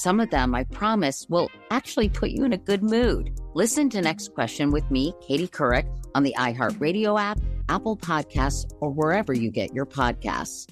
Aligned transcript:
some 0.00 0.18
of 0.18 0.30
them, 0.30 0.54
I 0.54 0.64
promise, 0.64 1.26
will 1.28 1.50
actually 1.70 2.08
put 2.08 2.30
you 2.30 2.44
in 2.44 2.54
a 2.54 2.58
good 2.58 2.82
mood. 2.82 3.38
Listen 3.54 3.90
to 3.90 4.00
Next 4.00 4.32
Question 4.32 4.70
with 4.70 4.90
me, 4.90 5.12
Katie 5.20 5.46
Couric, 5.46 5.86
on 6.14 6.22
the 6.22 6.34
iHeartRadio 6.38 7.20
app, 7.20 7.38
Apple 7.68 7.98
Podcasts, 7.98 8.72
or 8.80 8.90
wherever 8.90 9.34
you 9.34 9.50
get 9.50 9.74
your 9.74 9.84
podcasts. 9.84 10.66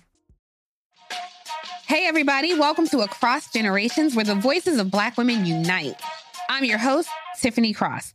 Hey, 1.86 2.06
everybody, 2.06 2.58
welcome 2.58 2.86
to 2.88 3.00
Across 3.00 3.52
Generations, 3.52 4.16
where 4.16 4.24
the 4.24 4.34
voices 4.34 4.78
of 4.78 4.90
Black 4.90 5.18
women 5.18 5.44
unite. 5.44 6.00
I'm 6.48 6.64
your 6.64 6.78
host, 6.78 7.10
Tiffany 7.38 7.74
Cross. 7.74 8.14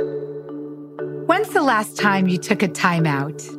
When's 0.00 1.50
the 1.50 1.62
last 1.62 1.98
time 1.98 2.26
you 2.26 2.38
took 2.38 2.62
a 2.62 2.68
timeout? 2.68 3.56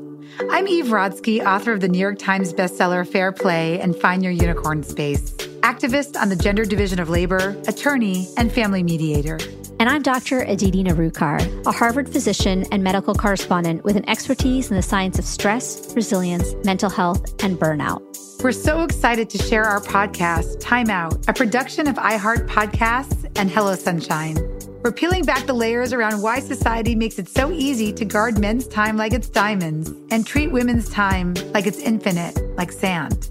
I'm 0.50 0.68
Eve 0.68 0.86
Rodsky, 0.86 1.46
author 1.46 1.72
of 1.72 1.82
the 1.82 1.88
New 1.88 2.00
York 2.00 2.18
Times 2.18 2.52
bestseller 2.52 3.08
Fair 3.08 3.32
Play 3.32 3.80
and 3.80 3.96
Find 3.96 4.24
Your 4.24 4.32
Unicorn 4.32 4.82
Space, 4.82 5.32
activist 5.62 6.20
on 6.20 6.30
the 6.30 6.36
gender 6.36 6.66
division 6.66 7.00
of 7.00 7.10
labor, 7.10 7.56
attorney, 7.68 8.28
and 8.38 8.52
family 8.52 8.82
mediator. 8.82 9.38
And 9.80 9.88
I'm 9.88 10.02
Dr. 10.02 10.42
Aditi 10.42 10.84
Nerurkar, 10.84 11.66
a 11.68 11.72
Harvard 11.72 12.10
physician 12.10 12.66
and 12.72 12.84
medical 12.84 13.14
correspondent 13.14 13.84
with 13.84 13.96
an 13.96 14.10
expertise 14.10 14.72
in 14.72 14.76
the 14.76 14.82
science 14.82 15.20
of 15.20 15.26
stress, 15.26 15.94
resilience, 15.96 16.56
mental 16.64 16.90
health, 16.90 17.44
and 17.44 17.60
burnout. 17.60 18.02
We're 18.44 18.52
so 18.52 18.84
excited 18.84 19.30
to 19.30 19.38
share 19.38 19.66
our 19.66 19.82
podcast, 19.82 20.60
Time 20.60 20.90
Out, 20.90 21.24
a 21.28 21.34
production 21.34 21.88
of 21.88 21.98
iHeart 21.98 22.48
Podcasts 22.48 23.32
and 23.36 23.52
Hello 23.52 23.76
Sunshine. 23.76 24.38
We're 24.84 24.92
peeling 24.92 25.26
back 25.26 25.46
the 25.46 25.54
layers 25.54 25.94
around 25.94 26.24
why 26.24 26.40
society 26.40 26.96
makes 26.96 27.20
it 27.20 27.30
so 27.30 27.52
easy 27.52 27.94
to 27.94 28.04
guard 28.04 28.40
men's 28.40 28.68
time 28.68 28.98
like 28.98 29.14
it's 29.14 29.30
diamonds 29.30 29.94
and 30.10 30.26
treat 30.26 30.52
women's 30.52 30.90
time 30.90 31.36
like 31.54 31.68
it's 31.68 31.78
infinite, 31.78 32.42
like 32.58 32.72
sand. 32.72 33.30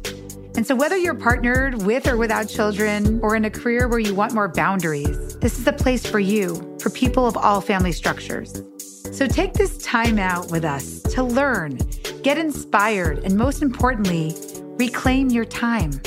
And 0.55 0.65
so, 0.65 0.77
whether 0.77 0.97
you're 0.97 1.17
partnered 1.17 1.83
with 1.83 2.07
or 2.07 2.17
without 2.17 2.49
children 2.49 3.19
or 3.21 3.35
in 3.35 3.47
a 3.47 3.51
career 3.51 3.89
where 3.89 3.99
you 3.99 4.15
want 4.15 4.33
more 4.33 4.47
boundaries, 4.47 5.37
this 5.39 5.59
is 5.59 5.67
a 5.67 5.73
place 5.73 6.07
for 6.07 6.21
you, 6.21 6.79
for 6.81 6.89
people 6.91 7.27
of 7.27 7.37
all 7.37 7.61
family 7.61 7.93
structures. 7.93 8.63
So, 9.11 9.27
take 9.27 9.53
this 9.53 9.77
time 9.79 10.21
out 10.21 10.53
with 10.53 10.65
us 10.65 11.01
to 11.15 11.25
learn, 11.25 11.79
get 12.23 12.39
inspired, 12.39 13.25
and 13.25 13.37
most 13.37 13.61
importantly, 13.61 14.37
reclaim 14.79 15.31
your 15.31 15.45
time. 15.45 16.01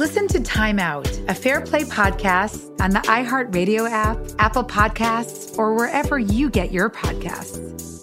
Listen 0.00 0.26
to 0.28 0.40
Time 0.40 0.78
Out, 0.78 1.06
a 1.28 1.34
Fair 1.34 1.60
Play 1.60 1.82
podcast 1.82 2.80
on 2.80 2.88
the 2.88 3.00
iHeartRadio 3.00 3.86
app, 3.90 4.16
Apple 4.38 4.64
Podcasts, 4.64 5.58
or 5.58 5.74
wherever 5.74 6.18
you 6.18 6.48
get 6.48 6.72
your 6.72 6.88
podcasts. 6.88 8.02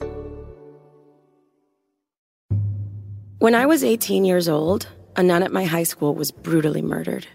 When 3.39 3.55
I 3.55 3.65
was 3.65 3.83
18 3.83 4.25
years 4.25 4.47
old, 4.47 4.87
a 5.15 5.23
nun 5.23 5.41
at 5.41 5.51
my 5.51 5.65
high 5.65 5.81
school 5.81 6.13
was 6.13 6.29
brutally 6.29 6.83
murdered. 6.83 7.25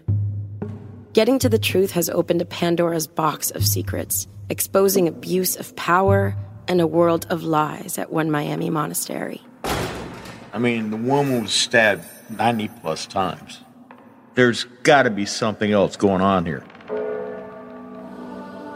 Getting 1.11 1.39
to 1.39 1.49
the 1.49 1.59
truth 1.59 1.91
has 1.91 2.09
opened 2.09 2.41
a 2.41 2.45
Pandora's 2.45 3.05
box 3.05 3.51
of 3.51 3.67
secrets, 3.67 4.29
exposing 4.49 5.09
abuse 5.09 5.57
of 5.57 5.75
power 5.75 6.37
and 6.69 6.79
a 6.79 6.87
world 6.87 7.27
of 7.29 7.43
lies 7.43 7.97
at 7.97 8.13
one 8.13 8.31
Miami 8.31 8.69
monastery. 8.69 9.41
I 9.65 10.57
mean, 10.57 10.89
the 10.89 10.95
woman 10.95 11.41
was 11.41 11.51
stabbed 11.51 12.05
90 12.29 12.69
plus 12.81 13.05
times. 13.05 13.59
There's 14.35 14.63
got 14.81 15.03
to 15.03 15.11
be 15.11 15.25
something 15.25 15.71
else 15.71 15.95
going 15.95 16.21
on 16.21 16.45
here. 16.45 16.63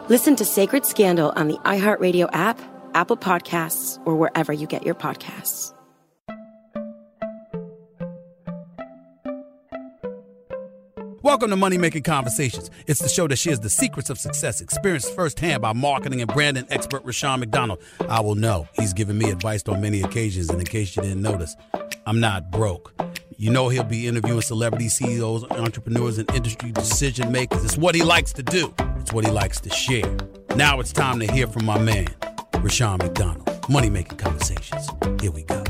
Listen 0.07 0.35
to 0.35 0.45
Sacred 0.45 0.85
Scandal 0.85 1.33
on 1.35 1.47
the 1.47 1.57
iHeartRadio 1.65 2.29
app, 2.31 2.59
Apple 2.93 3.17
Podcasts, 3.17 3.99
or 4.05 4.15
wherever 4.15 4.53
you 4.53 4.67
get 4.67 4.85
your 4.85 4.95
podcasts. 4.95 5.73
Welcome 11.23 11.49
to 11.49 11.57
Money 11.57 11.77
Making 11.77 12.03
Conversations. 12.03 12.71
It's 12.85 13.01
the 13.01 13.09
show 13.09 13.27
that 13.27 13.35
shares 13.35 13.59
the 13.59 13.69
secrets 13.69 14.09
of 14.09 14.17
success, 14.17 14.61
experienced 14.61 15.13
firsthand 15.13 15.61
by 15.61 15.73
marketing 15.73 16.21
and 16.21 16.33
branding 16.33 16.65
expert 16.69 17.03
Rushion 17.03 17.41
McDonald. 17.41 17.79
I 18.07 18.21
will 18.21 18.35
know 18.35 18.67
he's 18.73 18.93
given 18.93 19.17
me 19.17 19.29
advice 19.29 19.63
on 19.67 19.81
many 19.81 20.01
occasions, 20.03 20.49
and 20.49 20.59
in 20.59 20.65
case 20.65 20.95
you 20.95 21.01
didn't 21.01 21.21
notice, 21.21 21.57
I'm 22.07 22.21
not 22.21 22.51
broke. 22.51 22.93
You 23.35 23.51
know 23.51 23.67
he'll 23.67 23.83
be 23.83 24.07
interviewing 24.07 24.39
celebrity 24.39 24.87
CEOs, 24.87 25.43
entrepreneurs, 25.51 26.17
and 26.17 26.33
industry 26.33 26.71
decision 26.71 27.33
makers. 27.33 27.65
It's 27.65 27.77
what 27.77 27.95
he 27.95 28.01
likes 28.01 28.31
to 28.33 28.43
do. 28.43 28.73
It's 29.01 29.11
what 29.11 29.25
he 29.25 29.31
likes 29.31 29.59
to 29.59 29.69
share. 29.69 30.15
Now 30.55 30.79
it's 30.79 30.93
time 30.93 31.19
to 31.19 31.29
hear 31.29 31.47
from 31.47 31.65
my 31.65 31.77
man, 31.77 32.07
Rushion 32.59 32.97
McDonald. 32.99 33.49
Money 33.67 33.89
Making 33.89 34.19
Conversations. 34.19 34.87
Here 35.19 35.31
we 35.31 35.43
go. 35.43 35.65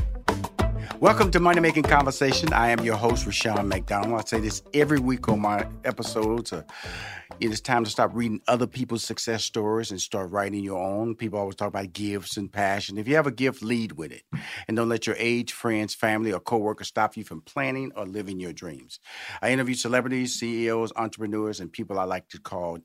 Welcome 1.00 1.30
to 1.30 1.38
Money 1.38 1.60
Making 1.60 1.84
Conversation. 1.84 2.52
I 2.52 2.70
am 2.70 2.80
your 2.80 2.96
host, 2.96 3.24
Rushion 3.24 3.68
McDonald. 3.68 4.20
I 4.20 4.24
say 4.24 4.40
this 4.40 4.64
every 4.74 4.98
week 4.98 5.28
on 5.28 5.40
my 5.40 5.64
episodes. 5.84 6.52
Uh, 6.52 6.64
it 7.38 7.52
is 7.52 7.60
time 7.60 7.84
to 7.84 7.90
stop 7.90 8.10
reading 8.14 8.40
other 8.48 8.66
people's 8.66 9.04
success 9.04 9.44
stories 9.44 9.92
and 9.92 10.00
start 10.00 10.32
writing 10.32 10.64
your 10.64 10.82
own. 10.82 11.14
People 11.14 11.38
always 11.38 11.54
talk 11.54 11.68
about 11.68 11.92
gifts 11.92 12.36
and 12.36 12.50
passion. 12.50 12.98
If 12.98 13.06
you 13.06 13.14
have 13.14 13.28
a 13.28 13.30
gift, 13.30 13.62
lead 13.62 13.92
with 13.92 14.10
it. 14.10 14.22
And 14.66 14.76
don't 14.76 14.88
let 14.88 15.06
your 15.06 15.14
age, 15.20 15.52
friends, 15.52 15.94
family, 15.94 16.32
or 16.32 16.40
coworkers 16.40 16.88
stop 16.88 17.16
you 17.16 17.22
from 17.22 17.42
planning 17.42 17.92
or 17.94 18.04
living 18.04 18.40
your 18.40 18.52
dreams. 18.52 18.98
I 19.40 19.52
interview 19.52 19.76
celebrities, 19.76 20.34
CEOs, 20.34 20.92
entrepreneurs, 20.96 21.60
and 21.60 21.72
people 21.72 22.00
I 22.00 22.04
like 22.04 22.28
to 22.30 22.40
call 22.40 22.78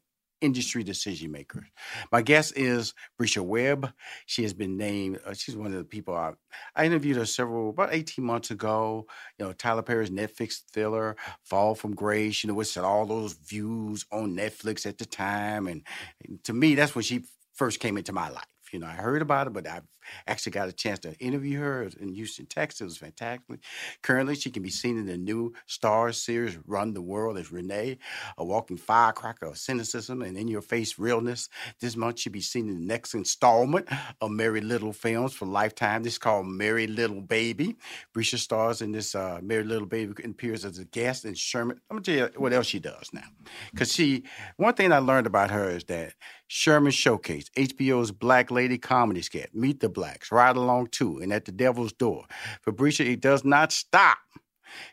industry 0.44 0.84
decision 0.84 1.32
makers. 1.32 1.66
My 2.12 2.22
guest 2.22 2.54
is 2.58 2.94
Bresha 3.20 3.42
Webb. 3.42 3.94
She 4.26 4.44
has 4.44 4.54
been 4.54 4.78
named, 4.78 5.20
uh, 5.26 5.34
she's 5.34 5.56
one 5.56 5.68
of 5.68 5.74
the 5.74 5.86
people 5.86 6.14
I, 6.14 6.34
I 6.76 6.86
interviewed 6.86 7.18
her 7.18 7.26
several, 7.26 7.70
about 7.70 7.94
18 7.94 8.24
months 8.24 8.52
ago. 8.52 9.08
You 9.40 9.46
know, 9.46 9.54
Tyler 9.54 9.82
Perry's 9.82 10.10
Netflix 10.10 10.62
thriller, 10.72 11.16
Fall 11.44 11.76
from 11.76 11.96
Grace, 11.96 12.44
you 12.44 12.52
know, 12.52 12.60
had 12.60 12.84
all 12.84 13.06
those 13.06 13.34
views 13.34 14.06
on 14.12 14.36
Netflix 14.36 14.86
at 14.86 14.98
the 14.98 15.06
time. 15.06 15.68
And, 15.68 15.82
and 16.28 16.44
to 16.44 16.54
me, 16.54 16.76
that's 16.76 16.96
when 16.96 17.04
she 17.04 17.24
first 17.54 17.80
came 17.80 17.98
into 17.98 18.12
my 18.14 18.30
life. 18.30 18.44
You 18.72 18.80
know, 18.80 18.88
I 18.88 18.92
heard 18.92 19.22
about 19.22 19.48
it, 19.48 19.54
but 19.54 19.68
I've 19.68 19.88
actually 20.28 20.52
got 20.52 20.70
a 20.70 20.74
chance 20.74 21.00
to 21.00 21.14
interview 21.20 21.60
her 21.60 21.90
in 22.00 22.14
Houston, 22.14 22.46
Texas. 22.46 22.82
It 22.82 22.86
was 22.86 22.98
fantastic. 22.98 23.60
Currently, 24.02 24.36
she 24.36 24.52
can 24.52 24.64
be 24.64 24.70
seen 24.70 24.98
in 24.98 25.06
the 25.06 25.18
new 25.18 25.54
Starz 25.68 26.16
series 26.16 26.58
Run 26.66 26.94
the 26.94 27.02
World 27.02 27.38
as 27.38 27.52
Renee, 27.52 27.98
a 28.38 28.46
walking 28.46 28.78
firecracker 28.78 29.48
of 29.48 29.58
cynicism 29.58 30.22
and 30.22 30.38
in 30.38 30.48
your 30.48 30.62
face 30.62 31.00
realness. 31.00 31.50
This 31.80 31.96
month, 31.96 32.20
she'll 32.20 32.34
be 32.34 32.42
seen 32.42 32.70
in 32.70 32.76
the 32.76 32.86
next 32.86 33.14
installment 33.14 33.88
of 34.22 34.32
Merry 34.32 34.62
Liddle 34.62 34.94
Films 34.94 35.34
for 35.34 35.46
Lifetime. 35.46 36.04
This 36.04 36.14
is 36.14 36.20
called 36.20 36.48
Merry 36.48 36.88
Liddle 36.88 37.22
Baby. 37.22 37.78
Bresha 38.16 38.38
stars 38.38 38.82
in 38.82 38.92
this 38.92 39.16
uh, 39.16 39.40
Merry 39.42 39.64
Liddle 39.64 39.88
Baby 39.88 40.14
and 40.24 40.34
appears 40.34 40.66
as 40.66 40.78
a 40.78 40.86
guest 40.86 41.26
in 41.26 41.34
Sherman. 41.34 41.80
I'm 41.90 41.98
going 41.98 42.04
to 42.04 42.18
tell 42.18 42.28
you 42.30 42.40
what 42.40 42.54
else 42.54 42.68
she 42.68 42.80
does 42.80 43.10
now. 43.14 43.24
Because 43.72 43.92
she, 43.92 44.24
one 44.58 44.74
thing 44.74 44.92
I 44.92 45.00
learned 45.00 45.28
about 45.28 45.52
her 45.52 45.70
is 45.70 45.84
that 45.86 46.14
Sherman 46.48 46.92
Showcase, 46.92 47.50
HBO's 47.58 48.12
Black 48.12 48.52
Lady 48.52 48.78
comedy 48.78 49.22
sketch, 49.22 49.50
Meet 49.54 49.80
the 49.80 49.90
Blacks, 49.94 50.32
Ride 50.32 50.56
Along 50.56 50.88
2, 50.88 51.20
and 51.20 51.32
At 51.32 51.46
the 51.46 51.52
Devil's 51.52 51.94
Door. 51.94 52.26
Fabricia, 52.62 53.06
it 53.10 53.22
does 53.22 53.44
not 53.46 53.72
stop. 53.72 54.18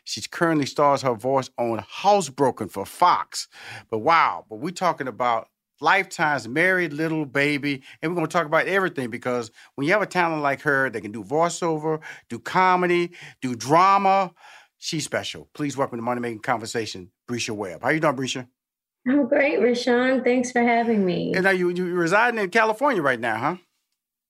She 0.03 0.21
currently 0.21 0.65
stars 0.65 1.01
her 1.01 1.15
voice 1.15 1.49
on 1.57 1.79
Housebroken 1.79 2.69
for 2.69 2.85
Fox. 2.85 3.47
But 3.89 3.99
wow, 3.99 4.45
but 4.49 4.57
we're 4.57 4.71
talking 4.71 5.07
about 5.07 5.47
Lifetime's 5.79 6.47
Married 6.47 6.93
Little 6.93 7.25
Baby, 7.25 7.81
and 8.01 8.11
we're 8.11 8.15
going 8.15 8.27
to 8.27 8.31
talk 8.31 8.45
about 8.45 8.67
everything 8.67 9.09
because 9.09 9.49
when 9.75 9.87
you 9.87 9.93
have 9.93 10.03
a 10.03 10.07
talent 10.07 10.43
like 10.43 10.61
her 10.61 10.89
that 10.89 11.01
can 11.01 11.11
do 11.11 11.23
voiceover, 11.23 11.99
do 12.29 12.37
comedy, 12.37 13.11
do 13.41 13.55
drama, 13.55 14.31
she's 14.77 15.03
special. 15.03 15.49
Please 15.53 15.75
welcome 15.75 15.97
to 15.97 16.03
Money 16.03 16.21
Making 16.21 16.39
Conversation, 16.39 17.11
Bresha 17.27 17.55
Webb. 17.55 17.81
How 17.81 17.89
you 17.89 17.99
doing, 17.99 18.15
Bresha? 18.15 18.47
I'm 19.07 19.27
great, 19.27 19.59
Rushion. 19.59 20.23
Thanks 20.23 20.51
for 20.51 20.61
having 20.61 21.03
me. 21.03 21.33
And 21.33 21.43
now 21.43 21.49
you 21.49 21.69
you 21.69 21.85
residing 21.95 22.39
in 22.39 22.49
California 22.51 23.01
right 23.01 23.19
now, 23.19 23.37
huh? 23.37 23.55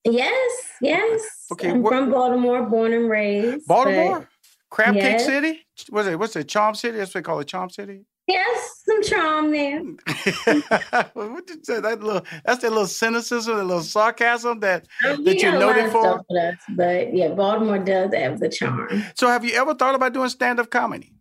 Yes, 0.03 0.51
yes. 0.81 1.21
Okay, 1.51 1.69
I'm 1.69 1.81
what- 1.81 1.93
from 1.93 2.11
Baltimore, 2.11 2.63
born 2.63 2.93
and 2.93 3.09
raised. 3.09 3.67
Baltimore? 3.67 4.27
Crab 4.69 4.95
Cake 4.95 5.19
City? 5.19 5.65
What's 5.89 6.07
it? 6.07 6.17
What's 6.17 6.35
it? 6.35 6.47
Charm 6.47 6.75
City? 6.75 6.97
That's 6.97 7.13
what 7.13 7.23
they 7.23 7.25
call 7.25 7.39
it, 7.41 7.47
Charm 7.47 7.69
City. 7.69 8.05
Yes, 8.27 8.83
some 8.85 9.03
charm 9.03 9.51
there. 9.51 9.81
what 11.13 11.45
did 11.47 11.57
you 11.57 11.63
say? 11.63 11.81
That 11.81 12.01
little 12.01 12.23
that's 12.45 12.61
that 12.61 12.69
little 12.69 12.87
cynicism, 12.87 13.57
that 13.57 13.63
little 13.65 13.83
sarcasm 13.83 14.59
that 14.61 14.87
Um, 15.05 15.25
that 15.25 15.41
you're 15.41 15.51
got 15.51 15.61
a 15.61 15.65
lot 15.65 15.75
noted 15.75 15.91
for. 15.91 16.19
us, 16.19 16.57
but 16.69 17.13
yeah, 17.13 17.29
Baltimore 17.29 17.79
does 17.79 18.13
have 18.13 18.39
the 18.39 18.47
charm. 18.47 19.03
So, 19.15 19.27
have 19.27 19.43
you 19.43 19.53
ever 19.55 19.73
thought 19.73 19.95
about 19.95 20.13
doing 20.13 20.29
stand 20.29 20.59
up 20.61 20.69
comedy? 20.69 21.11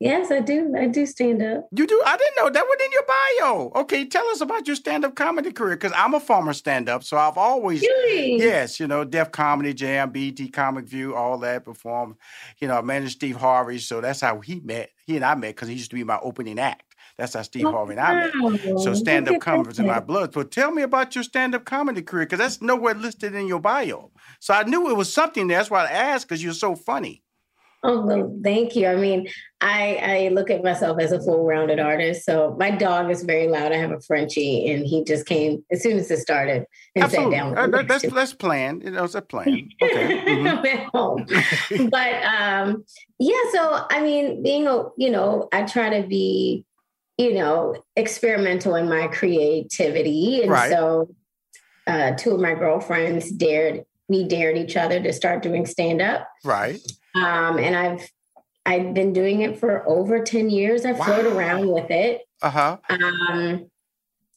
Yes, 0.00 0.30
I 0.30 0.40
do. 0.40 0.74
I 0.78 0.86
do 0.86 1.06
stand 1.06 1.42
up. 1.42 1.68
You 1.72 1.86
do? 1.86 2.02
I 2.04 2.16
didn't 2.16 2.36
know 2.36 2.50
that 2.50 2.64
was 2.64 2.78
in 2.84 2.92
your 2.92 3.04
bio. 3.06 3.80
Okay, 3.82 4.04
tell 4.06 4.26
us 4.28 4.40
about 4.40 4.66
your 4.66 4.76
stand 4.76 5.04
up 5.04 5.14
comedy 5.14 5.52
career 5.52 5.76
because 5.76 5.92
I'm 5.96 6.14
a 6.14 6.20
former 6.20 6.52
stand 6.52 6.88
up, 6.88 7.04
so 7.04 7.16
I've 7.16 7.38
always 7.38 7.82
Really? 7.82 8.38
yes, 8.38 8.78
you 8.78 8.86
know, 8.86 9.04
Def 9.04 9.32
Comedy 9.32 9.74
Jam, 9.74 10.10
BT 10.10 10.48
Comic 10.50 10.86
View, 10.86 11.14
all 11.14 11.38
that 11.38 11.64
performed. 11.64 12.16
You 12.58 12.68
know, 12.68 12.78
I 12.78 12.82
managed 12.82 13.16
Steve 13.16 13.36
Harvey, 13.36 13.78
so 13.78 14.00
that's 14.00 14.20
how 14.20 14.40
he 14.40 14.60
met. 14.60 14.90
He 15.06 15.16
and 15.16 15.24
I 15.24 15.34
met 15.34 15.54
because 15.54 15.68
he 15.68 15.74
used 15.74 15.90
to 15.90 15.96
be 15.96 16.04
my 16.04 16.18
opening 16.22 16.58
act. 16.58 16.94
That's 17.16 17.34
how 17.34 17.42
Steve 17.42 17.66
Oh, 17.66 17.70
Harvey 17.70 17.92
and 17.92 18.00
I 18.00 18.14
met. 18.14 18.32
Oh, 18.34 18.50
wow. 18.50 18.76
So 18.78 18.94
stand 18.94 19.28
up 19.28 19.40
comedy 19.40 19.68
was 19.68 19.78
in 19.78 19.86
my 19.86 20.00
blood. 20.00 20.34
So 20.34 20.42
tell 20.42 20.70
me 20.70 20.82
about 20.82 21.14
your 21.14 21.24
stand 21.24 21.54
up 21.54 21.64
comedy 21.64 22.02
career 22.02 22.26
because 22.26 22.38
that's 22.38 22.60
nowhere 22.60 22.94
listed 22.94 23.34
in 23.34 23.46
your 23.46 23.60
bio. 23.60 24.10
So 24.40 24.54
I 24.54 24.64
knew 24.64 24.90
it 24.90 24.96
was 24.96 25.12
something 25.12 25.46
there. 25.46 25.58
That's 25.58 25.70
why 25.70 25.84
I 25.86 25.90
asked 25.90 26.28
because 26.28 26.42
you're 26.42 26.52
so 26.52 26.74
funny. 26.74 27.23
Oh 27.86 28.00
well, 28.06 28.40
thank 28.42 28.74
you. 28.74 28.86
I 28.86 28.96
mean, 28.96 29.28
I 29.60 29.96
I 30.02 30.28
look 30.32 30.50
at 30.50 30.64
myself 30.64 30.98
as 31.00 31.12
a 31.12 31.20
full-rounded 31.20 31.78
artist. 31.78 32.24
So 32.24 32.56
my 32.58 32.70
dog 32.70 33.10
is 33.10 33.22
very 33.22 33.46
loud. 33.46 33.72
I 33.72 33.76
have 33.76 33.90
a 33.92 34.00
Frenchie, 34.00 34.70
and 34.70 34.86
he 34.86 35.04
just 35.04 35.26
came 35.26 35.62
as 35.70 35.82
soon 35.82 35.98
as 35.98 36.10
it 36.10 36.18
started 36.20 36.64
and 36.96 37.04
Absolutely. 37.04 37.36
sat 37.36 37.44
down. 37.44 37.58
Uh, 37.58 37.62
with 37.66 37.70
me. 37.72 37.76
that- 37.82 37.88
that's 37.88 38.14
that's 38.14 38.32
planned. 38.34 38.82
You 38.84 38.92
know, 38.92 39.04
it's 39.04 39.14
a 39.14 39.20
plan. 39.22 39.68
Okay. 39.82 40.24
mhm. 40.26 40.88
Home. 40.94 41.26
but 41.90 42.24
um, 42.24 42.84
yeah, 43.18 43.36
so 43.52 43.84
I 43.90 44.00
mean, 44.02 44.42
being 44.42 44.66
a 44.66 44.84
you 44.96 45.10
know, 45.10 45.48
I 45.52 45.64
try 45.64 46.00
to 46.00 46.06
be, 46.08 46.64
you 47.18 47.34
know, 47.34 47.76
experimental 47.96 48.76
in 48.76 48.88
my 48.88 49.08
creativity, 49.08 50.40
and 50.42 50.50
Right. 50.50 50.70
so 50.70 51.14
uh, 51.86 52.12
two 52.16 52.32
of 52.32 52.40
my 52.40 52.54
girlfriends 52.54 53.30
dared 53.30 53.84
we 54.08 54.24
dared 54.26 54.56
each 54.56 54.76
other 54.76 55.02
to 55.02 55.12
start 55.12 55.42
doing 55.42 55.64
stand 55.66 56.00
up, 56.02 56.28
Right. 56.44 56.78
Um, 57.14 57.58
and 57.58 57.76
I've 57.76 58.10
I've 58.66 58.94
been 58.94 59.12
doing 59.12 59.42
it 59.42 59.58
for 59.58 59.86
over 59.88 60.22
ten 60.22 60.50
years. 60.50 60.84
I 60.84 60.94
float 60.94 61.26
around 61.26 61.68
with 61.68 61.90
it. 61.90 62.22
Uh 62.42 62.50
huh. 62.50 62.76
Um, 62.88 63.66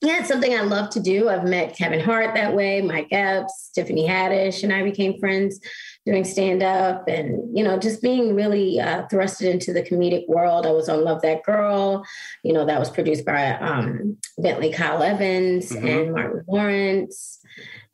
yeah, 0.02 0.20
it's 0.20 0.28
something 0.28 0.54
I 0.54 0.62
love 0.62 0.92
to 0.92 1.00
do. 1.00 1.28
I've 1.28 1.46
met 1.46 1.76
Kevin 1.76 2.00
Hart 2.00 2.36
that 2.36 2.54
way, 2.54 2.82
Mike 2.82 3.08
Epps, 3.12 3.72
Tiffany 3.74 4.08
Haddish, 4.08 4.64
and 4.64 4.72
I 4.72 4.84
became 4.84 5.20
friends 5.20 5.60
doing 6.08 6.24
stand 6.24 6.64
up 6.64 7.06
and, 7.10 7.56
you 7.56 7.62
know, 7.62 7.78
just 7.78 8.02
being 8.02 8.34
really 8.34 8.80
uh, 8.80 9.06
thrusted 9.12 9.52
into 9.52 9.74
the 9.74 9.84
comedic 9.84 10.26
world. 10.30 10.66
I 10.66 10.72
was 10.72 10.88
on 10.88 11.04
Love 11.04 11.22
That 11.22 11.44
Girl, 11.44 12.06
you 12.44 12.54
know, 12.54 12.66
that 12.66 12.80
was 12.80 12.90
produced 12.90 13.26
by 13.26 13.52
um, 13.56 14.18
Bentley 14.38 14.72
Kyle 14.72 15.04
Evans 15.04 15.70
Mhm. 15.74 16.02
and 16.04 16.14
Martin 16.14 16.44
Lawrence. 16.48 17.40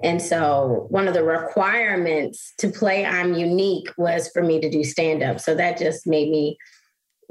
And 0.04 0.22
so 0.22 0.86
one 0.90 1.08
of 1.08 1.16
the 1.16 1.24
requirements 1.24 2.54
to 2.60 2.70
play 2.70 3.04
I'm 3.04 3.34
Unique 3.34 3.90
was 3.98 4.30
for 4.30 4.44
me 4.44 4.62
to 4.62 4.70
do 4.70 4.84
stand 4.84 5.24
up. 5.24 5.40
So 5.40 5.56
that 5.56 5.80
just 5.80 6.06
made 6.06 6.30
me 6.30 6.58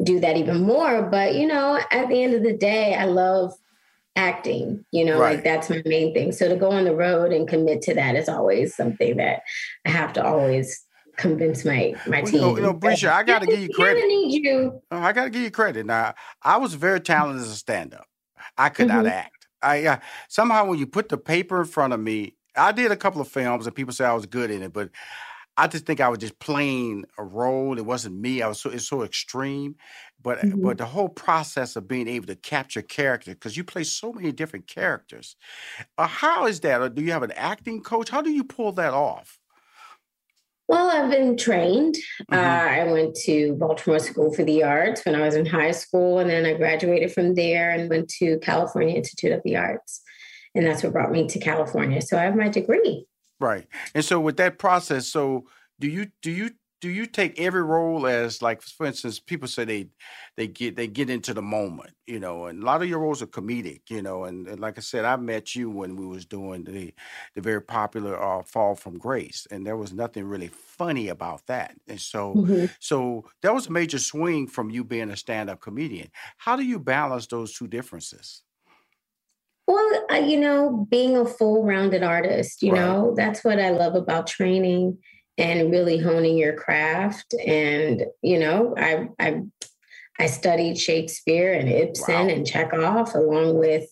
do 0.03 0.19
that 0.19 0.37
even 0.37 0.63
more. 0.63 1.03
But, 1.03 1.37
you 1.37 1.47
know, 1.47 1.79
at 1.93 2.09
the 2.09 2.21
end 2.25 2.35
of 2.35 2.43
the 2.43 2.57
day, 2.57 2.97
I 2.97 3.05
love 3.05 3.53
acting, 4.17 4.85
you 4.91 5.05
know, 5.05 5.19
Right. 5.19 5.37
like 5.37 5.45
that's 5.45 5.71
my 5.71 5.83
main 5.87 6.13
thing. 6.15 6.33
So 6.33 6.49
to 6.49 6.57
go 6.57 6.71
on 6.71 6.85
the 6.85 6.95
road 6.95 7.33
and 7.33 7.49
commit 7.49 7.83
to 7.83 7.95
that 7.95 8.15
is 8.17 8.29
always 8.29 8.75
something 8.77 9.17
that 9.17 9.43
I 9.87 9.91
have 9.91 10.13
to 10.15 10.25
always 10.25 10.85
convince 11.17 11.65
my 11.65 11.95
my 12.07 12.23
Well, 12.23 12.31
team. 12.31 12.41
you 12.41 12.47
know, 12.47 12.57
you 12.57 12.63
know, 12.63 12.75
Bresha, 12.75 13.11
I 13.11 13.23
got 13.23 13.41
to 13.41 13.47
give 13.47 13.61
you 13.61 13.69
credit. 13.71 14.03
I 14.03 14.07
need 14.07 14.45
you. 14.45 14.81
Oh, 14.91 14.99
I 14.99 15.13
got 15.13 15.25
to 15.25 15.31
give 15.31 15.43
you 15.43 15.51
credit. 15.51 15.87
Now, 15.87 16.15
I 16.43 16.59
was 16.59 16.75
very 16.75 17.01
talented 17.01 17.43
as 17.43 17.51
a 17.51 17.57
stand-up. 17.57 18.07
I 18.59 18.69
could 18.69 18.89
not 18.89 19.05
Mhm. 19.05 19.11
act. 19.11 19.47
I 19.63 19.87
uh, 19.87 19.97
somehow 20.29 20.67
when 20.67 20.79
you 20.79 20.87
put 20.87 21.09
the 21.09 21.17
paper 21.19 21.61
in 21.61 21.67
front 21.67 21.93
of 21.93 22.01
me, 22.01 22.37
I 22.57 22.73
did 22.73 22.91
a 22.91 22.97
couple 22.97 23.21
of 23.21 23.29
films 23.29 23.67
and 23.67 23.75
people 23.75 23.95
say 23.95 24.05
I 24.05 24.13
was 24.13 24.27
good 24.27 24.51
in 24.51 24.63
it, 24.63 24.73
but 24.73 24.91
I 25.57 25.67
just 25.67 25.85
think 25.85 26.01
I 26.01 26.09
was 26.09 26.19
just 26.19 26.39
playing 26.39 27.05
a 27.19 27.25
role. 27.25 27.77
It 27.79 27.85
wasn't 27.85 28.17
me. 28.17 28.41
I 28.43 28.49
was 28.49 28.61
so 28.61 28.71
it's 28.71 28.89
so 28.89 29.03
extreme, 29.03 29.77
but 30.23 30.39
Mhm. 30.41 30.63
but 30.63 30.79
the 30.79 30.87
whole 30.87 31.11
process 31.11 31.77
of 31.77 31.87
being 31.87 32.09
able 32.09 32.27
to 32.29 32.37
capture 32.37 32.83
character 32.83 33.33
because 33.33 33.57
you 33.57 33.65
play 33.65 33.85
so 33.85 34.13
many 34.13 34.33
different 34.33 34.67
characters. 34.67 35.37
Uh, 35.99 36.07
how 36.07 36.47
is 36.47 36.61
that? 36.61 36.81
Or 36.81 36.89
do 36.89 37.03
you 37.03 37.13
have 37.13 37.23
an 37.23 37.33
acting 37.33 37.83
coach? 37.83 38.09
How 38.11 38.23
do 38.23 38.31
you 38.31 38.45
pull 38.45 38.73
that 38.73 38.95
off? 38.95 39.39
Well, 40.69 40.89
I've 40.89 41.11
been 41.11 41.37
trained. 41.37 41.97
Mm-hmm. 42.31 42.35
Uh, 42.35 42.39
I 42.39 42.91
went 42.91 43.15
to 43.27 43.55
Baltimore 43.57 43.99
School 43.99 44.33
for 44.33 44.45
the 44.45 44.63
Arts 44.63 45.05
when 45.05 45.15
I 45.15 45.21
was 45.21 45.35
in 45.35 45.45
high 45.45 45.73
school, 45.73 46.19
and 46.19 46.31
then 46.31 46.47
I 46.47 46.55
graduated 46.55 47.13
from 47.13 47.35
there 47.35 47.71
and 47.73 47.91
went 47.91 48.09
to 48.21 48.39
California 48.39 48.97
Institute 48.97 49.33
of 49.33 49.43
the 49.45 49.57
Arts, 49.57 50.01
and 50.55 50.65
that's 50.65 50.83
what 50.83 50.93
brought 50.95 51.11
me 51.11 51.27
to 51.29 51.39
California. 51.39 52.01
So 52.01 52.17
I 52.17 52.23
have 52.23 52.37
my 52.37 52.49
degree. 52.49 53.07
Right. 53.43 53.67
And 53.95 54.05
so 54.05 54.21
with 54.21 54.37
that 54.37 54.59
process, 54.59 55.09
so 55.09 55.49
do 55.81 55.89
you 55.89 56.13
do 56.23 56.31
you 56.31 56.51
do 56.81 56.89
you 56.89 57.07
take 57.07 57.41
every 57.41 57.63
role 57.63 58.07
as 58.07 58.41
like 58.43 58.63
for 58.63 58.87
instance, 58.87 59.19
people 59.19 59.49
say 59.49 59.65
they 59.65 59.91
they 60.37 60.47
get 60.47 60.77
they 60.77 60.87
get 60.87 61.11
into 61.11 61.35
the 61.35 61.43
moment, 61.43 61.95
you 62.07 62.21
know, 62.21 62.47
and 62.47 62.63
a 62.63 62.67
lot 62.67 62.83
of 62.83 62.89
your 62.89 63.01
roles 63.01 63.21
are 63.21 63.27
comedic, 63.27 63.91
you 63.91 64.01
know, 64.03 64.25
and, 64.25 64.47
and 64.47 64.61
like 64.61 64.79
I 64.79 64.81
said, 64.81 65.05
I 65.05 65.17
met 65.17 65.57
you 65.57 65.71
when 65.71 65.97
we 65.97 66.07
was 66.07 66.25
doing 66.25 66.65
the 66.65 66.95
the 67.35 67.41
very 67.41 67.63
popular 67.63 68.17
uh, 68.23 68.45
Fall 68.45 68.77
from 68.77 68.97
Grace, 68.99 69.47
and 69.51 69.67
there 69.67 69.77
was 69.77 69.93
nothing 69.93 70.25
really 70.25 70.49
funny 70.49 71.09
about 71.09 71.47
that. 71.47 71.77
And 71.89 72.01
so 72.01 72.41
Mhm. 72.41 72.73
so 72.81 73.25
that 73.43 73.55
was 73.55 73.67
a 73.67 73.73
major 73.73 73.99
swing 73.99 74.47
from 74.47 74.71
you 74.71 74.85
being 74.85 75.11
a 75.11 75.17
stand-up 75.17 75.61
comedian. 75.61 76.11
How 76.39 76.57
do 76.57 76.63
you 76.65 76.79
balance 76.79 77.27
those 77.27 77.53
two 77.55 77.67
differences? 77.69 78.45
Well, 79.73 80.05
uh, 80.11 80.17
you 80.17 80.39
know, 80.39 80.87
being 80.91 81.17
a 81.17 81.25
full 81.25 81.65
rounded 81.65 82.03
artist, 82.03 82.63
you 82.63 82.73
Right. 82.73 82.81
know, 82.81 83.15
that's 83.17 83.43
what 83.43 83.59
I 83.59 83.71
love 83.71 83.95
about 83.95 84.27
training 84.27 84.99
and 85.39 85.71
really 85.71 85.97
honing 85.97 86.37
your 86.37 86.53
craft. 86.53 87.35
And, 87.47 88.05
you 88.21 88.39
know, 88.39 88.75
I, 88.77 89.09
I, 89.19 89.41
I 90.19 90.27
studied 90.27 90.79
Shakespeare 90.79 91.55
and 91.55 91.71
Ibsen 91.71 92.29
and 92.29 92.47
Chekhov 92.47 93.15
along 93.15 93.59
with, 93.59 93.87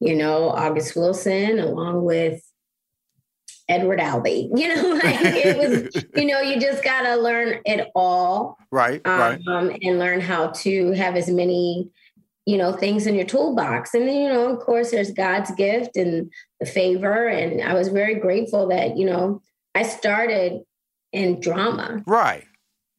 you 0.00 0.16
know, 0.16 0.48
August 0.50 0.96
Wilson, 0.96 1.60
along 1.60 2.04
with 2.04 2.42
Edward 3.68 4.00
Albee. 4.00 4.50
You 4.56 4.74
know, 4.74 4.94
like 4.94 5.20
it 5.20 5.56
was, 5.56 6.04
you 6.16 6.26
know, 6.26 6.40
you 6.40 6.60
just 6.60 6.82
got 6.82 7.02
to 7.02 7.14
learn 7.16 7.60
it 7.64 7.88
all 7.94 8.58
Right, 8.72 9.00
right. 9.06 9.40
um, 9.46 9.70
and 9.80 10.00
learn 10.00 10.20
how 10.20 10.48
to 10.48 10.90
have 10.92 11.14
as 11.14 11.30
many 11.30 11.88
you 12.50 12.58
know 12.58 12.72
things 12.72 13.06
in 13.06 13.14
your 13.14 13.26
toolbox. 13.26 13.94
And 13.94 14.08
then 14.08 14.16
you 14.16 14.28
know 14.28 14.48
of 14.52 14.58
course 14.60 14.90
there's 14.90 15.12
god's 15.12 15.50
gift 15.52 15.96
and 15.96 16.32
the 16.58 16.66
favor. 16.66 17.28
And 17.28 17.62
i 17.62 17.74
was 17.74 17.88
very 17.88 18.16
grateful 18.16 18.68
that 18.68 18.96
you 18.96 19.06
know 19.06 19.40
i 19.74 19.82
started 19.82 20.62
in 21.12 21.40
drama. 21.40 22.02
Right. 22.06 22.44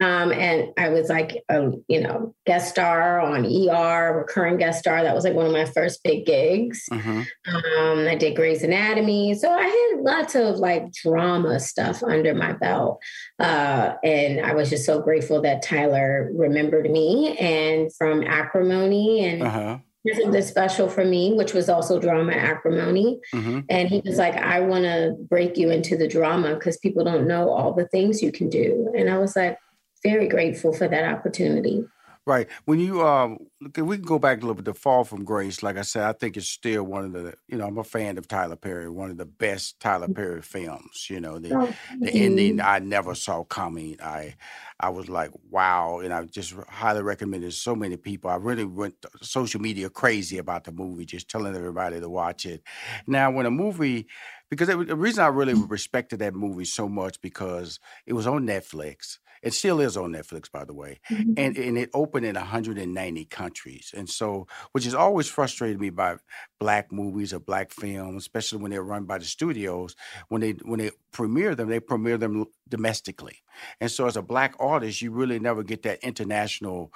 Um, 0.02 0.32
and 0.32 0.70
I 0.78 0.90
was 0.90 1.10
like, 1.10 1.44
a, 1.48 1.72
you 1.88 2.02
know, 2.02 2.34
guest 2.48 2.70
star 2.70 3.20
on 3.22 3.46
ER, 3.46 4.18
recurring 4.18 4.58
guest 4.58 4.80
star. 4.80 5.04
That 5.04 5.14
was 5.14 5.24
like 5.24 5.36
one 5.36 5.46
of 5.46 5.52
my 5.52 5.66
first 5.66 6.04
big 6.04 6.26
gigs. 6.26 6.86
Mm-hmm. 6.92 7.22
Um, 7.56 8.08
I 8.08 8.16
did 8.16 8.36
Grey's 8.36 8.64
Anatomy. 8.64 9.36
So 9.36 9.52
I 9.52 9.64
had 9.64 10.02
lots 10.02 10.34
of 10.36 10.58
like 10.58 10.92
drama 10.92 11.60
stuff 11.60 12.02
under 12.04 12.34
my 12.34 12.54
belt. 12.54 13.00
Uh, 13.40 13.94
and 14.04 14.44
I 14.46 14.54
was 14.56 14.70
just 14.72 14.86
so 14.86 15.02
grateful 15.02 15.42
that 15.44 15.62
Tyler 15.62 16.32
remembered 16.34 16.90
me 16.90 17.38
and 17.38 17.94
from 17.94 18.24
Acrimony 18.24 19.24
and 19.26 19.44
Uh-huh. 19.44 19.78
here's 20.04 20.20
something 20.22 20.42
special 20.42 20.90
for 20.90 21.06
me, 21.06 21.34
which 21.34 21.54
was 21.54 21.70
also 21.70 22.00
drama 22.00 22.32
acrimony. 22.34 23.20
Mm-hmm. 23.36 23.60
And 23.70 23.88
he 23.88 24.02
was 24.04 24.18
like, 24.18 24.36
I 24.36 24.62
want 24.62 24.86
to 24.86 25.16
break 25.30 25.58
you 25.58 25.70
into 25.70 25.96
the 25.96 26.08
drama 26.08 26.56
because 26.56 26.78
people 26.78 27.04
don't 27.04 27.28
know 27.28 27.52
all 27.52 27.74
the 27.74 27.88
things 27.88 28.24
you 28.24 28.32
can 28.32 28.50
do. 28.50 28.92
And 28.98 29.10
I 29.12 29.20
was 29.20 29.36
like, 29.36 29.60
very 30.04 30.28
grateful 30.28 30.74
for 30.74 30.88
that 30.88 31.06
opportunity. 31.06 31.86
Right. 32.24 32.48
When 32.66 32.80
you 32.80 33.02
um, 33.06 33.40
look, 33.62 33.78
we 33.78 33.98
can 33.98 34.06
go 34.06 34.20
back 34.20 34.38
a 34.38 34.42
little 34.42 34.54
bit. 34.54 34.66
The 34.66 34.76
Fall 34.76 35.04
from 35.04 35.24
Grace, 35.26 35.64
like 35.64 35.76
I 35.76 35.82
said, 35.82 36.04
I 36.04 36.14
think 36.14 36.38
it's 36.38 36.48
still 36.48 36.84
one 36.84 37.04
of 37.06 37.14
the. 37.14 37.34
You 37.48 37.58
know, 37.58 37.66
I'm 37.66 37.80
a 37.80 37.84
fan 37.84 38.20
of 38.20 38.28
Tyler 38.28 38.56
Perry. 38.56 38.88
One 38.88 39.10
of 39.10 39.18
the 39.18 39.26
best 39.26 39.80
Tyler 39.80 40.08
Perry 40.08 40.44
films. 40.44 41.08
You 41.10 41.20
know, 41.20 41.40
the 41.40 41.58
Oh, 41.58 41.74
the 42.00 42.14
ending 42.14 42.62
I 42.62 42.78
never 42.78 43.16
saw 43.16 43.44
coming. 43.44 43.98
I 44.04 44.36
I 44.80 44.90
was 44.90 45.10
like, 45.10 45.32
wow, 45.50 45.98
and 45.98 46.14
I 46.14 46.24
just 46.26 46.54
highly 46.70 47.02
recommend 47.02 47.44
it 47.44 47.48
to 47.48 47.54
so 47.54 47.76
many 47.76 47.98
people. 47.98 48.30
I 48.30 48.36
really 48.36 48.66
went 48.66 49.04
social 49.24 49.60
media 49.60 49.90
crazy 49.90 50.38
about 50.38 50.66
the 50.66 50.72
movie, 50.72 51.06
just 51.06 51.28
telling 51.28 51.56
everybody 51.56 52.00
to 52.00 52.08
watch 52.10 52.46
it. 52.46 52.62
Now, 53.08 53.32
when 53.32 53.48
a 53.48 53.52
movie, 53.52 54.06
because 54.50 54.70
it, 54.70 54.78
was- 54.78 54.88
the 54.88 54.96
reason 54.96 55.24
I 55.24 55.28
really 55.28 55.56
respected 55.56 56.20
that 56.20 56.36
movie 56.36 56.66
so 56.66 56.88
much 56.88 57.20
because 57.20 57.80
it 58.06 58.14
was 58.14 58.28
on 58.28 58.46
Netflix. 58.46 59.18
It 59.42 59.54
still 59.54 59.80
is 59.80 59.98
on 59.98 60.12
Netflix, 60.12 60.52
by 60.52 60.66
the 60.66 60.74
way, 60.74 61.00
Mm-hmm. 61.12 61.34
and 61.38 61.58
and 61.58 61.78
it 61.78 61.90
opened 61.94 62.26
in 62.26 62.36
190 62.36 63.26
countries, 63.26 63.94
and 63.96 64.10
so 64.10 64.48
which 64.72 64.86
has 64.86 64.94
always 64.94 65.28
frustrated 65.28 65.80
me 65.80 65.90
by 65.90 66.18
black 66.60 66.92
movies 66.92 67.34
or 67.34 67.40
black 67.40 67.72
films, 67.72 68.24
especially 68.24 68.62
when 68.62 68.72
they're 68.72 68.84
run 68.84 69.06
by 69.06 69.18
the 69.18 69.26
studios. 69.26 69.96
When 70.30 70.42
they 70.42 70.52
when 70.64 70.80
they 70.80 70.92
premiere 71.12 71.56
them, 71.56 71.70
they 71.70 71.80
premiere 71.80 72.18
them 72.18 72.46
domestically, 72.70 73.40
and 73.80 73.92
so 73.92 74.06
as 74.08 74.18
a 74.18 74.22
black 74.22 74.56
artist, 74.60 75.02
you 75.02 75.12
really 75.12 75.40
never 75.40 75.64
get 75.64 75.84
that 75.84 76.00
international 76.04 76.94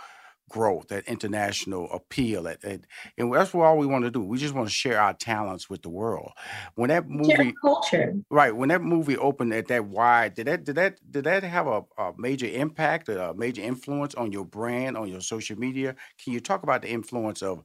growth, 0.49 0.87
that 0.89 1.05
international 1.05 1.89
appeal, 1.91 2.47
at, 2.47 2.63
at, 2.63 2.81
and 3.17 3.33
that's 3.33 3.53
what 3.53 3.65
all 3.65 3.77
we 3.77 3.85
want 3.85 4.05
to 4.05 4.11
do. 4.11 4.21
We 4.21 4.37
just 4.37 4.53
want 4.53 4.67
to 4.67 4.73
share 4.73 4.99
our 4.99 5.13
talents 5.13 5.69
with 5.69 5.81
the 5.81 5.89
world. 5.89 6.31
When 6.75 6.89
that 6.89 7.09
movie, 7.09 7.53
culture. 7.61 8.15
right? 8.29 8.55
When 8.55 8.69
that 8.69 8.81
movie 8.81 9.17
opened 9.17 9.53
at 9.53 9.67
that 9.67 9.85
wide, 9.85 10.35
did 10.35 10.47
that 10.47 10.63
did 10.63 10.75
that 10.75 10.99
did 11.09 11.23
that 11.25 11.43
have 11.43 11.67
a, 11.67 11.83
a 11.97 12.13
major 12.17 12.47
impact, 12.47 13.09
a 13.09 13.33
major 13.35 13.61
influence 13.61 14.15
on 14.15 14.31
your 14.31 14.45
brand, 14.45 14.97
on 14.97 15.09
your 15.09 15.21
social 15.21 15.57
media? 15.57 15.95
Can 16.23 16.33
you 16.33 16.39
talk 16.39 16.63
about 16.63 16.81
the 16.81 16.89
influence 16.89 17.41
of 17.41 17.63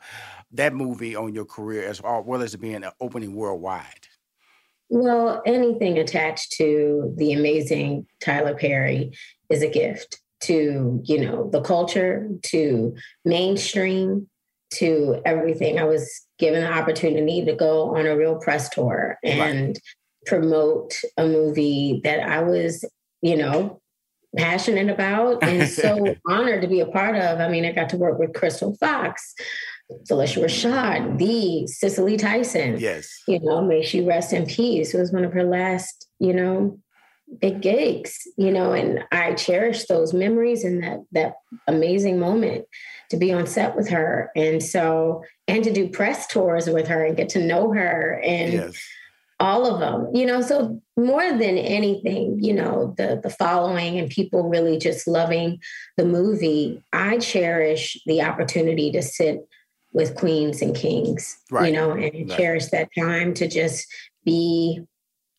that 0.53 0.75
movie 0.75 1.15
on 1.15 1.35
your 1.35 1.45
career 1.45 1.87
as 1.87 2.01
well 2.03 2.43
as 2.43 2.55
it 2.55 2.59
being 2.59 2.85
opening 3.01 3.35
worldwide? 3.35 4.09
Well, 4.89 5.41
anything 5.47 5.99
attached 5.99 6.53
to 6.55 7.15
the 7.17 7.33
amazing 7.33 8.07
Tyler 8.21 8.57
Perry 8.57 9.13
is 9.49 9.63
a 9.63 9.69
gift 9.69 10.21
to, 10.43 11.01
you 11.05 11.21
know, 11.21 11.51
the 11.51 11.61
culture, 11.61 12.29
to 12.45 12.95
mainstream, 13.25 14.29
to 14.75 15.21
everything. 15.25 15.79
I 15.79 15.85
was 15.85 16.09
given 16.39 16.63
the 16.63 16.73
opportunity 16.73 17.45
to 17.45 17.55
go 17.55 17.97
on 17.97 18.07
a 18.07 18.17
real 18.17 18.37
press 18.37 18.69
tour 18.71 19.19
and 19.23 19.79
promote 20.27 20.95
a 21.17 21.27
movie 21.27 22.01
that 22.05 22.21
I 22.21 22.43
was, 22.43 22.85
you 23.21 23.37
know, 23.37 23.81
passionate 24.37 24.89
about 24.89 25.43
and 25.43 25.69
so 25.69 26.15
honored 26.29 26.63
to 26.63 26.69
be 26.69 26.81
a 26.81 26.87
part 26.87 27.17
of. 27.17 27.41
I 27.41 27.49
mean, 27.49 27.65
I 27.65 27.73
got 27.73 27.89
to 27.91 27.97
work 27.97 28.19
with 28.19 28.33
Crystal 28.33 28.77
Fox, 28.77 29.35
Phylicia 30.09 30.45
Rashad, 30.45 31.19
the 31.19 31.67
Cicely 31.67 32.17
Tyson 32.17 32.79
Yes. 32.79 33.23
you 33.27 33.41
know, 33.41 33.63
may 33.63 33.83
she 33.83 34.05
rest 34.05 34.33
in 34.33 34.47
peace. 34.47 34.95
It 34.95 35.01
was 35.01 35.13
one 35.13 35.25
of 35.25 35.33
her 35.33 35.45
last, 35.45 36.07
you 36.19 36.33
know, 36.33 36.79
big 37.39 37.61
gigs, 37.63 38.27
you 38.37 38.51
know, 38.51 38.73
and 38.73 39.05
I 39.13 39.35
cherish 39.35 39.87
those 39.87 40.13
memories 40.13 40.65
and 40.65 40.83
that 40.83 41.01
that 41.13 41.35
amazing 41.67 42.19
moment 42.19 42.65
to 43.11 43.17
be 43.17 43.33
on 43.33 43.47
set 43.47 43.77
with 43.77 43.89
her. 43.89 44.31
And 44.37 44.63
so 44.63 45.23
and 45.49 45.65
to 45.65 45.73
do 45.73 45.89
press 45.89 46.27
tours 46.27 46.69
with 46.69 46.89
her 46.89 47.05
and 47.05 47.17
get 47.17 47.29
to 47.31 47.45
know 47.45 47.73
her 47.73 48.21
and 48.25 48.53
Yes. 48.53 48.77
all 49.41 49.67
of 49.67 49.81
them 49.81 50.09
you 50.15 50.27
know 50.27 50.41
so 50.43 50.81
more 50.99 51.31
than 51.31 51.57
anything 51.59 52.39
you 52.43 52.53
know 52.53 52.95
the 52.99 53.19
the 53.23 53.31
following 53.31 53.99
and 53.99 54.11
people 54.11 54.49
really 54.49 54.77
just 54.79 55.09
loving 55.09 55.59
the 55.97 56.05
movie 56.05 56.83
i 56.93 57.17
cherish 57.19 57.97
the 58.07 58.21
opportunity 58.23 58.93
to 58.93 59.01
sit 59.03 59.41
with 59.93 60.15
queens 60.15 60.61
and 60.63 60.77
kings 60.77 61.39
Right. 61.51 61.67
you 61.67 61.73
know 61.73 61.93
and 61.93 62.03
Right. 62.03 62.29
cherish 62.29 62.67
that 62.67 62.91
time 62.97 63.33
to 63.35 63.49
just 63.49 63.87
be 64.25 64.83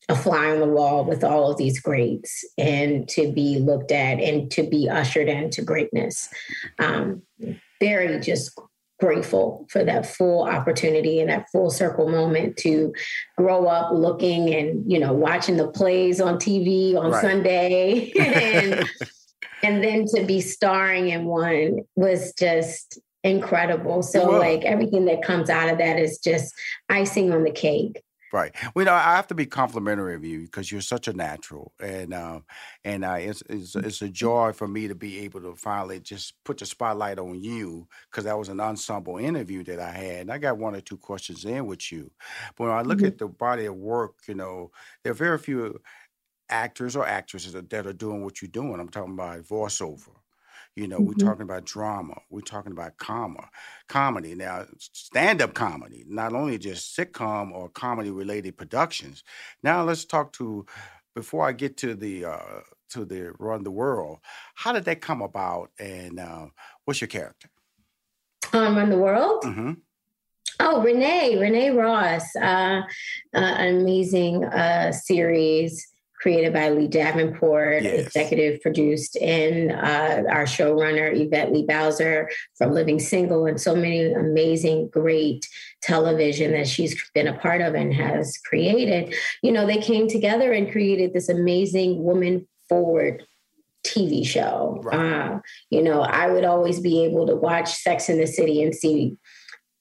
a 0.10 0.16
fly 0.16 0.50
on 0.52 0.60
the 0.60 0.68
wall 0.68 1.06
with 1.06 1.24
all 1.24 1.52
of 1.52 1.58
these 1.58 1.80
greats 1.80 2.44
and 2.58 3.08
to 3.10 3.32
be 3.32 3.60
looked 3.60 3.92
at 3.92 4.20
and 4.20 4.50
to 4.52 4.64
be 4.64 4.90
ushered 4.90 5.30
into 5.30 5.62
greatness. 5.62 6.30
Um, 6.80 7.22
very 7.80 8.20
just 8.20 8.58
grateful 9.00 9.66
for 9.70 9.84
that 9.84 10.06
full 10.06 10.44
opportunity 10.44 11.20
and 11.20 11.30
that 11.30 11.48
full 11.52 11.72
circle 11.72 12.08
moment 12.08 12.56
to 12.56 12.94
grow 13.36 13.66
up 13.66 13.92
looking 13.92 14.54
and 14.54 14.90
you 14.90 15.00
know 15.00 15.12
watching 15.12 15.58
the 15.58 15.68
plays 15.68 16.22
on 16.22 16.36
TV 16.36 16.96
on 16.96 17.12
Right. 17.12 17.22
Sunday. 17.22 18.12
And 18.22 18.86
and 19.64 19.84
then 19.84 20.06
to 20.16 20.26
be 20.26 20.42
starring 20.42 21.10
in 21.10 21.26
one 21.26 21.82
was 21.96 22.34
just 22.34 23.00
incredible. 23.24 24.02
So 24.02 24.26
like 24.30 24.64
everything 24.64 25.06
that 25.06 25.22
comes 25.24 25.50
out 25.50 25.70
of 25.70 25.78
that 25.78 26.00
is 26.00 26.18
just 26.18 26.54
icing 26.90 27.32
on 27.32 27.44
the 27.44 27.52
cake 27.52 28.02
Right. 28.34 28.56
Well, 28.74 28.84
you 28.84 28.86
know, 28.86 28.94
I 28.94 29.16
have 29.18 29.28
to 29.28 29.36
be 29.36 29.46
complimentary 29.46 30.16
of 30.16 30.24
you 30.24 30.42
because 30.44 30.72
you're 30.72 30.80
such 30.80 31.10
a 31.10 31.14
natural, 31.14 31.74
and 31.82 32.14
um, 32.14 32.46
and 32.86 33.04
uh, 33.04 33.16
it's, 33.20 33.44
it's 33.50 33.76
it's 33.76 34.02
a 34.02 34.08
joy 34.10 34.54
for 34.54 34.70
me 34.70 34.88
to 34.88 34.96
be 34.96 35.20
able 35.20 35.42
to 35.42 35.54
finally 35.56 36.00
just 36.00 36.42
put 36.46 36.58
the 36.58 36.66
spotlight 36.66 37.20
on 37.20 37.42
you 37.42 37.90
because 38.10 38.24
that 38.24 38.38
was 38.38 38.48
an 38.48 38.62
ensemble 38.62 39.18
interview 39.18 39.64
that 39.66 39.80
I 39.80 39.92
had, 39.92 40.22
and 40.22 40.32
I 40.32 40.38
got 40.38 40.58
one 40.58 40.76
or 40.76 40.82
two 40.82 40.98
questions 40.98 41.44
in 41.44 41.66
with 41.66 41.92
you. 41.92 42.10
But 42.56 42.66
when 42.66 42.72
I 42.72 42.84
look 42.84 43.04
Mhm. 43.04 43.12
at 43.12 43.18
the 43.18 43.28
body 43.28 43.66
of 43.66 43.76
work, 43.76 44.20
you 44.30 44.36
know, 44.36 44.72
there 45.04 45.12
are 45.12 45.16
very 45.16 45.38
few 45.38 45.80
actors 46.50 46.96
or 46.96 47.08
actresses 47.08 47.54
that 47.54 47.88
are 47.88 47.94
doing 47.94 48.24
what 48.24 48.42
you're 48.42 48.50
doing. 48.52 48.80
I'm 48.80 48.90
talking 48.90 49.14
about 49.16 49.42
voiceover. 49.44 50.21
You 50.76 50.88
know, 50.88 51.02
we're 51.02 51.14
Mhm. 51.14 51.20
talking 51.20 51.42
about 51.44 51.66
drama. 51.66 52.22
We're 52.30 52.42
talking 52.42 52.72
about 52.72 52.98
comma, 52.98 53.50
comedy. 53.90 54.36
Now, 54.36 54.66
stand-up 54.80 55.54
comedy, 55.54 56.06
not 56.08 56.34
only 56.34 56.58
just 56.58 56.96
sitcom 56.98 57.52
or 57.52 57.70
comedy-related 57.70 58.58
productions. 58.58 59.24
Now, 59.64 59.84
let's 59.84 60.06
talk 60.06 60.34
to. 60.34 60.66
Before 61.14 61.46
I 61.46 61.52
get 61.52 61.76
to 61.78 61.94
the 61.94 62.24
uh, 62.24 62.62
to 62.92 63.04
the 63.04 63.34
run 63.38 63.64
the 63.64 63.72
world, 63.72 64.20
how 64.56 64.72
did 64.72 64.86
that 64.86 65.02
come 65.02 65.22
about, 65.22 65.72
and 65.78 66.20
uh, 66.20 66.48
what's 66.86 67.02
your 67.02 67.10
character? 67.10 67.50
um, 68.54 68.78
around 68.78 68.90
the 68.90 68.98
world 68.98 69.44
hmm 69.44 69.74
Oh, 70.60 70.82
Renee, 70.84 71.38
Renee 71.40 71.72
Ross, 71.72 72.36
uh, 72.36 72.42
uh, 72.42 72.84
an 73.34 73.82
amazing 73.82 74.46
uh, 74.46 74.92
series 74.92 75.91
created 76.22 76.54
by 76.54 76.70
Leigh 76.70 76.88
Davenport, 76.88 77.84
Yes. 77.84 78.06
executive 78.06 78.62
produced, 78.62 79.18
and 79.18 79.72
uh, 79.72 80.24
our 80.30 80.46
showrunner, 80.46 81.12
Yvette 81.20 81.52
Lee 81.52 81.66
Bowser 81.66 82.30
from 82.58 82.72
Living 82.74 83.00
Single, 83.00 83.48
and 83.48 83.60
so 83.60 83.76
many 83.76 84.14
amazing, 84.14 84.90
great 84.90 85.48
television 85.82 86.52
that 86.52 86.68
she's 86.68 86.96
been 87.16 87.28
a 87.28 87.38
part 87.40 87.62
of 87.62 87.74
and 87.74 87.94
has 87.94 88.38
created. 88.46 89.16
You 89.42 89.52
know, 89.52 89.66
they 89.66 89.80
came 89.80 90.08
together 90.08 90.52
and 90.54 90.72
created 90.72 91.14
this 91.14 91.28
amazing 91.28 92.04
woman 92.04 92.48
forward 92.70 93.26
TV 93.84 94.24
show. 94.26 94.84
Uh, 94.92 95.40
you 95.72 95.82
know, 95.82 96.02
I 96.02 96.30
would 96.32 96.46
always 96.46 96.80
be 96.80 97.04
able 97.04 97.26
to 97.26 97.36
watch 97.36 97.74
Sex 97.74 98.10
in 98.10 98.20
the 98.20 98.28
City 98.28 98.62
and 98.62 98.76
see, 98.76 99.18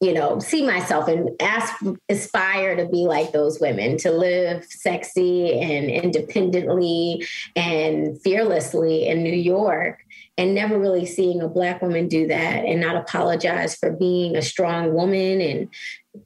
you 0.00 0.14
know, 0.14 0.38
see 0.38 0.64
myself 0.64 1.09
and 1.09 1.30
ask, 1.40 1.75
aspire 2.09 2.75
to 2.76 2.88
be 2.88 3.04
like 3.04 3.33
those 3.33 3.61
women, 3.61 3.99
to 3.99 4.11
live 4.11 4.64
sexy 4.64 5.61
and 5.61 5.90
independently 5.90 7.26
and 7.54 8.21
fearlessly 8.23 9.07
in 9.07 9.23
New 9.23 9.35
York. 9.35 10.00
And 10.38 10.54
never 10.54 10.78
really 10.78 11.04
seeing 11.04 11.42
a 11.42 11.49
Black 11.49 11.83
woman 11.83 12.09
do 12.09 12.26
that 12.28 12.64
and 12.64 12.80
not 12.80 12.97
apologize 12.97 13.76
for 13.76 13.92
being 13.92 14.37
a 14.37 14.42
strong 14.42 14.95
woman 14.95 15.40
and 15.42 15.69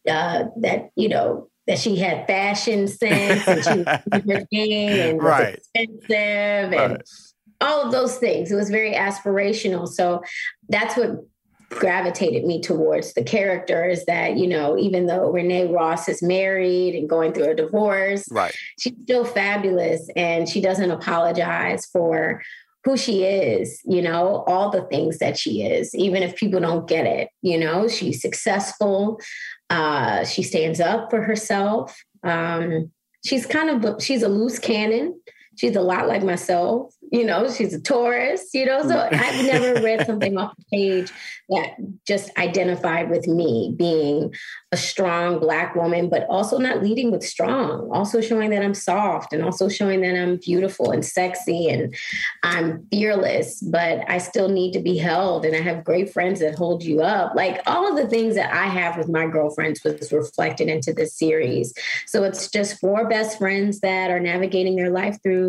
uh, 0.09 0.45
that, 0.61 0.90
you 0.95 1.09
know, 1.09 1.49
that 1.66 1.81
she 1.81 1.97
had 1.97 2.26
fashion 2.28 2.87
sense 2.87 3.49
and 3.49 3.64
she 3.64 3.78
was 4.25 4.47
and 4.52 5.16
was 5.16 5.25
Right. 5.25 5.54
expensive 5.54 6.73
and 6.73 7.02
all 7.61 7.83
of 7.83 7.90
those 7.90 8.19
things. 8.19 8.52
It 8.52 8.57
was 8.57 8.71
very 8.71 8.93
aspirational. 8.93 9.88
So 9.88 10.23
that's 10.69 10.97
what 10.97 11.25
gravitated 11.75 12.45
me 12.45 12.61
towards 12.61 13.12
the 13.14 13.23
character 13.23 13.88
is 13.88 14.04
that, 14.07 14.37
you 14.37 14.47
know, 14.47 14.76
even 14.78 15.07
though 15.07 15.31
Renee 15.31 15.73
Ross 15.73 16.09
is 16.09 16.23
married 16.23 16.95
and 16.95 17.09
going 17.09 17.33
through 17.33 17.50
a 17.50 17.54
divorce, 17.54 18.26
Right. 18.31 18.54
she's 18.78 18.95
still 19.02 19.25
fabulous 19.25 20.09
and 20.16 20.49
she 20.49 20.61
doesn't 20.61 20.90
apologize 20.90 21.87
for 21.87 22.43
who 22.85 22.97
she 22.97 23.25
is, 23.25 23.81
you 23.85 24.02
know, 24.02 24.45
all 24.47 24.71
the 24.71 24.83
things 24.83 25.19
that 25.19 25.38
she 25.38 25.62
is, 25.62 25.95
even 25.95 26.23
if 26.23 26.37
people 26.37 26.61
don't 26.61 26.87
get 26.87 27.07
it. 27.07 27.28
You 27.40 27.59
know, 27.59 27.88
she's 27.88 28.21
successful. 28.21 29.21
Uh, 29.71 30.25
she 30.25 30.43
stands 30.43 30.81
up 30.81 31.11
for 31.11 31.23
herself. 31.23 31.99
Um, 32.23 32.93
she's 33.25 33.47
kind 33.47 33.71
of 33.85 34.02
she's 34.02 34.23
a 34.23 34.28
loose 34.28 34.59
cannon. 34.59 35.19
She's 35.56 35.76
a 35.76 35.82
lot 35.82 36.08
like 36.08 36.23
myself 36.23 36.94
you 37.14 37.25
know, 37.25 37.49
she's 37.49 37.73
a 37.73 37.80
Taurus, 37.80 38.50
you 38.52 38.66
know. 38.66 38.82
So 38.82 38.88
mm-hmm. 38.88 39.14
I've 39.14 39.46
never 39.46 39.80
read 39.80 40.04
something 40.04 40.37
off 40.37 40.56
the 40.56 40.64
page 40.73 41.12
that 41.49 41.76
just 42.06 42.37
identified 42.37 43.08
with 43.08 43.28
me 43.28 43.73
being 43.78 44.34
a 44.73 44.76
strong 44.76 45.38
Black 45.38 45.76
woman, 45.76 46.08
but 46.08 46.26
also 46.28 46.58
not 46.58 46.82
leading 46.82 47.12
with 47.12 47.23
strong, 47.23 47.88
also 47.92 48.20
showing 48.20 48.50
that 48.50 48.64
I'm 48.64 48.75
soft 48.75 49.32
and 49.32 49.44
also 49.44 49.68
showing 49.68 50.00
that 50.00 50.16
I'm 50.16 50.38
beautiful 50.38 50.90
and 50.90 51.04
sexy 51.04 51.68
and 51.68 51.94
I'm 52.42 52.84
fearless, 52.90 53.61
but 53.61 54.04
I 54.08 54.18
still 54.18 54.49
need 54.49 54.73
to 54.73 54.80
be 54.80 54.96
held. 54.96 55.44
And 55.44 55.54
I 55.54 55.61
have 55.61 55.84
great 55.84 56.12
friends 56.12 56.40
that 56.40 56.56
hold 56.56 56.82
you 56.82 57.02
up. 57.02 57.37
Like 57.37 57.61
all 57.66 57.88
of 57.88 57.96
the 57.96 58.08
things 58.08 58.34
that 58.34 58.52
I 58.52 58.66
have 58.66 58.96
with 58.96 59.08
my 59.08 59.28
girlfriends 59.28 59.84
was 59.84 60.11
reflected 60.11 60.68
into 60.68 60.92
this 60.92 61.14
series. 61.14 61.73
So 62.06 62.25
it's 62.25 62.50
just 62.50 62.80
four 62.80 63.08
best 63.08 63.38
friends 63.38 63.80
that 63.80 64.11
are 64.11 64.20
navigating 64.20 64.75
their 64.75 64.90
life 64.90 65.18
through 65.23 65.43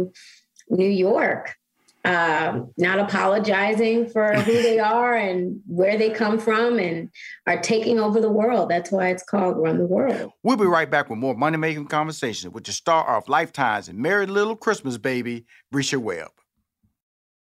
New 0.69 0.89
York, 0.89 1.55
um, 2.03 2.71
not 2.77 2.99
apologizing 2.99 4.09
for 4.09 4.33
who 4.33 4.53
they 4.61 4.79
are 4.79 5.15
and 5.15 5.59
where 5.67 5.97
they 5.97 6.09
come 6.09 6.39
from 6.39 6.79
and 6.79 7.09
are 7.47 7.61
taking 7.61 7.99
over 7.99 8.21
the 8.21 8.29
world. 8.29 8.69
That's 8.69 8.91
why 8.91 9.09
it's 9.09 9.23
called 9.23 9.57
Run 9.57 9.77
the 9.77 9.85
World. 9.85 10.31
We'll 10.43 10.57
be 10.57 10.65
right 10.65 10.89
back 10.89 11.09
with 11.09 11.19
more 11.19 11.35
money 11.35 11.57
making 11.57 11.87
conversations 11.87 12.53
with 12.53 12.63
the 12.63 12.71
star 12.71 13.17
of 13.17 13.27
Lifetimes 13.27 13.87
and 13.87 13.99
Merry 13.99 14.25
Liddle 14.27 14.55
Christmas 14.55 14.97
Baby, 14.97 15.45
Bresha 15.73 15.97
Webb. 15.97 16.29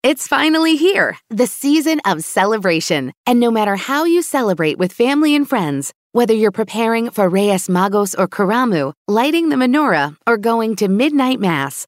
It's 0.04 0.28
finally 0.28 0.76
here, 0.76 1.18
the 1.30 1.48
season 1.48 2.02
of 2.04 2.26
celebration. 2.26 3.14
And 3.26 3.40
no 3.40 3.50
matter 3.50 3.78
how 3.78 4.04
you 4.04 4.22
celebrate 4.22 4.78
with 4.78 4.92
family 4.92 5.34
and 5.34 5.48
friends, 5.48 5.94
whether 6.12 6.34
you're 6.34 6.52
preparing 6.52 7.10
for 7.10 7.30
Reyes 7.30 7.70
Magos 7.70 8.14
or 8.20 8.28
Karamu, 8.28 8.92
lighting 9.08 9.48
the 9.48 9.56
menorah, 9.56 10.18
or 10.28 10.38
going 10.38 10.76
to 10.76 10.90
midnight 10.90 11.40
mass, 11.40 11.88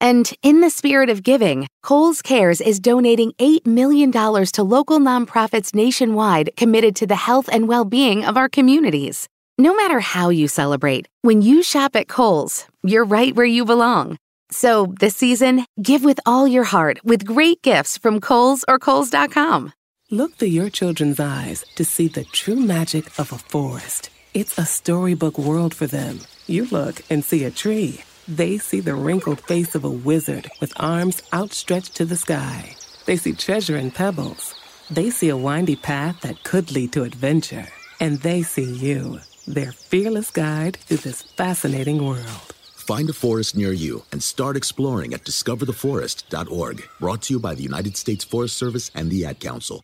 And 0.00 0.32
in 0.42 0.62
the 0.62 0.70
spirit 0.70 1.10
of 1.10 1.22
giving, 1.22 1.66
Kohl's 1.82 2.22
Cares 2.22 2.60
is 2.62 2.80
donating 2.80 3.32
$8 3.32 3.66
million 3.66 4.10
to 4.10 4.62
local 4.62 4.98
nonprofits 4.98 5.74
nationwide 5.74 6.50
committed 6.56 6.96
to 6.96 7.06
the 7.06 7.16
health 7.16 7.48
and 7.52 7.68
well 7.68 7.84
being 7.84 8.24
of 8.24 8.36
our 8.36 8.48
communities. 8.48 9.28
No 9.58 9.74
matter 9.74 10.00
how 10.00 10.30
you 10.30 10.48
celebrate, 10.48 11.06
when 11.20 11.42
you 11.42 11.62
shop 11.62 11.94
at 11.94 12.08
Kohl's, 12.08 12.66
you're 12.82 13.04
right 13.04 13.34
where 13.34 13.44
you 13.44 13.66
belong. 13.66 14.16
So 14.50 14.94
this 14.98 15.16
season, 15.16 15.66
give 15.82 16.02
with 16.02 16.18
all 16.24 16.48
your 16.48 16.64
heart 16.64 16.98
with 17.04 17.26
great 17.26 17.60
gifts 17.60 17.98
from 17.98 18.20
Kohl's 18.20 18.64
or 18.66 18.78
Kohl's.com. 18.78 19.74
Look 20.10 20.34
through 20.36 20.48
your 20.48 20.70
children's 20.70 21.20
eyes 21.20 21.64
to 21.76 21.84
see 21.84 22.08
the 22.08 22.24
true 22.24 22.56
magic 22.56 23.06
of 23.18 23.32
a 23.32 23.38
forest. 23.38 24.08
It's 24.32 24.58
a 24.58 24.64
storybook 24.64 25.38
world 25.38 25.74
for 25.74 25.86
them. 25.86 26.20
You 26.46 26.64
look 26.66 27.02
and 27.10 27.22
see 27.22 27.44
a 27.44 27.50
tree 27.50 28.00
they 28.30 28.58
see 28.58 28.80
the 28.80 28.94
wrinkled 28.94 29.40
face 29.40 29.74
of 29.74 29.84
a 29.84 29.90
wizard 29.90 30.48
with 30.60 30.72
arms 30.76 31.22
outstretched 31.32 31.96
to 31.96 32.04
the 32.04 32.16
sky. 32.16 32.76
They 33.04 33.16
see 33.16 33.32
treasure 33.32 33.76
in 33.76 33.90
pebbles. 33.90 34.54
They 34.88 35.10
see 35.10 35.30
a 35.30 35.36
windy 35.36 35.76
path 35.76 36.20
that 36.20 36.44
could 36.44 36.70
lead 36.70 36.92
to 36.92 37.02
adventure. 37.02 37.66
And 37.98 38.18
they 38.20 38.42
see 38.42 38.70
you, 38.72 39.20
their 39.46 39.72
fearless 39.72 40.30
guide 40.30 40.76
through 40.76 40.98
this 40.98 41.22
fascinating 41.22 42.06
world. 42.06 42.54
Find 42.76 43.10
a 43.10 43.12
forest 43.12 43.56
near 43.56 43.72
you 43.72 44.04
and 44.12 44.22
start 44.22 44.56
exploring 44.56 45.12
at 45.12 45.24
discovertheforest.org. 45.24 46.88
Brought 46.98 47.22
to 47.22 47.34
you 47.34 47.40
by 47.40 47.54
the 47.54 47.62
United 47.62 47.96
States 47.96 48.24
Forest 48.24 48.56
Service 48.56 48.90
and 48.94 49.10
the 49.10 49.26
Ad 49.26 49.40
Council. 49.40 49.82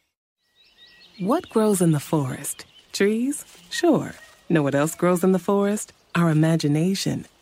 What 1.19 1.49
grows 1.49 1.81
in 1.81 1.93
the 1.93 2.01
forest? 2.01 2.65
Trees? 2.93 3.45
Sure. 3.71 4.15
Know 4.49 4.63
what 4.63 4.75
else 4.75 4.95
grows 4.95 5.25
in 5.25 5.33
the 5.33 5.39
forest? 5.39 5.93
Our 6.15 6.31
imagination 6.31 7.27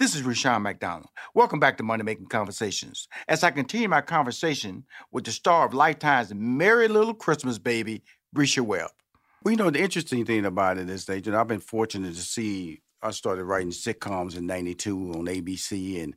This 0.00 0.14
is 0.14 0.22
Rushion 0.22 0.62
McDonald. 0.62 1.10
Welcome 1.34 1.60
back 1.60 1.76
to 1.76 1.82
Money 1.82 2.04
Making 2.04 2.24
Conversations. 2.24 3.06
As 3.28 3.44
I 3.44 3.50
continue 3.50 3.86
my 3.86 4.00
conversation 4.00 4.86
with 5.12 5.24
the 5.24 5.30
star 5.30 5.66
of 5.66 5.74
Lifetime's 5.74 6.32
Merry 6.32 6.88
Liddle 6.88 7.12
Christmas 7.12 7.58
Baby, 7.58 8.02
Bresha 8.34 8.62
Webb. 8.62 8.88
Well, 9.44 9.52
you 9.52 9.58
know, 9.58 9.68
the 9.68 9.82
interesting 9.82 10.24
thing 10.24 10.46
about 10.46 10.78
it 10.78 10.88
is 10.88 11.04
that 11.04 11.26
you 11.26 11.32
know, 11.32 11.38
I've 11.38 11.48
been 11.48 11.60
fortunate 11.60 12.14
to 12.14 12.22
see, 12.22 12.80
I 13.02 13.10
started 13.10 13.44
writing 13.44 13.72
sitcoms 13.72 14.38
in 14.38 14.46
92 14.46 15.12
on 15.16 15.26
ABC 15.26 16.02
and, 16.02 16.14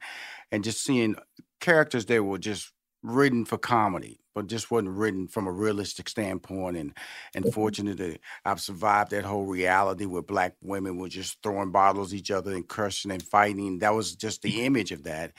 and 0.49 0.63
just 0.63 0.81
seeing 0.81 1.17
characters 1.59 2.05
that 2.05 2.23
were 2.23 2.37
just 2.37 2.71
written 3.01 3.43
for 3.43 3.57
comedy 3.57 4.22
but 4.33 4.47
just 4.47 4.71
wasn't 4.71 4.89
written 4.89 5.27
from 5.27 5.47
a 5.47 5.51
realistic 5.51 6.09
standpoint. 6.09 6.77
And 6.77 6.93
and 7.33 7.45
mm-hmm. 7.45 7.53
fortunately, 7.53 8.19
I've 8.45 8.61
survived 8.61 9.11
that 9.11 9.25
whole 9.25 9.45
reality 9.45 10.05
where 10.05 10.21
black 10.21 10.55
women 10.61 10.97
were 10.97 11.09
just 11.09 11.37
throwing 11.43 11.71
bottles 11.71 12.13
at 12.13 12.19
each 12.19 12.31
other 12.31 12.53
and 12.53 12.67
cursing 12.67 13.11
and 13.11 13.23
fighting. 13.23 13.79
That 13.79 13.93
was 13.93 14.15
just 14.15 14.41
the 14.41 14.51
mm-hmm. 14.51 14.65
image 14.65 14.91
of 14.91 15.03
that. 15.03 15.33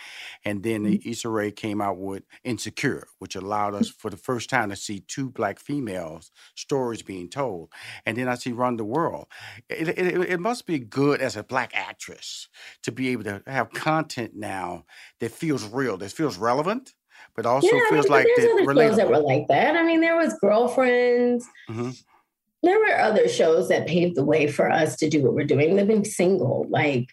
And 0.45 0.63
then 0.63 0.85
mm-hmm. 0.85 1.09
Issa 1.09 1.29
Rae 1.29 1.51
came 1.51 1.81
out 1.81 1.99
with 1.99 2.25
Insecure, 2.45 3.09
which 3.19 3.37
allowed 3.37 3.75
us 3.75 3.89
for 3.89 4.11
the 4.11 4.17
first 4.17 4.51
time 4.51 4.71
to 4.71 4.77
see 4.77 5.01
two 5.01 5.31
black 5.31 5.59
females 5.59 6.31
stories 6.55 7.03
being 7.03 7.29
told. 7.29 7.71
And 8.07 8.17
then 8.17 8.29
I 8.29 8.35
see 8.35 8.53
Run 8.53 8.77
the 8.77 8.85
World. 8.85 9.27
It, 9.69 9.89
it, 9.89 9.99
it 9.99 10.41
must 10.41 10.67
be 10.67 10.79
good 10.79 11.21
as 11.21 11.37
a 11.37 11.43
black 11.43 11.73
actress 11.75 12.49
to 12.83 12.93
be 12.93 13.09
able 13.09 13.25
to 13.25 13.43
have 13.47 13.73
content 13.73 14.33
now 14.35 14.85
that 15.21 15.33
feels 15.33 15.65
real, 15.65 15.97
that 15.99 16.13
feels 16.13 16.37
relevant 16.37 16.95
but 17.37 17.47
also 17.47 17.69
yeah, 17.69 17.81
feels 17.91 18.07
I 18.07 18.09
mean, 18.09 18.13
like 18.13 18.27
there's 18.37 18.53
other 18.53 18.67
relatable. 18.67 18.89
shows 18.89 18.97
that 18.97 19.11
were 19.11 19.19
like 19.19 19.49
that. 19.49 19.77
I 19.77 19.83
mean, 19.83 20.01
there 20.01 20.17
was 20.17 20.35
Girlfriends. 20.41 21.47
Mm-hmm. 21.69 21.91
There 22.63 22.79
were 22.79 22.99
other 22.99 23.29
shows 23.29 23.69
that 23.69 23.87
paved 23.87 24.17
the 24.17 24.25
way 24.25 24.47
for 24.47 24.71
us 24.71 24.97
to 24.97 25.11
do 25.11 25.23
what 25.23 25.35
we're 25.35 25.47
doing. 25.47 25.75
Living 25.75 26.05
single, 26.05 26.67
like 26.71 27.09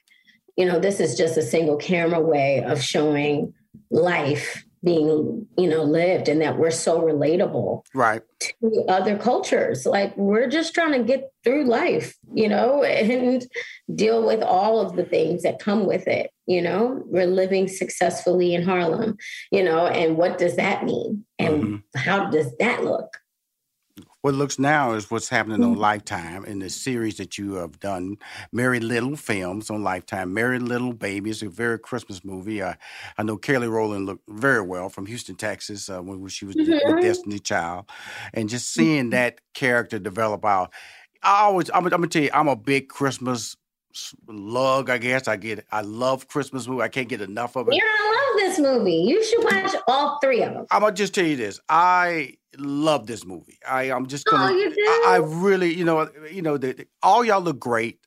you 0.57 0.65
know, 0.65 0.79
this 0.79 0.99
is 0.99 1.17
just 1.17 1.38
a 1.38 1.41
single 1.41 1.77
camera 1.77 2.19
way 2.19 2.63
of 2.63 2.81
showing 2.81 3.53
life 3.89 4.63
being 4.84 5.47
you 5.57 5.69
know 5.69 5.84
lived 5.84 6.27
and 6.27 6.41
that 6.41 6.57
we're 6.57 6.71
so 6.71 7.01
relatable 7.01 7.84
right 7.93 8.23
to 8.39 8.84
other 8.88 9.15
cultures 9.15 9.86
like 9.86 10.15
we're 10.17 10.47
just 10.47 10.73
trying 10.73 10.91
to 10.91 11.03
get 11.03 11.31
through 11.43 11.65
life 11.65 12.15
you 12.34 12.49
know 12.49 12.84
and 12.84 13.47
deal 13.93 14.25
with 14.25 14.41
all 14.41 14.79
of 14.79 14.95
the 14.95 15.05
things 15.05 15.43
that 15.43 15.60
come 15.60 15.86
with 15.86 16.07
it 16.07 16.31
you 16.51 16.61
know 16.61 17.01
we're 17.05 17.25
living 17.25 17.67
successfully 17.67 18.53
in 18.53 18.63
harlem 18.63 19.17
you 19.51 19.63
know 19.63 19.87
and 19.87 20.17
what 20.17 20.37
does 20.37 20.57
that 20.57 20.83
mean 20.83 21.23
and 21.39 21.63
mm-hmm. 21.63 21.97
how 21.97 22.29
does 22.29 22.55
that 22.57 22.83
look 22.83 23.17
what 24.21 24.35
looks 24.35 24.59
now 24.59 24.93
is 24.93 25.09
what's 25.09 25.29
happening 25.29 25.63
on 25.63 25.71
mm-hmm. 25.71 25.81
Lifetime 25.81 26.45
in 26.45 26.59
the 26.59 26.69
series 26.69 27.17
that 27.17 27.39
you 27.39 27.55
have 27.55 27.79
done, 27.79 28.17
Merry 28.51 28.79
Liddle 28.79 29.15
Films 29.15 29.71
on 29.71 29.83
Lifetime. 29.83 30.31
Merry 30.31 30.59
Liddle 30.59 30.93
Baby 30.93 31.31
is 31.31 31.41
a 31.41 31.49
very 31.49 31.79
Christmas 31.79 32.23
movie. 32.23 32.61
I, 32.61 32.77
I 33.17 33.23
know 33.23 33.37
Kelly 33.37 33.67
Rowland 33.67 34.05
looked 34.05 34.29
very 34.29 34.61
well 34.61 34.89
from 34.89 35.07
Houston, 35.07 35.35
Texas, 35.35 35.89
uh, 35.89 36.01
when 36.03 36.27
she 36.27 36.45
was 36.45 36.55
mm-hmm. 36.55 36.95
the 36.97 37.01
Destiny 37.01 37.39
Child. 37.39 37.89
And 38.31 38.47
just 38.47 38.71
seeing 38.71 39.05
mm-hmm. 39.05 39.09
that 39.09 39.41
character 39.55 39.97
develop 39.97 40.45
out, 40.45 40.71
I 41.23 41.41
always, 41.41 41.71
I'm, 41.71 41.85
I'm 41.85 41.89
gonna 41.89 42.07
tell 42.07 42.21
you, 42.21 42.29
I'm 42.31 42.47
a 42.47 42.55
big 42.55 42.89
Christmas 42.89 43.57
lug, 44.27 44.89
I 44.89 44.97
guess. 44.97 45.27
I 45.27 45.38
get 45.38 45.65
I 45.71 45.82
love 45.82 46.27
Christmas 46.27 46.67
movie. 46.67 46.82
I 46.82 46.89
can't 46.89 47.10
get 47.10 47.21
enough 47.21 47.56
of 47.56 47.67
it. 47.69 47.75
You're 47.75 47.88
gonna 47.88 48.15
love 48.15 48.38
this 48.38 48.60
movie. 48.60 48.95
You 48.95 49.23
should 49.23 49.43
watch 49.43 49.75
all 49.88 50.19
three 50.21 50.41
of 50.43 50.54
them. 50.54 50.65
I'm 50.71 50.82
gonna 50.82 50.93
just 50.93 51.13
tell 51.13 51.25
you 51.25 51.36
this. 51.36 51.60
I 51.69 52.36
love 52.58 53.08
this 53.08 53.25
movie. 53.25 53.60
I 53.67 53.91
I'm 53.91 54.08
just 54.08 54.27
oh, 54.27 54.32
gonna. 54.32 54.54
Oh, 54.54 54.56
you 54.56 54.73
do? 54.73 54.82
I, 54.82 55.04
I 55.13 55.15
really, 55.17 55.73
you 55.73 55.86
know, 55.86 56.10
you 56.32 56.41
know, 56.41 56.58
the, 56.58 56.86
all 57.01 57.23
y'all 57.23 57.41
look 57.41 57.60
great. 57.60 57.99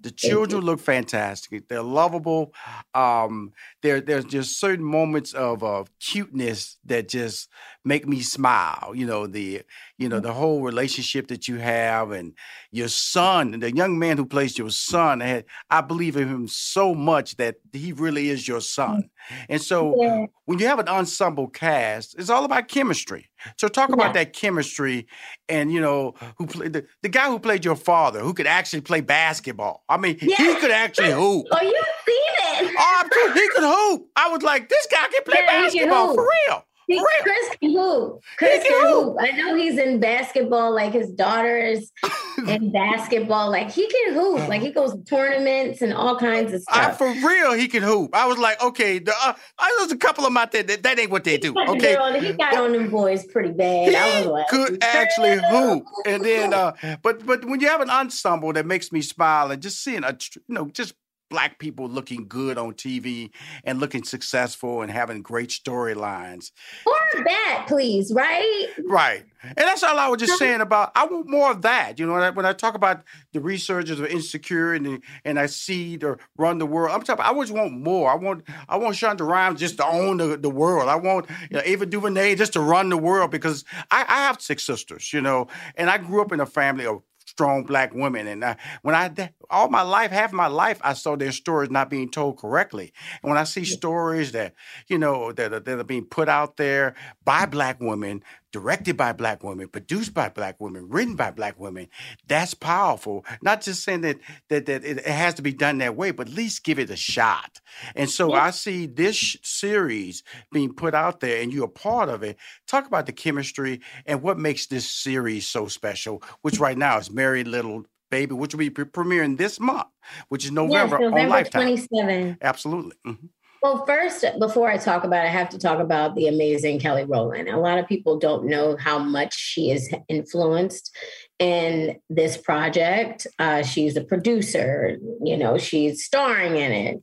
The 0.00 0.10
children 0.10 0.62
look 0.62 0.78
fantastic. 0.78 1.68
They're 1.68 1.82
lovable. 1.82 2.52
Um, 2.94 3.52
there, 3.82 4.00
there's 4.00 4.24
just 4.24 4.60
certain 4.60 4.84
moments 4.84 5.32
of 5.32 5.64
uh, 5.64 5.84
cuteness 6.00 6.78
that 6.84 7.08
just 7.08 7.48
make 7.84 8.06
me 8.06 8.20
smile. 8.20 8.92
You 8.94 9.06
know 9.06 9.26
the, 9.26 9.62
you 9.98 10.08
know 10.08 10.20
the 10.20 10.32
whole 10.32 10.62
relationship 10.62 11.28
that 11.28 11.48
you 11.48 11.56
have, 11.56 12.10
and 12.12 12.34
your 12.70 12.88
son, 12.88 13.54
and 13.54 13.62
the 13.62 13.74
young 13.74 13.98
man 13.98 14.16
who 14.16 14.26
plays 14.26 14.58
your 14.58 14.70
son. 14.70 15.20
Had, 15.20 15.44
I 15.70 15.80
believe 15.80 16.16
in 16.16 16.28
him 16.28 16.48
so 16.48 16.94
much 16.94 17.36
that 17.36 17.56
he 17.72 17.92
really 17.92 18.28
is 18.28 18.46
your 18.46 18.60
son. 18.60 19.10
And 19.48 19.60
so, 19.60 20.00
yeah. 20.00 20.26
when 20.44 20.58
you 20.58 20.66
have 20.66 20.78
an 20.78 20.88
ensemble 20.88 21.48
cast, 21.48 22.16
it's 22.18 22.30
all 22.30 22.44
about 22.44 22.68
chemistry. 22.68 23.28
So 23.56 23.68
talk 23.68 23.90
about 23.90 24.14
that 24.14 24.32
chemistry, 24.32 25.06
and 25.48 25.72
you 25.72 25.80
know 25.80 26.14
who 26.36 26.46
played 26.46 26.72
the, 26.72 26.86
the 27.02 27.08
guy 27.08 27.28
who 27.28 27.38
played 27.38 27.64
your 27.64 27.76
father, 27.76 28.20
who 28.20 28.34
could 28.34 28.46
actually 28.46 28.82
play 28.82 29.00
basketball. 29.00 29.84
I 29.88 29.96
mean, 29.96 30.18
yeah. 30.20 30.36
he 30.36 30.54
could 30.56 30.70
actually 30.70 31.12
hoop. 31.12 31.46
Oh, 31.50 31.62
you 31.62 31.82
seen 32.06 32.68
it? 32.68 32.74
Oh, 32.78 33.32
he 33.34 33.48
could 33.48 33.64
hoop. 33.64 34.08
I 34.16 34.28
was 34.28 34.42
like, 34.42 34.68
this 34.68 34.86
guy 34.90 35.08
can 35.08 35.22
play 35.24 35.40
yeah, 35.40 35.62
basketball 35.62 36.14
for 36.14 36.28
real. 36.48 36.65
He, 36.86 37.02
Chris 37.22 37.56
can 37.60 37.72
hoop. 37.72 38.22
Chris 38.38 38.62
can, 38.62 38.72
can 38.72 38.92
hoop. 38.92 39.16
I 39.20 39.32
know 39.32 39.56
he's 39.56 39.76
in 39.78 39.98
basketball. 39.98 40.72
Like 40.72 40.92
his 40.92 41.10
daughter 41.10 41.58
is 41.58 41.90
in 42.48 42.70
basketball. 42.70 43.50
Like 43.50 43.70
he 43.70 43.88
can 43.88 44.14
hoop. 44.14 44.48
Like 44.48 44.62
he 44.62 44.70
goes 44.70 44.92
to 44.92 45.02
tournaments 45.02 45.82
and 45.82 45.92
all 45.92 46.16
kinds 46.16 46.52
of 46.52 46.62
stuff. 46.62 46.76
I, 46.76 46.92
for 46.92 47.08
real, 47.26 47.54
he 47.54 47.66
can 47.66 47.82
hoop. 47.82 48.14
I 48.14 48.26
was 48.26 48.38
like, 48.38 48.62
okay, 48.62 49.00
the, 49.00 49.12
uh, 49.24 49.34
there's 49.78 49.92
a 49.92 49.96
couple 49.96 50.24
of 50.24 50.30
them 50.30 50.36
out 50.36 50.52
there 50.52 50.62
that, 50.62 50.82
that 50.84 50.98
ain't 50.98 51.10
what 51.10 51.24
they 51.24 51.38
do. 51.38 51.54
Okay, 51.68 51.96
on, 51.96 52.22
he 52.22 52.32
got 52.32 52.56
on 52.56 52.72
them 52.72 52.90
boys 52.90 53.26
pretty 53.26 53.52
bad. 53.52 53.88
He 53.88 53.96
I 53.96 54.20
was 54.20 54.26
like, 54.26 54.48
could 54.48 54.82
actually 54.82 55.38
hoop. 55.50 55.84
And 56.06 56.24
then, 56.24 56.54
uh, 56.54 56.72
but 57.02 57.26
but 57.26 57.44
when 57.44 57.60
you 57.60 57.68
have 57.68 57.80
an 57.80 57.90
ensemble 57.90 58.52
that 58.52 58.66
makes 58.66 58.92
me 58.92 59.02
smile 59.02 59.50
and 59.50 59.60
just 59.60 59.82
seeing 59.82 60.04
a 60.04 60.16
you 60.48 60.54
know 60.54 60.68
just 60.68 60.94
black 61.28 61.58
people 61.58 61.88
looking 61.88 62.26
good 62.28 62.58
on 62.58 62.74
TV 62.74 63.30
and 63.64 63.80
looking 63.80 64.04
successful 64.04 64.82
and 64.82 64.90
having 64.90 65.22
great 65.22 65.50
storylines. 65.50 66.52
More 66.86 67.20
of 67.20 67.24
that, 67.24 67.64
please, 67.66 68.12
right? 68.12 68.68
Right. 68.84 69.24
And 69.42 69.58
that's 69.58 69.82
all 69.82 69.98
I 69.98 70.08
was 70.08 70.20
just 70.20 70.38
saying 70.38 70.60
about 70.60 70.92
I 70.94 71.06
want 71.06 71.28
more 71.28 71.50
of 71.50 71.62
that. 71.62 71.98
You 71.98 72.06
know, 72.06 72.14
when 72.14 72.22
I, 72.22 72.30
when 72.30 72.46
I 72.46 72.52
talk 72.52 72.74
about 72.74 73.02
the 73.32 73.40
researchers 73.40 74.00
of 74.00 74.06
insecure 74.06 74.74
and 74.74 75.02
and 75.24 75.38
I 75.38 75.46
see 75.46 75.96
the 75.96 76.18
run 76.36 76.58
the 76.58 76.66
world, 76.66 76.92
I'm 76.92 77.02
talking 77.02 77.24
I 77.24 77.28
always 77.28 77.52
want 77.52 77.72
more. 77.72 78.10
I 78.10 78.14
want 78.14 78.44
I 78.68 78.76
want 78.76 78.96
Shonda 78.96 79.26
Rhimes 79.26 79.60
just 79.60 79.76
to 79.76 79.86
own 79.86 80.16
the, 80.16 80.36
the 80.36 80.50
world. 80.50 80.88
I 80.88 80.96
want 80.96 81.28
you 81.50 81.56
know, 81.56 81.62
Ava 81.64 81.86
DuVernay 81.86 82.34
just 82.34 82.54
to 82.54 82.60
run 82.60 82.88
the 82.88 82.96
world 82.96 83.30
because 83.30 83.64
I, 83.90 84.04
I 84.08 84.26
have 84.26 84.40
six 84.40 84.64
sisters, 84.64 85.12
you 85.12 85.20
know, 85.20 85.48
and 85.76 85.90
I 85.90 85.98
grew 85.98 86.22
up 86.22 86.32
in 86.32 86.40
a 86.40 86.46
family 86.46 86.86
of 86.86 87.02
strong 87.36 87.64
black 87.64 87.92
women. 87.92 88.26
And 88.26 88.42
I, 88.42 88.56
when 88.80 88.94
I 88.94 89.30
all 89.50 89.68
my 89.68 89.82
life, 89.82 90.10
half 90.10 90.32
my 90.32 90.46
life, 90.46 90.80
I 90.82 90.94
saw 90.94 91.16
their 91.16 91.32
stories 91.32 91.70
not 91.70 91.90
being 91.90 92.10
told 92.10 92.38
correctly. 92.38 92.94
And 93.22 93.28
when 93.28 93.36
I 93.36 93.44
see 93.44 93.66
stories 93.66 94.32
that 94.32 94.54
you 94.88 94.96
know 94.96 95.32
that 95.32 95.66
that 95.66 95.78
are 95.78 95.84
being 95.84 96.06
put 96.06 96.30
out 96.30 96.56
there 96.56 96.94
by 97.26 97.44
black 97.44 97.76
women, 97.78 98.24
directed 98.56 98.96
by 98.96 99.12
black 99.12 99.44
women, 99.44 99.68
produced 99.68 100.14
by 100.14 100.30
black 100.30 100.58
women, 100.58 100.88
written 100.88 101.14
by 101.14 101.30
black 101.30 101.60
women, 101.60 101.86
that's 102.26 102.54
powerful. 102.54 103.22
Not 103.42 103.60
just 103.60 103.84
saying 103.84 104.00
that 104.00 104.16
that, 104.48 104.64
that 104.64 104.82
it, 104.82 105.06
has 105.06 105.34
to 105.34 105.42
be 105.42 105.52
done 105.52 105.76
that 105.78 105.94
way, 105.94 106.10
but 106.10 106.28
at 106.28 106.32
least 106.32 106.64
give 106.64 106.78
it 106.78 106.88
a 106.88 106.96
shot. 106.96 107.60
And 107.94 108.08
so 108.08 108.32
yeah. 108.32 108.44
I 108.44 108.50
see 108.52 108.86
this 108.86 109.36
series 109.42 110.22
being 110.52 110.72
put 110.72 110.94
out 110.94 111.20
there, 111.20 111.42
and 111.42 111.52
you're 111.52 111.66
a 111.66 111.68
part 111.68 112.08
of 112.08 112.22
it. 112.22 112.38
Talk 112.66 112.86
about 112.86 113.04
the 113.04 113.12
chemistry 113.12 113.82
and 114.06 114.22
what 114.22 114.38
makes 114.38 114.68
this 114.68 114.88
series 114.88 115.46
so 115.46 115.66
special, 115.66 116.22
which 116.40 116.58
right 116.58 116.78
now 116.78 116.96
is 116.96 117.10
Merry 117.10 117.44
Liddle 117.44 117.84
Baby, 118.10 118.36
which 118.36 118.54
will 118.54 118.60
be 118.60 118.70
premiering 118.70 119.36
this 119.36 119.60
month, 119.60 119.88
which 120.28 120.46
is 120.46 120.50
November, 120.50 120.96
yes, 120.96 121.00
November 121.02 121.18
on 121.18 121.28
Lifetime. 121.28 121.62
27. 121.62 122.38
Absolutely. 122.40 122.96
Mm-hmm. 123.06 123.26
Well, 123.66 123.84
first, 123.84 124.24
before 124.38 124.70
I 124.70 124.76
talk 124.76 125.02
about 125.02 125.24
it, 125.24 125.28
I 125.28 125.32
have 125.32 125.48
to 125.48 125.58
talk 125.58 125.80
about 125.80 126.14
the 126.14 126.28
amazing 126.28 126.78
Kelly 126.78 127.02
Rowland. 127.02 127.48
A 127.48 127.58
lot 127.58 127.80
of 127.80 127.88
people 127.88 128.16
don't 128.16 128.46
know 128.46 128.76
how 128.76 128.96
much 128.96 129.36
she 129.36 129.72
is 129.72 129.92
influenced 130.08 130.94
in 131.40 131.98
this 132.08 132.36
project. 132.36 133.26
Uh, 133.40 133.64
she's 133.64 133.96
a 133.96 134.04
producer, 134.04 134.98
you 135.20 135.36
know, 135.36 135.58
she's 135.58 136.04
starring 136.04 136.54
in 136.54 136.70
it. 136.70 137.02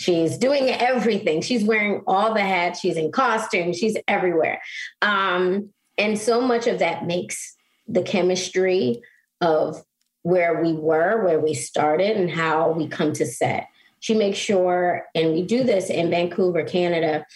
She's 0.00 0.36
doing 0.36 0.70
everything. 0.70 1.42
She's 1.42 1.62
wearing 1.62 2.02
all 2.08 2.34
the 2.34 2.40
hats. 2.40 2.80
She's 2.80 2.96
in 2.96 3.12
costume. 3.12 3.72
She's 3.72 3.96
everywhere. 4.08 4.60
Um, 5.02 5.70
and 5.96 6.18
so 6.18 6.40
much 6.40 6.66
of 6.66 6.80
that 6.80 7.06
makes 7.06 7.54
the 7.86 8.02
chemistry 8.02 9.00
of 9.40 9.80
where 10.22 10.60
we 10.60 10.72
were, 10.72 11.24
where 11.24 11.38
we 11.38 11.54
started, 11.54 12.16
and 12.16 12.28
how 12.28 12.72
we 12.72 12.88
come 12.88 13.12
to 13.12 13.26
set 13.26 13.68
she 14.00 14.14
makes 14.14 14.38
sure, 14.38 15.06
and 15.14 15.32
we 15.32 15.42
do 15.42 15.62
this 15.62 15.90
in 15.90 16.10
Vancouver, 16.10 16.64
Canada, 16.64 17.26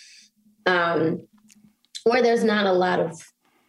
um, 0.67 1.27
where 2.05 2.23
there's 2.23 2.45
not 2.45 2.67
a 2.67 2.73
lot 2.73 3.01
of 3.01 3.23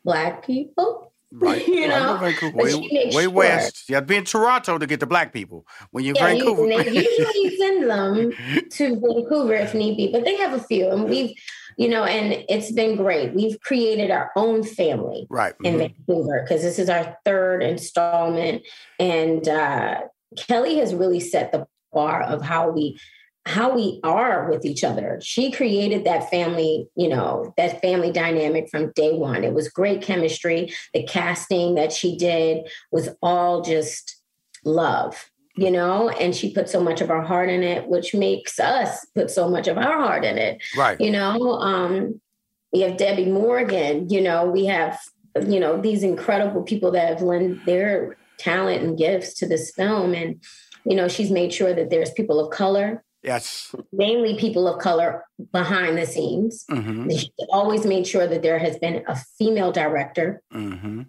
Black 0.04 0.46
people. 0.46 1.04
Right. 1.38 1.68
you 1.68 1.90
know, 1.90 2.18
Vancouver, 2.18 2.56
way, 2.56 2.76
way 2.76 3.12
sure. 3.12 3.30
west. 3.30 3.90
You 3.90 3.96
have 3.96 4.06
to 4.06 4.08
be 4.08 4.16
in 4.16 4.24
Toronto 4.24 4.78
to 4.78 4.88
get 4.88 5.02
the 5.02 5.08
black 5.08 5.34
people. 5.34 5.66
When 5.92 6.06
you're 6.06 6.16
yeah, 6.16 6.28
Vancouver, 6.28 6.66
you, 6.72 6.84
they 6.84 6.92
usually 6.92 7.58
send 7.58 7.90
them 7.90 8.32
to 8.70 9.00
Vancouver 9.02 9.54
if 9.56 9.74
need 9.74 9.98
be, 9.98 10.12
but 10.14 10.24
they 10.24 10.38
have 10.38 10.54
a 10.54 10.64
few, 10.64 10.88
and 10.88 11.10
we've, 11.10 11.36
you 11.78 11.90
know, 11.90 12.06
and 12.06 12.46
it's 12.48 12.72
been 12.72 12.96
great. 12.96 13.34
We've 13.34 13.60
created 13.60 14.12
our 14.12 14.32
own 14.38 14.64
family, 14.64 15.28
right, 15.30 15.56
in 15.62 15.74
mm-hmm. 15.74 15.94
Vancouver 16.08 16.44
because 16.44 16.62
this 16.62 16.80
is 16.80 16.90
our 16.90 17.18
third 17.26 17.64
installment, 17.64 18.62
and 18.98 19.46
uh, 19.46 20.02
Kelly 20.38 20.78
has 20.78 20.96
really 20.96 21.20
set 21.20 21.52
the 21.52 21.68
bar 21.96 22.22
of 22.22 22.44
how 22.44 22.70
we 22.70 23.00
how 23.48 23.76
we 23.76 24.00
are 24.04 24.50
with 24.50 24.66
each 24.66 24.84
other. 24.84 25.20
She 25.22 25.52
created 25.52 26.04
that 26.06 26.30
family, 26.32 26.88
you 26.96 27.08
know, 27.08 27.54
that 27.58 27.80
family 27.80 28.12
dynamic 28.12 28.70
from 28.70 28.92
day 28.96 29.14
one. 29.14 29.44
It 29.44 29.54
was 29.54 29.70
great 29.70 30.02
chemistry. 30.02 30.74
The 30.96 31.04
casting 31.04 31.76
that 31.76 31.92
she 31.92 32.18
did 32.18 32.68
was 32.92 33.10
all 33.22 33.62
just 33.62 34.20
love, 34.64 35.30
you 35.56 35.70
know, 35.70 36.10
and 36.10 36.36
she 36.36 36.54
put 36.54 36.70
so 36.70 36.82
much 36.82 37.02
of 37.02 37.10
her 37.10 37.22
heart 37.22 37.50
in 37.50 37.62
it, 37.62 37.88
which 37.88 38.16
makes 38.16 38.60
us 38.60 39.06
put 39.14 39.30
so 39.30 39.48
much 39.48 39.68
of 39.68 39.78
our 39.78 40.00
heart 40.00 40.26
in 40.26 40.40
it. 40.40 40.64
Right. 40.76 41.00
You 41.00 41.12
know, 41.12 41.60
um, 41.60 42.20
we 42.74 42.82
have 42.82 42.98
Debbie 42.98 43.32
Morgan, 43.32 44.10
you 44.10 44.22
know, 44.22 44.50
we 44.50 44.66
have, 44.66 45.00
you 45.48 45.60
know, 45.60 45.80
these 45.80 46.02
incredible 46.02 46.64
people 46.64 46.90
that 46.92 47.10
have 47.10 47.22
lent 47.22 47.64
their 47.68 48.18
talent 48.38 48.84
and 48.84 48.98
gifts 48.98 49.34
to 49.36 49.48
this 49.48 49.72
film. 49.72 50.14
And 50.14 50.42
you 50.86 50.96
know, 50.96 51.08
she's 51.08 51.32
made 51.32 51.54
sure 51.54 51.74
that 51.74 51.90
there's 51.90 52.12
people 52.12 52.40
of 52.40 52.52
color. 52.52 53.04
Yes. 53.24 53.74
Mainly 53.92 54.38
people 54.38 54.68
of 54.68 54.80
color 54.80 55.26
behind 55.52 55.98
the 55.98 56.06
scenes. 56.06 56.64
Mm-hmm. 56.70 57.10
She 57.10 57.32
always 57.50 57.86
made 57.86 58.06
sure 58.06 58.28
that 58.28 58.44
there 58.44 58.60
has 58.60 58.78
been 58.78 59.04
a 59.08 59.16
female 59.40 59.72
director. 59.72 60.44
Mm-hmm. 60.54 61.04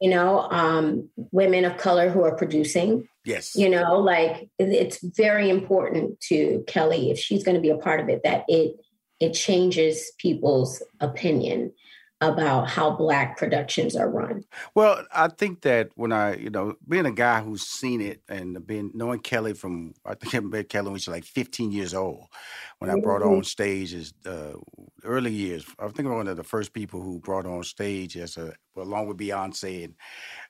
You 0.00 0.10
know, 0.10 0.48
um, 0.50 1.08
women 1.30 1.64
of 1.64 1.76
color 1.76 2.08
who 2.08 2.24
are 2.24 2.34
producing. 2.34 3.06
Yes. 3.24 3.54
You 3.54 3.68
know, 3.68 3.98
like 3.98 4.48
it's 4.58 4.98
very 5.16 5.48
important 5.50 6.18
to 6.22 6.64
Kelly 6.66 7.10
if 7.10 7.18
she's 7.18 7.44
going 7.44 7.54
to 7.54 7.60
be 7.60 7.68
a 7.68 7.76
part 7.76 8.00
of 8.00 8.08
it 8.08 8.22
that 8.24 8.44
it 8.48 8.76
it 9.20 9.34
changes 9.34 10.10
people's 10.18 10.82
opinion 11.00 11.72
about 12.20 12.68
how 12.68 12.90
black 12.90 13.38
productions 13.38 13.96
are 13.96 14.08
run. 14.08 14.44
Well, 14.74 15.04
I 15.12 15.28
think 15.28 15.62
that 15.62 15.90
when 15.94 16.12
I, 16.12 16.36
you 16.36 16.50
know, 16.50 16.76
being 16.86 17.06
a 17.06 17.12
guy 17.12 17.40
who's 17.40 17.62
seen 17.62 18.02
it 18.02 18.20
and 18.28 18.66
being 18.66 18.90
knowing 18.92 19.20
Kelly 19.20 19.54
from 19.54 19.94
I 20.04 20.14
think 20.14 20.34
I 20.34 20.40
met 20.40 20.68
Kelly 20.68 20.90
when 20.90 20.98
she 20.98 21.10
was 21.10 21.16
like 21.16 21.24
15 21.24 21.72
years 21.72 21.94
old. 21.94 22.24
When 22.80 22.90
I 22.90 22.98
brought 22.98 23.20
her 23.20 23.28
on 23.28 23.34
mm-hmm. 23.34 23.42
stage 23.42 23.92
as 23.92 24.14
uh, 24.24 24.54
early 25.04 25.32
years, 25.32 25.66
I 25.78 25.88
think 25.88 26.08
I'm 26.08 26.16
one 26.16 26.28
of 26.28 26.38
the 26.38 26.42
first 26.44 26.72
people 26.72 27.02
who 27.02 27.20
brought 27.20 27.44
her 27.44 27.50
on 27.50 27.62
stage 27.62 28.16
as 28.16 28.38
a 28.38 28.54
along 28.76 29.08
with 29.08 29.18
Beyonce 29.18 29.84
and 29.84 29.94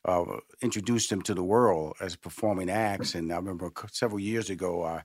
uh, 0.04 0.24
introduced 0.62 1.10
them 1.10 1.22
to 1.22 1.34
the 1.34 1.42
world 1.42 1.94
as 2.00 2.16
performing 2.16 2.70
acts. 2.70 3.14
And 3.14 3.32
I 3.32 3.36
remember 3.36 3.70
several 3.92 4.20
years 4.20 4.50
ago, 4.50 4.84
I, 4.84 5.02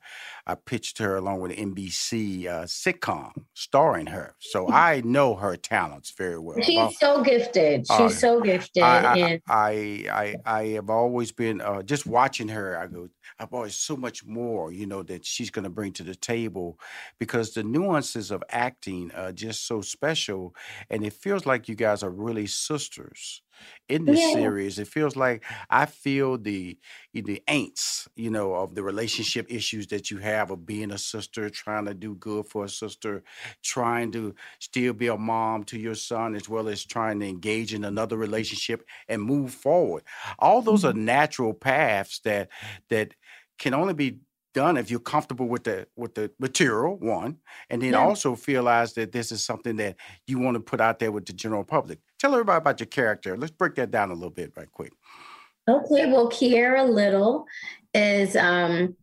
I 0.47 0.55
pitched 0.55 0.97
her 0.99 1.17
along 1.17 1.41
with 1.41 1.51
NBC 1.51 2.47
uh, 2.47 2.63
sitcom 2.63 3.31
starring 3.53 4.07
her. 4.07 4.35
So 4.39 4.67
mm. 4.67 4.73
I 4.73 5.01
know 5.03 5.35
her 5.35 5.55
talents 5.55 6.13
very 6.17 6.39
well. 6.39 6.59
She's 6.61 6.99
so 6.99 7.23
gifted. 7.23 7.88
She's 7.88 7.99
uh, 7.99 8.09
so 8.09 8.41
gifted. 8.41 8.83
I, 8.83 9.05
I, 9.05 9.41
I, 9.47 10.05
I, 10.11 10.35
I, 10.45 10.63
have 10.67 10.89
always 10.89 11.31
been 11.31 11.61
uh, 11.61 11.81
just 11.81 12.05
watching 12.05 12.47
her. 12.49 12.77
I 12.77 12.88
go, 12.88 13.07
I've 13.39 13.53
always 13.53 13.75
so 13.75 13.95
much 13.95 14.25
more, 14.25 14.71
you 14.71 14.85
know, 14.85 15.03
that 15.03 15.25
she's 15.25 15.49
going 15.49 15.63
to 15.63 15.69
bring 15.69 15.93
to 15.93 16.03
the 16.03 16.15
table 16.15 16.79
because 17.19 17.53
the 17.53 17.63
nuances 17.63 18.31
of 18.31 18.43
acting 18.49 19.11
are 19.13 19.31
just 19.31 19.67
so 19.67 19.81
special. 19.81 20.55
And 20.89 21.05
it 21.05 21.13
feels 21.13 21.45
like 21.45 21.67
you 21.69 21.75
guys 21.75 22.03
are 22.03 22.09
really 22.09 22.47
sisters 22.47 23.41
in 23.87 24.05
this 24.05 24.19
yeah. 24.19 24.33
series. 24.33 24.79
It 24.79 24.87
feels 24.87 25.15
like 25.15 25.43
I 25.69 25.85
feel 25.85 26.37
the 26.37 26.77
the 27.13 27.41
ain'ts, 27.47 28.07
you 28.15 28.29
know, 28.29 28.53
of 28.53 28.75
the 28.75 28.83
relationship 28.83 29.47
issues 29.49 29.87
that 29.87 30.11
you 30.11 30.17
have 30.17 30.51
of 30.51 30.65
being 30.65 30.91
a 30.91 30.97
sister, 30.97 31.49
trying 31.49 31.85
to 31.85 31.93
do 31.93 32.15
good 32.15 32.47
for 32.47 32.65
a 32.65 32.69
sister, 32.69 33.23
trying 33.63 34.11
to 34.11 34.35
still 34.59 34.93
be 34.93 35.07
a 35.07 35.17
mom 35.17 35.63
to 35.65 35.79
your 35.79 35.95
son, 35.95 36.35
as 36.35 36.49
well 36.49 36.67
as 36.67 36.83
trying 36.83 37.19
to 37.19 37.27
engage 37.27 37.73
in 37.73 37.83
another 37.83 38.17
relationship 38.17 38.85
and 39.07 39.21
move 39.21 39.53
forward. 39.53 40.03
All 40.39 40.61
those 40.61 40.83
mm-hmm. 40.83 40.97
are 40.97 41.01
natural 41.01 41.53
paths 41.53 42.19
that 42.19 42.49
that 42.89 43.13
can 43.57 43.73
only 43.73 43.93
be 43.93 44.19
done 44.55 44.77
if 44.77 44.89
you're 44.89 44.99
comfortable 45.01 45.47
with 45.47 45.65
the 45.65 45.85
with 45.95 46.15
the 46.15 46.31
material 46.39 46.97
one 46.97 47.37
and 47.69 47.81
then 47.81 47.91
Yeah. 47.91 47.99
also 47.99 48.35
realize 48.47 48.93
that 48.93 49.11
this 49.11 49.31
is 49.31 49.43
something 49.45 49.75
that 49.75 49.97
you 50.25 50.39
want 50.39 50.55
to 50.55 50.61
put 50.61 50.79
out 50.81 50.97
there 50.99 51.11
with 51.11 51.25
the 51.25 51.33
general 51.33 51.63
public. 51.65 51.99
Tell 52.17 52.31
everybody 52.33 52.57
about 52.57 52.79
your 52.79 52.87
character. 52.87 53.37
Let's 53.37 53.51
break 53.51 53.75
that 53.75 53.91
down 53.91 54.09
a 54.11 54.13
little 54.13 54.29
bit 54.31 54.53
right 54.55 54.71
quick. 54.71 54.93
Okay, 55.67 56.11
well, 56.11 56.29
Kiera 56.29 56.89
Liddle 56.89 57.45
is 57.93 58.35
um 58.35 58.95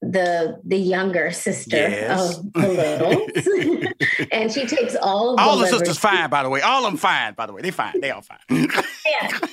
the 0.00 0.60
the 0.64 0.76
younger 0.76 1.30
sister 1.32 1.76
Yes. 1.76 2.38
of 2.38 2.52
the 2.52 2.68
Liddles, 2.68 3.88
and 4.32 4.52
she 4.52 4.64
takes 4.66 4.94
all 4.94 5.34
of 5.34 5.40
all 5.40 5.56
the 5.56 5.64
liberty- 5.64 5.78
sisters 5.86 5.98
fine 5.98 6.30
by 6.30 6.42
the 6.44 6.48
way. 6.48 6.60
All 6.60 6.84
of 6.86 6.92
them 6.92 6.98
fine 6.98 7.34
by 7.34 7.46
the 7.46 7.52
way. 7.52 7.62
They 7.62 7.70
fine. 7.72 8.00
They 8.00 8.10
all 8.12 8.22
fine. 8.22 8.38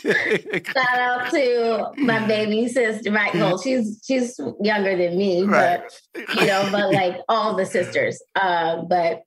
Shout 0.05 0.99
out 0.99 1.31
to 1.31 1.91
my 1.97 2.25
baby 2.27 2.67
sister, 2.67 3.11
right? 3.11 3.33
Well, 3.33 3.57
she's 3.57 3.99
she's 4.05 4.39
younger 4.61 4.95
than 4.95 5.17
me, 5.17 5.45
but 5.45 5.91
you 6.15 6.45
know, 6.45 6.67
but 6.71 6.93
like 6.93 7.17
all 7.27 7.55
the 7.55 7.65
sisters. 7.65 8.21
Uh, 8.35 8.83
but 8.83 9.23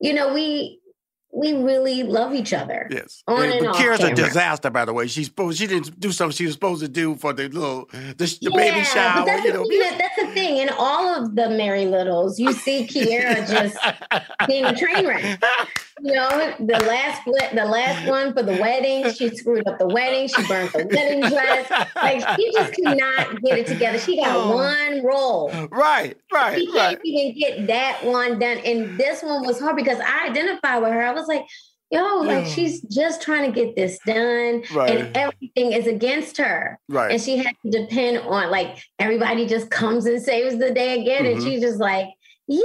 you 0.00 0.12
know, 0.14 0.32
we 0.34 0.80
we 1.34 1.52
really 1.52 2.02
love 2.04 2.32
each 2.34 2.52
other. 2.52 2.86
Yes. 2.90 3.22
On 3.26 3.36
Yeah, 3.42 3.50
and 3.56 3.66
but 3.66 3.68
off 3.70 3.76
Kira's 3.76 4.04
a 4.04 4.14
disaster, 4.14 4.70
by 4.70 4.84
the 4.84 4.92
way. 4.92 5.06
She's 5.08 5.26
supposed 5.26 5.58
she 5.58 5.66
didn't 5.66 5.98
do 5.98 6.12
something 6.12 6.34
she 6.36 6.44
was 6.46 6.54
supposed 6.54 6.80
to 6.82 6.88
do 6.88 7.16
for 7.16 7.32
the 7.32 7.48
little 7.48 7.86
the, 7.92 8.14
the 8.40 8.50
baby 8.50 8.76
Yeah, 8.78 8.82
shower. 8.84 9.20
But 9.20 9.26
that's, 9.26 9.44
You 9.44 9.52
the 9.52 9.58
know, 9.58 9.68
thing, 9.68 9.80
that- 9.80 9.98
that's 9.98 10.28
the 10.28 10.34
thing. 10.34 10.56
In 10.58 10.70
all 10.78 11.08
of 11.14 11.34
the 11.34 11.50
Merry 11.50 11.86
Liddles, 11.86 12.38
you 12.38 12.52
see 12.52 12.86
Kiera 12.86 13.48
just 13.50 13.76
being 14.46 14.64
a 14.64 14.74
train 14.76 15.06
wreck. 15.06 15.42
You 16.02 16.12
know, 16.12 16.28
the 16.58 16.84
last 16.86 17.22
the 17.24 17.64
last 17.64 18.08
one 18.08 18.32
for 18.34 18.42
the 18.42 18.52
wedding, 18.60 19.12
she 19.12 19.28
screwed 19.36 19.66
up 19.68 19.78
the 19.78 19.86
wedding. 19.86 20.28
She 20.28 20.46
burned 20.46 20.70
the 20.70 20.86
wedding 20.86 21.20
dress. 21.20 21.70
Like 21.96 22.36
she 22.38 22.52
just 22.52 22.74
could 22.74 22.96
not 22.96 23.40
get 23.42 23.58
it 23.58 23.66
together. 23.66 23.98
She 23.98 24.16
got 24.16 24.34
Oh. 24.36 24.54
one 24.56 25.04
role. 25.04 25.50
Right, 25.70 26.16
right, 26.32 26.58
She 26.58 26.70
can't 26.72 27.00
even 27.04 27.38
get 27.38 27.66
that 27.68 28.04
one 28.04 28.38
done. 28.40 28.58
And 28.58 28.98
this 28.98 29.22
one 29.22 29.46
was 29.46 29.60
hard 29.60 29.76
because 29.76 29.98
I 30.00 30.28
identified 30.28 30.82
with 30.82 30.92
her. 30.92 31.02
I 31.04 31.12
was 31.12 31.23
like, 31.28 31.44
yo, 31.90 32.18
like 32.22 32.44
Yeah. 32.46 32.50
she's 32.50 32.80
just 32.82 33.22
trying 33.22 33.52
to 33.52 33.54
get 33.54 33.76
this 33.76 33.98
done. 34.06 34.62
Right. 34.72 34.90
And 34.96 35.16
everything 35.16 35.72
is 35.72 35.86
against 35.86 36.36
her. 36.38 36.78
Right. 36.88 37.12
And 37.12 37.20
she 37.20 37.36
had 37.36 37.54
to 37.64 37.70
depend 37.70 38.18
on 38.18 38.50
like 38.50 38.76
everybody 38.98 39.46
just 39.46 39.70
comes 39.70 40.06
and 40.06 40.20
saves 40.22 40.58
the 40.58 40.70
day 40.72 41.00
again. 41.00 41.26
And 41.26 41.40
Mhm. 41.40 41.44
she's 41.44 41.60
just 41.60 41.78
like, 41.78 42.06
Yay! 42.46 42.60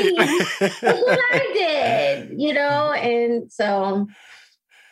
I 0.00 1.50
did, 1.54 2.40
you 2.40 2.52
know? 2.52 2.92
And 2.92 3.50
so 3.52 4.06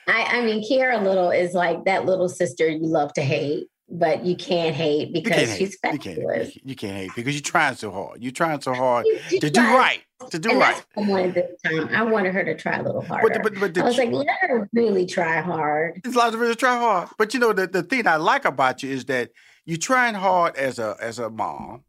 I 0.09 0.39
I 0.39 0.45
mean 0.45 0.63
Kiara 0.69 1.03
Liddle 1.03 1.31
is 1.31 1.55
like 1.55 1.85
that 1.85 2.05
little 2.07 2.29
sister 2.29 2.69
you 2.69 2.87
love 2.87 3.13
to 3.15 3.23
hate, 3.23 3.67
but 3.89 4.25
you 4.25 4.37
can't 4.37 4.75
hate 4.75 5.09
you 5.09 5.15
because 5.23 5.47
can't 5.47 5.59
she's 5.59 5.79
hate. 5.83 5.93
You 5.93 5.99
can't, 5.99 6.17
fabulous. 6.17 6.57
you 6.65 6.75
can't 6.75 6.97
hate 6.97 7.11
because 7.17 7.35
you're 7.35 7.43
trying 7.43 7.77
so 7.77 7.91
hard. 7.91 8.23
You're 8.23 8.33
trying 8.33 8.61
so 8.61 8.75
hard 8.75 9.07
She 9.29 9.39
to 9.41 9.51
do 9.51 9.61
right. 9.61 10.01
To 10.31 10.39
do 10.39 10.51
and 10.51 10.59
right. 10.61 10.85
I 10.97 11.01
wanted 11.01 11.35
this 11.35 11.61
time. 11.63 11.89
I 11.95 12.03
wanted 12.03 12.35
her 12.35 12.45
to 12.45 12.55
try 12.55 12.77
a 12.79 12.83
little 12.83 13.03
harder. 13.03 13.41
but- 13.43 13.55
but 13.61 13.75
the 13.75 13.83
I 13.83 13.85
was 13.85 13.95
tr- 13.97 14.03
like, 14.03 14.13
let 14.13 14.29
her 14.43 14.69
really 14.73 15.07
try 15.07 15.41
hard. 15.41 16.01
It's 16.05 16.15
a 16.15 16.19
lot 16.19 16.33
of 16.35 16.41
really 16.41 16.55
try 16.55 16.77
hard. 16.79 17.09
But 17.19 17.35
you 17.35 17.41
know, 17.41 17.53
the, 17.53 17.67
the 17.67 17.83
thing 17.83 18.07
I 18.07 18.17
like 18.17 18.45
about 18.45 18.83
you 18.83 18.91
is 18.91 19.05
that 19.07 19.31
you're 19.65 19.79
trying 19.79 20.15
hard 20.15 20.57
as 20.57 20.79
a 20.79 20.97
as 21.01 21.19
a 21.19 21.31
mom. 21.31 21.85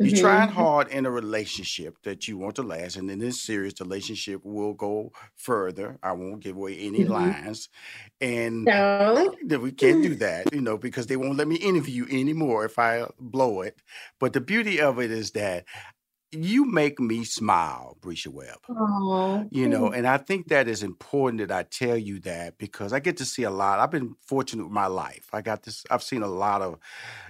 You're 0.00 0.08
Mhm. 0.16 0.20
trying 0.20 0.48
hard 0.48 0.88
in 0.88 1.06
a 1.06 1.10
relationship 1.10 1.98
that 2.02 2.26
you 2.26 2.36
want 2.36 2.56
to 2.56 2.64
last. 2.64 2.96
And 2.96 3.08
in 3.08 3.20
this 3.20 3.40
series, 3.40 3.74
the 3.74 3.84
relationship 3.84 4.40
will 4.44 4.74
go 4.74 5.12
further. 5.36 5.98
I 6.02 6.10
won't 6.12 6.40
give 6.40 6.56
away 6.56 6.76
any 6.80 7.04
Mhm. 7.04 7.10
lines. 7.10 7.68
And 8.20 8.64
No. 8.64 9.32
we 9.60 9.70
can't 9.70 10.02
do 10.02 10.16
that, 10.16 10.52
you 10.52 10.60
know, 10.60 10.78
because 10.78 11.06
they 11.06 11.16
won't 11.16 11.36
let 11.38 11.46
me 11.46 11.54
interview 11.54 12.06
you 12.06 12.20
anymore 12.20 12.64
if 12.64 12.76
I 12.76 13.06
blow 13.20 13.60
it. 13.60 13.78
But 14.18 14.32
the 14.32 14.40
beauty 14.40 14.80
of 14.80 14.98
it 14.98 15.12
is 15.12 15.30
that 15.32 15.64
you 16.32 16.64
make 16.66 17.00
me 17.00 17.24
smile, 17.24 17.96
Bresha 18.00 18.28
Webb. 18.28 18.66
Oh, 18.68 19.50
You 19.50 19.68
know, 19.68 19.90
and 19.92 20.06
I 20.06 20.18
think 20.18 20.48
that 20.48 20.68
is 20.68 20.82
important 20.82 21.40
that 21.40 21.52
I 21.52 21.64
tell 21.64 21.96
you 21.98 22.20
that 22.20 22.58
because 22.58 22.92
I 22.92 23.00
get 23.00 23.16
to 23.18 23.26
see 23.26 23.44
a 23.44 23.50
lot. 23.50 23.80
I've 23.80 23.90
been 23.90 24.14
fortunate 24.26 24.64
with 24.64 24.72
my 24.72 24.88
life. 24.88 25.28
I 25.32 25.42
got 25.42 25.64
this. 25.64 25.84
I've 25.90 26.02
seen 26.02 26.22
a 26.22 26.28
lot 26.28 26.62
of, 26.62 26.78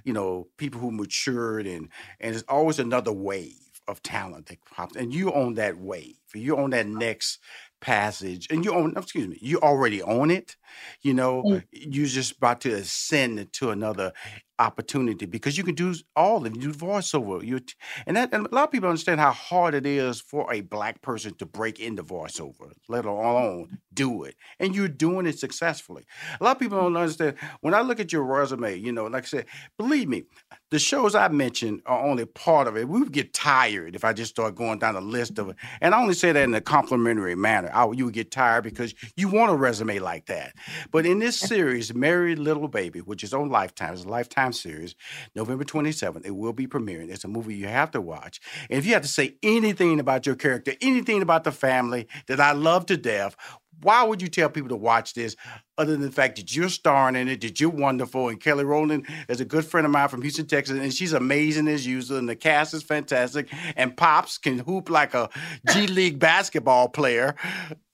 you 0.05 0.13
know, 0.13 0.49
people 0.59 0.81
who 0.81 0.93
matured 0.93 1.67
and 1.67 1.91
and 2.21 2.35
it's 2.35 2.45
always 2.49 2.79
another 2.81 3.13
wave 3.13 3.55
of 3.89 4.03
talent 4.03 4.47
that 4.49 4.59
pops, 4.67 4.97
and 4.97 5.15
you 5.15 5.33
on 5.33 5.55
that 5.55 5.79
wave. 5.79 6.17
You're 6.35 6.61
on 6.61 6.71
that 6.71 6.87
next 6.89 7.41
passage, 7.81 8.49
and 8.51 8.65
you 8.65 8.75
own. 8.75 8.95
Excuse 8.99 9.29
me, 9.29 9.39
you 9.41 9.61
already 9.61 10.03
own 10.03 10.31
it. 10.31 10.58
You 11.03 11.15
know, 11.15 11.43
Mm. 11.43 11.65
you're 11.73 12.07
just 12.07 12.37
about 12.37 12.61
to 12.63 12.73
ascend 12.75 13.53
to 13.55 13.71
another 13.71 14.13
opportunity 14.61 15.25
because 15.25 15.57
you 15.57 15.63
can 15.63 15.75
do 15.75 15.95
all 16.17 16.45
of. 16.45 16.57
You 16.57 16.73
do 16.73 16.75
voiceover. 16.75 17.45
You 17.45 17.61
and 18.07 18.17
that 18.17 18.31
and 18.33 18.47
a 18.47 18.55
lot 18.55 18.65
of 18.65 18.71
people 18.73 18.89
understand 18.89 19.21
how 19.21 19.31
hard 19.31 19.75
it 19.75 19.87
is 19.87 20.21
for 20.21 20.53
a 20.53 20.63
black 20.63 21.01
person 21.01 21.35
to 21.37 21.47
break 21.47 21.79
into 21.79 22.03
voiceover, 22.03 22.73
let 22.89 23.05
alone 23.05 23.79
do 23.95 24.25
it. 24.25 24.35
And 24.59 24.75
you're 24.75 24.89
doing 24.89 25.27
it 25.27 25.39
successfully. 25.39 26.05
A 26.41 26.45
lot 26.45 26.57
of 26.57 26.61
people 26.61 26.79
don't 26.81 26.97
understand. 26.97 27.37
When 27.61 27.75
I 27.75 27.83
look 27.83 28.01
at 28.01 28.13
your 28.13 28.25
resume, 28.25 28.77
you 28.77 28.93
know, 28.93 29.07
like 29.07 29.25
I 29.25 29.27
said, 29.27 29.47
believe 29.77 30.09
me, 30.09 30.25
the 30.71 30.79
shows 30.79 31.15
I 31.15 31.29
mentioned 31.29 31.83
are 31.87 32.05
only 32.05 32.27
part 32.27 32.67
of 32.67 32.77
it. 32.77 32.89
We 32.89 32.99
would 33.01 33.13
get 33.13 33.33
tired 33.33 33.95
if 33.95 34.05
I 34.05 34.13
just 34.13 34.31
start 34.33 34.55
going 34.55 34.79
down 34.81 34.97
a 34.97 35.01
list 35.01 35.39
of 35.39 35.51
it. 35.51 35.57
And 35.81 35.95
I 35.95 36.01
only 36.01 36.15
say 36.15 36.33
that 36.33 36.43
in 36.43 36.55
a 36.55 36.61
complimentary 36.61 37.35
manner. 37.37 37.71
I, 37.73 37.89
you 37.93 38.05
would 38.07 38.15
get 38.15 38.31
tired 38.31 38.65
because 38.65 38.93
you 39.17 39.29
want 39.29 39.51
a 39.53 39.57
resume 39.57 39.99
like 40.01 40.27
that. 40.27 40.55
But 40.91 41.07
in 41.07 41.19
this 41.19 41.39
series, 41.39 41.95
Married 41.95 42.39
Little 42.39 42.69
Baby, 42.69 43.01
which 43.01 43.23
is 43.23 43.35
on 43.35 43.49
Lifetime, 43.49 43.95
it's 43.95 44.05
a 44.05 44.09
Lifetime 44.09 44.53
series, 44.53 44.95
November 45.35 45.65
27th, 45.65 46.25
it 46.25 46.37
will 46.37 46.53
be 46.53 46.67
premiering. 46.67 47.11
It's 47.11 47.25
a 47.25 47.29
movie 47.29 47.57
you 47.57 47.69
have 47.69 47.91
to 47.93 48.01
watch. 48.01 48.41
And 48.71 48.79
if 48.79 48.87
you 48.87 48.93
have 48.93 49.03
to 49.03 49.09
say 49.09 49.37
anything 49.43 50.01
about 50.01 50.27
your 50.27 50.37
character, 50.37 50.75
anything 50.81 51.23
about 51.23 51.45
the 51.45 51.53
family 51.53 52.09
that 52.27 52.41
I 52.41 52.53
love 52.53 52.87
to 52.87 52.97
death, 52.97 53.37
why 53.83 54.03
would 54.03 54.21
you 54.21 54.29
tell 54.29 54.49
people 54.49 54.69
to 54.71 54.77
watch 54.77 55.15
this 55.15 55.37
other 55.77 55.93
than 55.93 56.01
the 56.01 56.11
fact 56.11 56.37
that 56.37 56.55
you're 56.57 56.69
starring 56.69 57.15
in 57.15 57.29
it, 57.29 57.41
that 57.41 57.61
you're 57.61 57.71
wonderful, 57.71 58.29
and 58.29 58.41
Kelly 58.41 58.65
Rowland 58.65 59.07
is 59.29 59.41
a 59.41 59.45
good 59.45 59.65
friend 59.65 59.85
of 59.85 59.93
mine 59.93 60.09
from 60.09 60.23
Houston, 60.23 60.47
Texas, 60.47 60.79
and 60.79 60.93
she's 60.93 61.13
amazing 61.13 61.69
as 61.69 61.87
usual, 61.87 62.19
and 62.19 62.29
the 62.29 62.35
cast 62.35 62.75
is 62.75 62.83
fantastic, 62.83 63.49
and 63.77 63.97
Pops 63.97 64.39
can 64.39 64.59
hoop 64.59 64.91
like 64.91 65.15
a 65.15 65.29
G 65.71 65.87
League 65.89 66.19
basketball 66.19 66.89
player. 66.89 67.37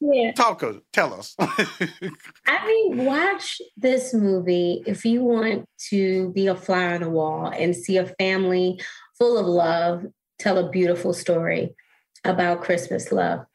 Yeah. 0.01 0.33
Talk 0.33 0.64
tell 0.92 1.14
us. 1.14 1.37
I 2.47 2.66
mean, 2.66 3.05
watch 3.05 3.61
this 3.77 4.14
movie 4.14 4.83
if 4.87 5.05
you 5.05 5.23
want 5.23 5.66
to 5.90 6.31
be 6.31 6.47
a 6.47 6.55
fly 6.55 6.94
on 6.94 7.03
the 7.03 7.11
wall 7.11 7.47
and 7.47 7.77
see 7.77 7.99
a 7.99 8.07
family 8.07 8.81
full 9.18 9.38
of 9.38 9.47
love 9.47 10.07
tell 10.38 10.59
a 10.59 10.70
beautiful 10.70 11.12
story 11.12 11.75
about 12.25 12.62
Christmas 12.62 13.12
love. 13.12 13.47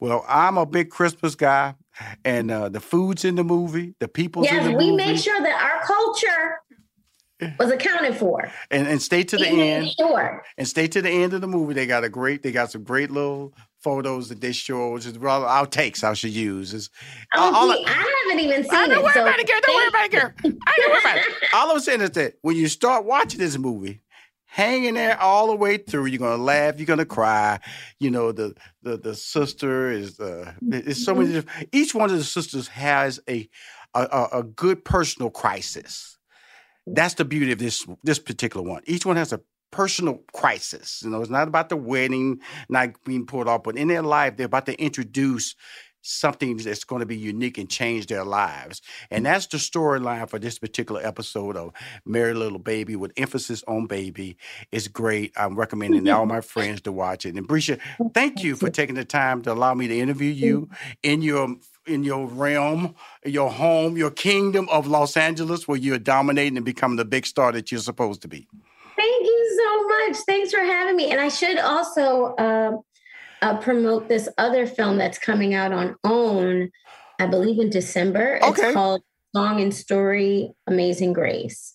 Well, 0.00 0.24
I'm 0.28 0.56
a 0.58 0.66
big 0.66 0.90
Christmas 0.90 1.34
guy, 1.34 1.74
and 2.24 2.50
uh, 2.50 2.68
the 2.68 2.80
food's 2.80 3.24
in 3.24 3.34
the 3.36 3.44
movie, 3.44 3.94
the 3.98 4.08
people's 4.08 4.48
in 4.48 4.54
Yes, 4.54 4.64
the 4.66 4.72
we 4.72 4.90
movie, 4.90 4.96
made 4.96 5.20
sure 5.20 5.40
that 5.40 5.60
our 5.62 5.82
culture 5.86 6.60
was 7.58 7.70
accounted 7.72 8.16
for. 8.16 8.48
and, 8.70 8.86
and 8.86 9.02
stay 9.02 9.24
to 9.24 9.36
the 9.36 9.50
We 9.50 9.60
end. 9.62 9.90
Sure. 9.98 10.44
and 10.56 10.68
stay 10.68 10.86
to 10.86 11.02
the 11.02 11.10
end 11.10 11.32
of 11.32 11.40
the 11.40 11.48
movie. 11.48 11.74
They 11.74 11.86
got 11.86 12.04
a 12.04 12.08
great, 12.08 12.42
they 12.44 12.52
got 12.52 12.70
some 12.70 12.84
great 12.84 13.10
little 13.10 13.52
photos 13.80 14.28
that 14.28 14.40
they 14.40 14.52
show, 14.52 14.92
which 14.92 15.06
is 15.06 15.18
rather 15.18 15.46
outtakes 15.46 16.04
I 16.04 16.12
should 16.14 16.30
use. 16.30 16.72
Is 16.72 16.88
Oh, 17.34 17.52
all, 17.52 17.72
see, 17.72 17.84
I 17.84 17.90
haven't 18.28 18.44
even 18.44 18.62
seen 18.62 18.72
I 18.74 18.86
don't 18.86 18.98
it. 18.98 19.02
worry 19.02 19.12
so 19.14 19.22
about 19.22 19.40
it, 19.40 19.48
girl. 19.48 19.60
Don't 19.66 19.74
worry 19.74 19.88
about 19.88 20.04
it, 20.04 20.12
girl. 20.12 20.32
I 20.68 20.74
don't 20.76 20.90
worry 20.90 21.00
about 21.00 21.16
it. 21.16 21.24
All 21.52 21.70
I'm 21.72 21.80
saying 21.80 22.00
is 22.02 22.10
that 22.12 22.34
when 22.42 22.54
you 22.54 22.68
start 22.68 23.04
watching 23.06 23.40
this 23.40 23.58
movie, 23.58 24.01
hang 24.52 24.84
in 24.84 24.94
there 24.94 25.18
all 25.18 25.46
the 25.46 25.56
way 25.56 25.78
through. 25.78 26.04
You're 26.04 26.18
gonna 26.18 26.42
laugh. 26.42 26.74
You're 26.76 26.86
gonna 26.86 27.06
cry. 27.06 27.58
You 27.98 28.10
know 28.10 28.32
the 28.32 28.54
the 28.82 28.98
the 28.98 29.14
sister 29.14 29.90
is 29.90 30.20
uh, 30.20 30.52
it's 30.60 31.02
so 31.02 31.14
many. 31.14 31.32
Different, 31.32 31.68
each 31.72 31.94
one 31.94 32.10
of 32.10 32.18
the 32.18 32.24
sisters 32.24 32.68
has 32.68 33.18
a 33.28 33.48
a, 33.94 34.02
a 34.02 34.38
a 34.40 34.42
good 34.42 34.84
personal 34.84 35.30
crisis. 35.30 36.18
That's 36.86 37.14
the 37.14 37.24
beauty 37.24 37.52
of 37.52 37.58
this 37.58 37.86
this 38.04 38.18
particular 38.18 38.66
one. 38.66 38.82
Each 38.86 39.06
one 39.06 39.16
has 39.16 39.32
a 39.32 39.40
personal 39.70 40.20
crisis. 40.34 41.00
You 41.02 41.08
know, 41.08 41.22
it's 41.22 41.30
not 41.30 41.48
about 41.48 41.70
the 41.70 41.76
wedding 41.76 42.40
not 42.68 42.90
being 43.04 43.24
pulled 43.24 43.48
off, 43.48 43.62
but 43.62 43.78
in 43.78 43.88
their 43.88 44.02
life, 44.02 44.36
they're 44.36 44.46
about 44.46 44.66
to 44.66 44.78
introduce 44.78 45.56
something 46.02 46.56
that's 46.58 46.84
going 46.84 47.00
to 47.00 47.06
be 47.06 47.16
unique 47.16 47.58
and 47.58 47.68
change 47.68 48.06
their 48.06 48.24
lives. 48.24 48.82
And 49.10 49.24
that's 49.24 49.46
the 49.46 49.58
storyline 49.58 50.28
for 50.28 50.38
this 50.38 50.58
particular 50.58 51.00
episode 51.04 51.56
of 51.56 51.72
Merry 52.04 52.34
Liddle 52.34 52.58
Baby 52.58 52.96
with 52.96 53.12
emphasis 53.16 53.64
on 53.66 53.86
baby. 53.86 54.36
It's 54.70 54.88
great. 54.88 55.32
I'm 55.36 55.56
recommending 55.56 56.08
all 56.08 56.26
my 56.26 56.40
friends 56.40 56.82
to 56.82 56.92
watch 56.92 57.24
it. 57.24 57.34
And 57.34 57.48
Bresha, 57.48 57.80
thank 58.12 58.42
you 58.42 58.56
for 58.56 58.68
taking 58.68 58.96
the 58.96 59.04
time 59.04 59.42
to 59.42 59.52
allow 59.52 59.74
me 59.74 59.88
to 59.88 59.98
interview 59.98 60.30
you 60.30 60.68
in 61.02 61.22
your 61.22 61.56
in 61.86 62.04
your 62.04 62.28
realm, 62.28 62.94
your 63.24 63.50
home, 63.50 63.96
your 63.96 64.10
kingdom 64.10 64.68
of 64.70 64.86
Los 64.86 65.16
Angeles, 65.16 65.66
where 65.66 65.78
you're 65.78 65.98
dominating 65.98 66.56
and 66.56 66.64
becoming 66.64 66.96
the 66.96 67.04
big 67.04 67.26
star 67.26 67.50
that 67.50 67.72
you're 67.72 67.80
supposed 67.80 68.22
to 68.22 68.28
be. 68.28 68.46
Thank 68.96 69.26
you 69.26 69.58
so 69.58 69.88
much. 69.88 70.16
Thanks 70.24 70.52
for 70.52 70.60
having 70.60 70.94
me. 70.94 71.10
And 71.10 71.20
I 71.20 71.28
should 71.28 71.58
also 71.58 72.34
uh, 72.36 72.76
uh, 73.42 73.58
promote 73.58 74.08
this 74.08 74.28
other 74.38 74.66
film 74.66 74.96
that's 74.96 75.18
coming 75.18 75.52
out 75.52 75.72
on 75.72 75.96
OWN, 76.04 76.70
I 77.18 77.26
believe 77.26 77.58
in 77.58 77.70
December. 77.70 78.38
Okay. 78.42 78.62
It's 78.62 78.74
called 78.74 79.02
Song 79.34 79.60
and 79.60 79.74
Story 79.74 80.52
Amazing 80.66 81.12
Grace. 81.12 81.74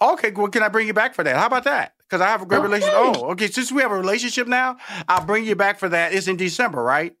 Okay, 0.00 0.30
well, 0.30 0.48
can 0.48 0.62
I 0.62 0.68
bring 0.68 0.86
you 0.86 0.94
back 0.94 1.14
for 1.14 1.24
that? 1.24 1.36
How 1.36 1.46
about 1.46 1.64
that? 1.64 1.94
Because 1.98 2.20
I 2.20 2.28
have 2.28 2.42
a 2.42 2.46
great 2.46 2.58
Okay. 2.58 2.66
relationship. 2.66 2.94
Oh, 2.96 3.30
okay. 3.32 3.48
Since 3.48 3.72
we 3.72 3.82
have 3.82 3.90
a 3.90 3.96
relationship 3.96 4.46
now, 4.46 4.76
I'll 5.08 5.24
bring 5.24 5.44
you 5.44 5.56
back 5.56 5.78
for 5.78 5.88
that. 5.88 6.12
It's 6.14 6.28
in 6.28 6.36
December, 6.36 6.82
right? 6.82 7.14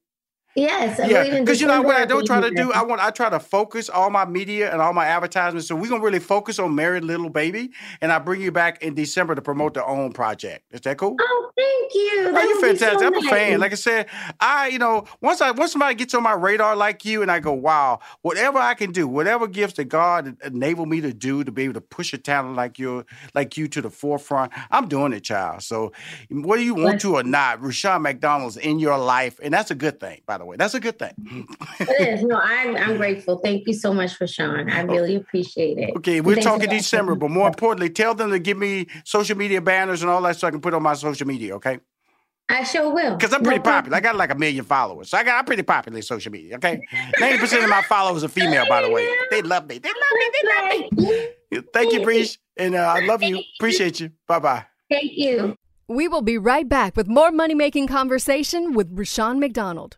Yes, 0.58 0.98
I 0.98 1.06
yeah, 1.06 1.38
because 1.38 1.60
you 1.60 1.68
know 1.68 1.82
what 1.82 1.94
I 1.94 2.04
don't 2.04 2.26
try 2.26 2.40
to 2.40 2.50
do. 2.50 2.72
I 2.72 2.82
want 2.82 3.00
I 3.00 3.10
try 3.10 3.30
to 3.30 3.38
focus 3.38 3.88
all 3.88 4.10
my 4.10 4.24
media 4.24 4.72
and 4.72 4.82
all 4.82 4.92
my 4.92 5.06
advertisements. 5.06 5.68
So 5.68 5.76
we're 5.76 5.88
gonna 5.88 6.02
really 6.02 6.18
focus 6.18 6.58
on 6.58 6.74
Married 6.74 7.04
Little 7.04 7.30
Baby, 7.30 7.70
and 8.00 8.10
I 8.10 8.18
bring 8.18 8.40
you 8.40 8.50
back 8.50 8.82
in 8.82 8.94
December 8.94 9.36
to 9.36 9.42
promote 9.42 9.74
the 9.74 9.84
own 9.84 10.12
project. 10.12 10.64
Is 10.72 10.80
that 10.80 10.98
cool? 10.98 11.16
Oh, 11.20 11.50
thank 11.56 11.94
you. 11.94 12.32
Oh, 12.34 12.42
you 12.42 12.60
would 12.60 12.72
be 12.72 12.78
so 12.78 12.88
fantastic! 12.88 13.06
I'm 13.06 13.14
a 13.14 13.30
fan. 13.30 13.60
Like 13.60 13.72
I 13.72 13.76
said, 13.76 14.06
I 14.40 14.68
you 14.68 14.78
know 14.80 15.04
once 15.20 15.40
I 15.40 15.52
once 15.52 15.72
somebody 15.72 15.94
gets 15.94 16.12
on 16.14 16.24
my 16.24 16.32
radar 16.32 16.74
like 16.74 17.04
you, 17.04 17.22
and 17.22 17.30
I 17.30 17.38
go, 17.38 17.52
wow, 17.52 18.00
whatever 18.22 18.58
I 18.58 18.74
can 18.74 18.90
do, 18.90 19.06
whatever 19.06 19.46
gifts 19.46 19.74
that 19.74 19.84
God 19.84 20.36
enable 20.44 20.86
me 20.86 21.00
to 21.02 21.12
do 21.12 21.44
to 21.44 21.52
be 21.52 21.64
able 21.64 21.74
to 21.74 21.80
push 21.80 22.12
a 22.12 22.18
talent 22.18 22.56
like 22.56 22.80
you 22.80 23.04
like 23.34 23.56
you 23.56 23.68
to 23.68 23.80
the 23.80 23.90
forefront, 23.90 24.52
I'm 24.70 24.88
doing 24.88 25.12
it, 25.12 25.20
child. 25.20 25.62
So 25.62 25.92
whether 26.30 26.62
you 26.62 26.74
want 26.74 27.00
to 27.02 27.14
or 27.14 27.22
not, 27.22 27.62
Rushion 27.62 28.02
McDonald's 28.02 28.56
in 28.56 28.80
your 28.80 28.98
life, 28.98 29.38
and 29.40 29.54
that's 29.54 29.70
a 29.70 29.76
good 29.76 30.00
thing, 30.00 30.20
by 30.26 30.36
the 30.38 30.44
way. 30.44 30.47
That's 30.56 30.74
a 30.74 30.80
good 30.80 30.98
thing. 30.98 31.46
It 31.80 32.08
is. 32.08 32.22
No, 32.24 32.36
I'm 32.36 32.76
I'm 32.76 32.96
grateful. 32.96 33.38
Thank 33.38 33.66
you 33.66 33.74
so 33.74 33.92
much 33.92 34.14
for 34.14 34.26
Sean. 34.26 34.70
I 34.70 34.82
really 34.82 35.16
appreciate 35.16 35.78
it. 35.78 35.96
Okay, 35.96 36.20
we're 36.20 36.34
thanks 36.34 36.46
talking. 36.46 36.68
December, 36.70 37.14
but 37.14 37.30
more 37.30 37.48
importantly, 37.48 37.90
tell 37.90 38.14
them 38.14 38.30
to 38.30 38.38
give 38.38 38.56
me 38.56 38.86
social 39.04 39.36
media 39.36 39.60
banners 39.60 40.02
and 40.02 40.10
all 40.10 40.22
that 40.22 40.36
so 40.36 40.46
I 40.46 40.50
can 40.50 40.60
put 40.60 40.74
on 40.74 40.82
my 40.82 40.94
social 40.94 41.26
media, 41.26 41.56
okay? 41.56 41.80
I 42.50 42.62
sure 42.64 42.92
will. 42.92 43.16
Because 43.16 43.34
I'm 43.34 43.42
pretty 43.42 43.60
popular. 43.60 43.96
I 43.96 44.00
got 44.00 44.16
like 44.16 44.30
a 44.30 44.34
million 44.34 44.64
followers. 44.64 45.10
So 45.10 45.18
I 45.18 45.24
got 45.24 45.38
I'm 45.38 45.44
pretty 45.44 45.62
popular 45.62 45.96
in 45.96 46.02
social 46.02 46.32
media, 46.32 46.56
okay? 46.56 46.80
90% 47.18 47.64
of 47.64 47.70
my 47.70 47.82
followers 47.82 48.24
are 48.24 48.28
female, 48.28 48.66
by 48.68 48.82
the 48.82 48.90
way. 48.90 49.06
They 49.30 49.42
love 49.42 49.68
me. 49.68 49.78
They 49.78 49.90
love 49.90 50.18
me. 50.18 50.30
They 50.32 50.48
love 50.48 51.52
me. 51.52 51.62
Thank 51.74 51.92
you, 51.92 52.02
Breeze. 52.02 52.38
And 52.56 52.74
uh, 52.74 52.78
I 52.78 53.04
love 53.04 53.22
you. 53.22 53.42
Appreciate 53.58 54.00
you. 54.00 54.12
Bye 54.26 54.38
bye. 54.38 54.64
Thank 54.90 55.12
you. 55.12 55.56
We 55.88 56.08
will 56.08 56.22
be 56.22 56.38
right 56.38 56.68
back 56.68 56.96
with 56.96 57.06
more 57.06 57.30
money 57.30 57.54
making 57.54 57.86
conversation 57.86 58.72
with 58.72 58.88
Rushion 58.92 59.38
McDonald. 59.38 59.97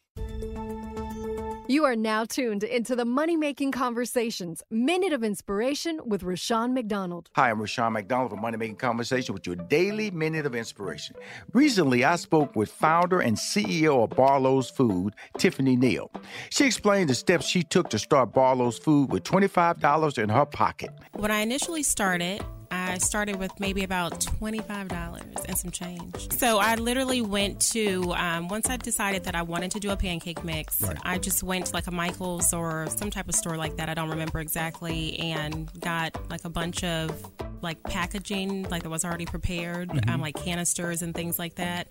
You 1.71 1.85
are 1.85 1.95
now 1.95 2.25
tuned 2.25 2.65
into 2.65 2.97
the 2.97 3.05
Money 3.05 3.37
Making 3.37 3.71
Conversations 3.71 4.61
Minute 4.69 5.13
of 5.13 5.23
Inspiration 5.23 6.01
with 6.03 6.21
Rushion 6.21 6.73
McDonald. 6.73 7.29
Hi, 7.37 7.49
I'm 7.49 7.61
Rushion 7.61 7.93
McDonald 7.93 8.31
from 8.31 8.41
Money 8.41 8.57
Making 8.57 8.75
Conversation 8.75 9.33
with 9.33 9.47
your 9.47 9.55
daily 9.55 10.11
minute 10.11 10.45
of 10.45 10.53
inspiration. 10.53 11.15
Recently, 11.53 12.03
I 12.03 12.17
spoke 12.17 12.57
with 12.57 12.69
founder 12.69 13.21
and 13.21 13.37
CEO 13.37 14.03
of 14.03 14.09
Barlow's 14.17 14.69
Food, 14.69 15.15
Tiffany 15.37 15.77
Neal. 15.77 16.11
She 16.49 16.65
explained 16.65 17.09
the 17.09 17.15
steps 17.15 17.45
she 17.45 17.63
took 17.63 17.89
to 17.91 17.99
start 17.99 18.33
Barlow's 18.33 18.77
Food 18.77 19.09
with 19.09 19.23
$25 19.23 20.21
in 20.21 20.27
her 20.27 20.45
pocket. 20.45 20.89
When 21.13 21.31
I 21.31 21.39
initially 21.39 21.83
started, 21.83 22.43
I 22.91 22.97
started 22.97 23.37
with 23.37 23.57
maybe 23.59 23.83
about 23.83 24.19
$25 24.19 25.45
and 25.47 25.57
some 25.57 25.71
change. 25.71 26.31
So 26.33 26.59
I 26.59 26.75
literally 26.75 27.21
went 27.21 27.61
to, 27.71 28.13
um, 28.17 28.49
once 28.49 28.69
I 28.69 28.75
decided 28.77 29.23
that 29.23 29.35
I 29.35 29.43
wanted 29.43 29.71
to 29.71 29.79
do 29.79 29.91
a 29.91 29.97
pancake 29.97 30.43
mix, 30.43 30.81
Right. 30.81 30.97
I 31.03 31.17
just 31.17 31.41
went 31.41 31.67
to 31.67 31.73
like 31.73 31.87
a 31.87 31.91
Michael's 31.91 32.53
or 32.53 32.87
some 32.97 33.09
type 33.09 33.29
of 33.29 33.35
store 33.35 33.55
like 33.55 33.77
that. 33.77 33.87
I 33.87 33.93
don't 33.93 34.09
remember 34.09 34.39
exactly, 34.39 35.17
and 35.19 35.71
got 35.79 36.29
like 36.29 36.43
a 36.43 36.49
bunch 36.49 36.83
of 36.83 37.11
like 37.61 37.81
packaging, 37.83 38.63
like 38.69 38.83
that 38.83 38.89
was 38.89 39.03
already 39.05 39.25
prepared, 39.25 39.89
Mhm. 39.89 40.09
um, 40.09 40.21
like 40.21 40.35
canisters 40.35 41.01
and 41.01 41.13
things 41.15 41.37
like 41.39 41.55
that. 41.55 41.87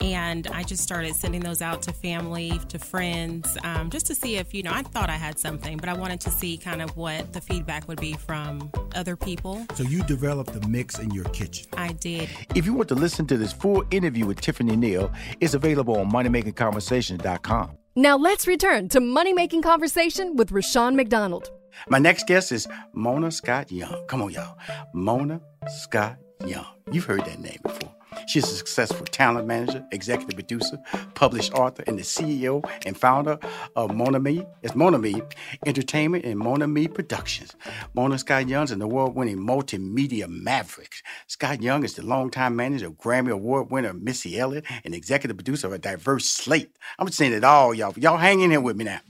And 0.00 0.46
I 0.48 0.62
just 0.62 0.82
started 0.82 1.14
sending 1.16 1.40
those 1.40 1.62
out 1.62 1.82
to 1.82 1.92
family, 1.92 2.60
to 2.68 2.78
friends, 2.78 3.56
um, 3.64 3.90
just 3.90 4.06
to 4.06 4.14
see 4.14 4.36
if, 4.36 4.52
you 4.54 4.62
know, 4.62 4.72
I 4.72 4.82
thought 4.82 5.10
I 5.10 5.16
had 5.16 5.38
something, 5.38 5.76
but 5.76 5.88
I 5.88 5.94
wanted 5.94 6.20
to 6.22 6.30
see 6.30 6.56
kind 6.56 6.82
of 6.82 6.96
what 6.96 7.32
the 7.32 7.40
feedback 7.40 7.88
would 7.88 8.00
be 8.00 8.14
from 8.14 8.70
other 8.94 9.16
people. 9.16 9.64
So 9.74 9.82
you 9.84 10.02
developed 10.04 10.52
the 10.58 10.66
mix 10.68 10.98
in 10.98 11.10
your 11.12 11.24
kitchen. 11.26 11.66
I 11.76 11.92
did. 11.92 12.28
If 12.54 12.66
you 12.66 12.72
want 12.74 12.88
to 12.90 12.94
listen 12.94 13.26
to 13.26 13.36
this 13.36 13.52
full 13.52 13.84
interview 13.90 14.26
with 14.26 14.40
Tiffany 14.40 14.76
Neal, 14.76 15.12
it's 15.40 15.54
available 15.54 15.98
on 15.98 16.10
moneymakingconversations.com. 16.10 17.70
Now 17.94 18.16
let's 18.16 18.46
return 18.46 18.88
to 18.90 19.00
Money 19.00 19.32
Making 19.34 19.62
Conversation 19.62 20.36
with 20.36 20.50
Rushion 20.50 20.96
McDonald. 20.96 21.50
My 21.88 21.98
next 21.98 22.26
guest 22.26 22.52
is 22.52 22.68
Mona 22.92 23.30
Scott 23.30 23.70
Young. 23.72 24.06
Come 24.06 24.22
on, 24.22 24.30
y'all. 24.30 24.58
Mona 24.92 25.40
Scott 25.68 26.16
Young. 26.46 26.66
You've 26.90 27.04
heard 27.04 27.24
that 27.24 27.40
name 27.40 27.58
before. 27.62 27.94
She's 28.26 28.44
a 28.44 28.54
successful 28.54 29.06
talent 29.06 29.46
manager, 29.46 29.84
executive 29.92 30.34
producer, 30.34 30.78
published 31.14 31.52
author, 31.54 31.82
and 31.86 31.98
the 31.98 32.02
CEO 32.02 32.62
and 32.86 32.96
founder 32.96 33.38
of 33.76 33.90
Monami. 33.90 34.46
It's 34.62 34.74
Monami 34.74 35.22
Entertainment 35.66 36.24
and 36.24 36.40
Monami 36.40 36.92
Productions. 36.92 37.54
Mona 37.94 38.18
Scott 38.18 38.48
Young 38.48 38.64
is 38.64 38.70
an 38.70 38.82
award-winning 38.82 39.38
multimedia 39.38 40.28
maverick. 40.28 40.92
Scott 41.26 41.62
Young 41.62 41.84
is 41.84 41.94
the 41.94 42.04
longtime 42.04 42.56
manager 42.56 42.86
of 42.86 42.94
Grammy 42.94 43.30
Award 43.30 43.70
winner 43.70 43.92
Missy 43.92 44.38
Elliott 44.38 44.64
and 44.84 44.94
executive 44.94 45.36
producer 45.36 45.66
of 45.66 45.72
a 45.72 45.78
diverse 45.78 46.26
slate. 46.26 46.76
I'm 46.98 47.10
saying 47.10 47.32
it 47.32 47.44
all, 47.44 47.74
y'all. 47.74 47.94
Y'all 47.96 48.18
hang 48.18 48.40
in 48.40 48.50
here 48.50 48.60
with 48.60 48.76
me 48.76 48.84
now. 48.84 49.00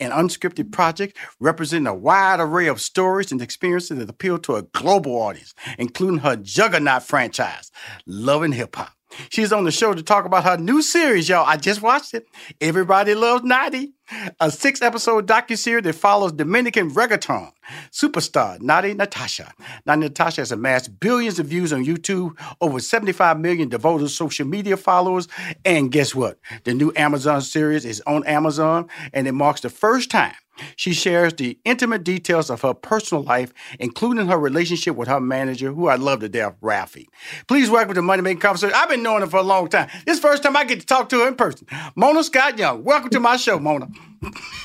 An 0.00 0.10
unscripted 0.10 0.72
project 0.72 1.16
representing 1.40 1.86
a 1.86 1.94
wide 1.94 2.40
array 2.40 2.66
of 2.66 2.80
stories 2.80 3.32
and 3.32 3.42
experiences 3.42 3.98
that 3.98 4.10
appeal 4.10 4.38
to 4.38 4.56
a 4.56 4.62
global 4.62 5.16
audience, 5.16 5.54
including 5.78 6.18
her 6.18 6.36
juggernaut 6.36 7.02
franchise, 7.02 7.70
Love 8.06 8.42
and 8.52 8.58
Hip 8.58 8.76
Hop. 8.76 8.92
She's 9.28 9.52
on 9.52 9.64
the 9.64 9.70
show 9.70 9.92
to 9.92 10.02
talk 10.02 10.24
about 10.24 10.44
her 10.44 10.56
new 10.56 10.80
series, 10.80 11.28
y'all. 11.28 11.46
I 11.46 11.56
just 11.56 11.82
watched 11.82 12.14
it. 12.14 12.26
Everybody 12.60 13.14
loves 13.14 13.44
Natti. 13.44 13.92
A 14.40 14.50
six 14.50 14.82
episode 14.82 15.26
docuseries 15.26 15.82
that 15.84 15.94
follows 15.94 16.32
Dominican 16.32 16.90
reggaeton 16.90 17.52
superstar 17.90 18.58
Natti 18.58 18.96
Natasha. 18.96 19.52
Natti 19.86 20.00
Natasha 20.00 20.40
has 20.40 20.52
amassed 20.52 20.98
billions 21.00 21.38
of 21.38 21.46
views 21.46 21.72
on 21.72 21.84
YouTube, 21.84 22.36
over 22.60 22.80
75 22.80 23.38
million 23.38 23.68
devoted 23.68 24.08
social 24.08 24.46
media 24.46 24.76
followers, 24.76 25.28
and 25.64 25.92
guess 25.92 26.14
what? 26.14 26.38
The 26.64 26.74
new 26.74 26.92
Amazon 26.96 27.42
series 27.42 27.84
is 27.84 28.02
on 28.06 28.24
Amazon, 28.26 28.88
and 29.12 29.26
it 29.26 29.32
marks 29.32 29.60
the 29.60 29.70
first 29.70 30.10
time 30.10 30.34
she 30.76 30.92
shares 30.92 31.34
the 31.34 31.58
intimate 31.64 32.04
details 32.04 32.50
of 32.50 32.60
her 32.62 32.74
personal 32.74 33.22
life, 33.22 33.52
including 33.78 34.26
her 34.28 34.38
relationship 34.38 34.96
with 34.96 35.08
her 35.08 35.20
manager, 35.20 35.72
who 35.72 35.88
I 35.88 35.96
love 35.96 36.20
to 36.20 36.28
death, 36.28 36.54
Rafi. 36.62 37.06
Please 37.46 37.70
welcome 37.70 37.94
to 37.94 38.02
Money 38.02 38.22
Making 38.22 38.40
Conversation. 38.40 38.74
I've 38.76 38.88
been 38.88 39.02
knowing 39.02 39.22
her 39.22 39.26
for 39.26 39.38
a 39.38 39.42
long 39.42 39.68
time. 39.68 39.88
This 40.06 40.20
first 40.20 40.42
time 40.42 40.56
I 40.56 40.64
get 40.64 40.80
to 40.80 40.86
talk 40.86 41.08
to 41.10 41.20
her 41.20 41.28
in 41.28 41.34
person. 41.34 41.66
Mona 41.96 42.22
Scott 42.22 42.58
Young. 42.58 42.84
Welcome 42.84 43.10
to 43.10 43.20
my 43.20 43.36
show, 43.36 43.58
Mona. 43.58 43.88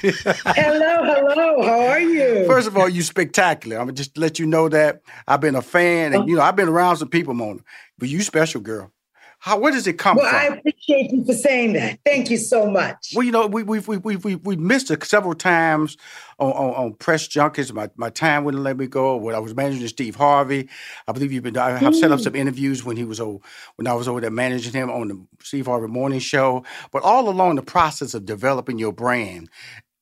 Hello, 0.02 1.04
hello. 1.04 1.64
How 1.64 1.88
are 1.88 2.00
you? 2.00 2.46
First 2.46 2.68
of 2.68 2.78
all, 2.78 2.88
you 2.88 3.02
spectacular. 3.02 3.78
I'm 3.78 3.86
gonna 3.86 3.94
just 3.94 4.18
let 4.18 4.40
you 4.40 4.46
know 4.46 4.70
that 4.70 5.02
I've 5.28 5.42
been 5.42 5.56
a 5.56 5.62
fan, 5.62 6.14
and 6.14 6.24
oh. 6.24 6.28
you 6.28 6.36
know 6.36 6.42
I've 6.42 6.56
been 6.56 6.70
around 6.70 6.98
some 6.98 7.10
people, 7.10 7.34
Mona, 7.34 7.60
but 7.98 8.10
you 8.10 8.22
special 8.22 8.62
girl. 8.62 8.92
How, 9.40 9.60
where 9.60 9.72
does 9.72 9.86
it 9.86 9.94
come 9.94 10.18
well, 10.18 10.30
from? 10.30 10.36
Well, 10.36 10.52
I 10.52 10.56
appreciate 10.58 11.12
you 11.12 11.24
for 11.24 11.34
saying 11.34 11.74
that. 11.74 12.00
Thank 12.04 12.32
you 12.32 12.38
so 12.38 12.70
much. 12.70 13.14
Well, 13.16 13.24
you 13.24 13.32
know, 13.32 13.46
we 13.46 13.64
we 13.64 13.80
we 13.80 13.98
we 13.98 14.16
we, 14.16 14.36
we 14.36 14.56
missed 14.56 14.90
it 14.90 15.04
several 15.04 15.36
times 15.36 15.96
on, 16.40 16.52
on, 16.52 16.74
on 16.74 16.94
press 16.96 17.28
junkets. 17.28 17.72
My 17.72 17.90
my 17.96 18.10
time 18.10 18.44
wouldn't 18.44 18.64
let 18.64 18.78
me 18.78 18.88
go. 18.88 19.16
When 19.16 19.36
I 19.36 19.40
was 19.40 19.56
managing 19.56 19.88
Steve 19.88 20.16
Harvey, 20.16 20.70
I 21.08 21.12
believe 21.12 21.32
you've 21.32 21.44
been. 21.44 21.58
I 21.58 21.78
have 21.78 21.96
set 21.96 22.12
up 22.12 22.20
some 22.20 22.36
interviews 22.36 22.84
when 22.84 22.98
he 22.98 23.06
was 23.06 23.20
over, 23.20 23.40
when 23.76 23.88
I 23.88 23.94
was 23.94 24.08
over 24.08 24.20
there 24.20 24.32
managing 24.32 24.74
him 24.74 24.90
on 24.90 25.08
the 25.08 25.28
Steve 25.42 25.68
Harvey 25.68 25.88
Morning 25.88 26.20
Show. 26.20 26.64
But 26.92 27.04
all 27.04 27.30
along 27.30 27.56
the 27.56 27.62
process 27.62 28.16
of 28.16 28.26
developing 28.26 28.80
your 28.80 28.92
brand, 28.92 29.50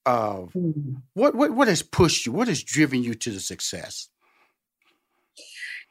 uh, 0.05 0.45
what 1.13 1.35
what 1.35 1.51
what 1.51 1.67
has 1.67 1.81
pushed 1.81 2.25
you? 2.25 2.31
What 2.31 2.47
has 2.47 2.63
driven 2.63 3.03
you 3.03 3.13
to 3.15 3.31
the 3.31 3.39
success? 3.41 4.09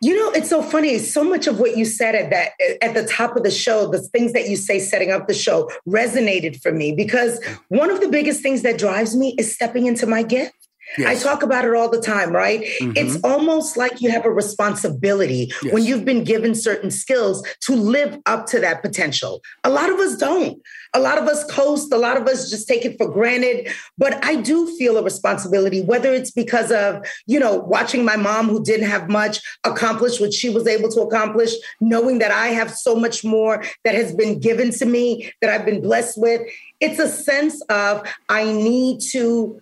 You 0.00 0.14
know, 0.18 0.30
it's 0.32 0.50
so 0.50 0.62
funny. 0.62 0.98
So 0.98 1.24
much 1.24 1.46
of 1.46 1.58
what 1.60 1.76
you 1.76 1.84
said 1.84 2.14
at 2.14 2.30
that 2.30 2.52
at 2.82 2.94
the 2.94 3.06
top 3.06 3.36
of 3.36 3.42
the 3.42 3.50
show, 3.50 3.90
the 3.90 4.00
things 4.00 4.32
that 4.32 4.48
you 4.48 4.56
say 4.56 4.78
setting 4.78 5.10
up 5.10 5.28
the 5.28 5.34
show 5.34 5.70
resonated 5.88 6.60
for 6.60 6.72
me 6.72 6.94
because 6.94 7.42
one 7.68 7.90
of 7.90 8.00
the 8.00 8.08
biggest 8.08 8.42
things 8.42 8.62
that 8.62 8.78
drives 8.78 9.16
me 9.16 9.34
is 9.38 9.54
stepping 9.54 9.86
into 9.86 10.06
my 10.06 10.22
gift. 10.22 10.63
Yes. 10.98 11.24
I 11.24 11.28
talk 11.28 11.42
about 11.42 11.64
it 11.64 11.74
all 11.74 11.88
the 11.88 12.00
time, 12.00 12.30
right? 12.30 12.62
Mhm. 12.80 12.96
It's 12.96 13.16
almost 13.24 13.76
like 13.76 14.00
you 14.00 14.10
have 14.10 14.24
a 14.24 14.30
responsibility 14.30 15.52
Yes. 15.62 15.72
when 15.72 15.84
you've 15.84 16.04
been 16.04 16.24
given 16.24 16.54
certain 16.54 16.90
skills 16.90 17.42
to 17.62 17.74
live 17.74 18.18
up 18.26 18.46
to 18.48 18.60
that 18.60 18.82
potential. 18.82 19.42
A 19.64 19.70
lot 19.70 19.90
of 19.90 19.98
us 19.98 20.16
don't. 20.16 20.60
A 20.92 21.00
lot 21.00 21.18
of 21.18 21.26
us 21.26 21.42
coast, 21.50 21.92
a 21.92 21.96
lot 21.96 22.16
of 22.16 22.28
us 22.28 22.48
just 22.50 22.68
take 22.68 22.84
it 22.84 22.96
for 22.98 23.08
granted. 23.08 23.68
But 23.98 24.24
I 24.24 24.36
do 24.36 24.76
feel 24.76 24.96
a 24.96 25.02
responsibility, 25.02 25.80
whether 25.82 26.14
it's 26.14 26.30
because 26.30 26.70
of, 26.70 27.04
you 27.26 27.40
know, 27.40 27.56
watching 27.56 28.04
my 28.04 28.16
mom 28.16 28.48
who 28.48 28.62
didn't 28.62 28.86
have 28.88 29.08
much 29.08 29.40
accomplish 29.64 30.20
what 30.20 30.32
she 30.32 30.50
was 30.50 30.68
able 30.68 30.88
to 30.90 31.00
accomplish, 31.00 31.52
knowing 31.80 32.20
that 32.20 32.30
I 32.30 32.48
have 32.48 32.72
so 32.72 32.94
much 32.94 33.24
more 33.24 33.64
that 33.84 33.94
has 33.96 34.14
been 34.14 34.38
given 34.38 34.70
to 34.72 34.86
me, 34.86 35.32
that 35.40 35.50
I've 35.50 35.66
been 35.66 35.80
blessed 35.80 36.16
with. 36.18 36.42
It's 36.80 37.00
a 37.00 37.08
sense 37.08 37.60
of 37.62 38.02
I 38.28 38.44
need 38.44 39.00
to 39.12 39.60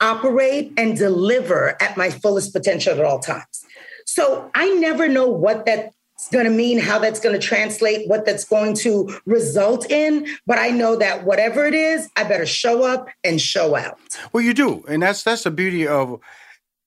operate 0.00 0.72
and 0.76 0.96
deliver 0.96 1.80
at 1.82 1.96
my 1.96 2.10
fullest 2.10 2.52
potential 2.52 2.94
at 2.94 3.04
all 3.04 3.18
times. 3.18 3.64
So 4.06 4.50
I 4.54 4.70
never 4.70 5.08
know 5.08 5.28
what 5.28 5.66
that's 5.66 5.94
going 6.32 6.44
to 6.44 6.50
mean, 6.50 6.78
how 6.78 6.98
that's 6.98 7.20
going 7.20 7.38
to 7.38 7.46
translate, 7.46 8.08
what 8.08 8.24
that's 8.24 8.44
going 8.44 8.74
to 8.74 9.18
result 9.26 9.90
in. 9.90 10.26
But 10.46 10.58
I 10.58 10.70
know 10.70 10.96
that 10.96 11.24
whatever 11.24 11.66
it 11.66 11.74
is, 11.74 12.08
I 12.16 12.24
better 12.24 12.46
show 12.46 12.84
up 12.84 13.08
and 13.22 13.40
show 13.40 13.76
out. 13.76 13.98
Well, 14.32 14.42
you 14.42 14.54
do, 14.54 14.84
and 14.88 15.02
that's 15.02 15.22
that's 15.22 15.44
the 15.44 15.50
beauty 15.50 15.86
of 15.86 16.20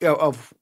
of 0.01 0.53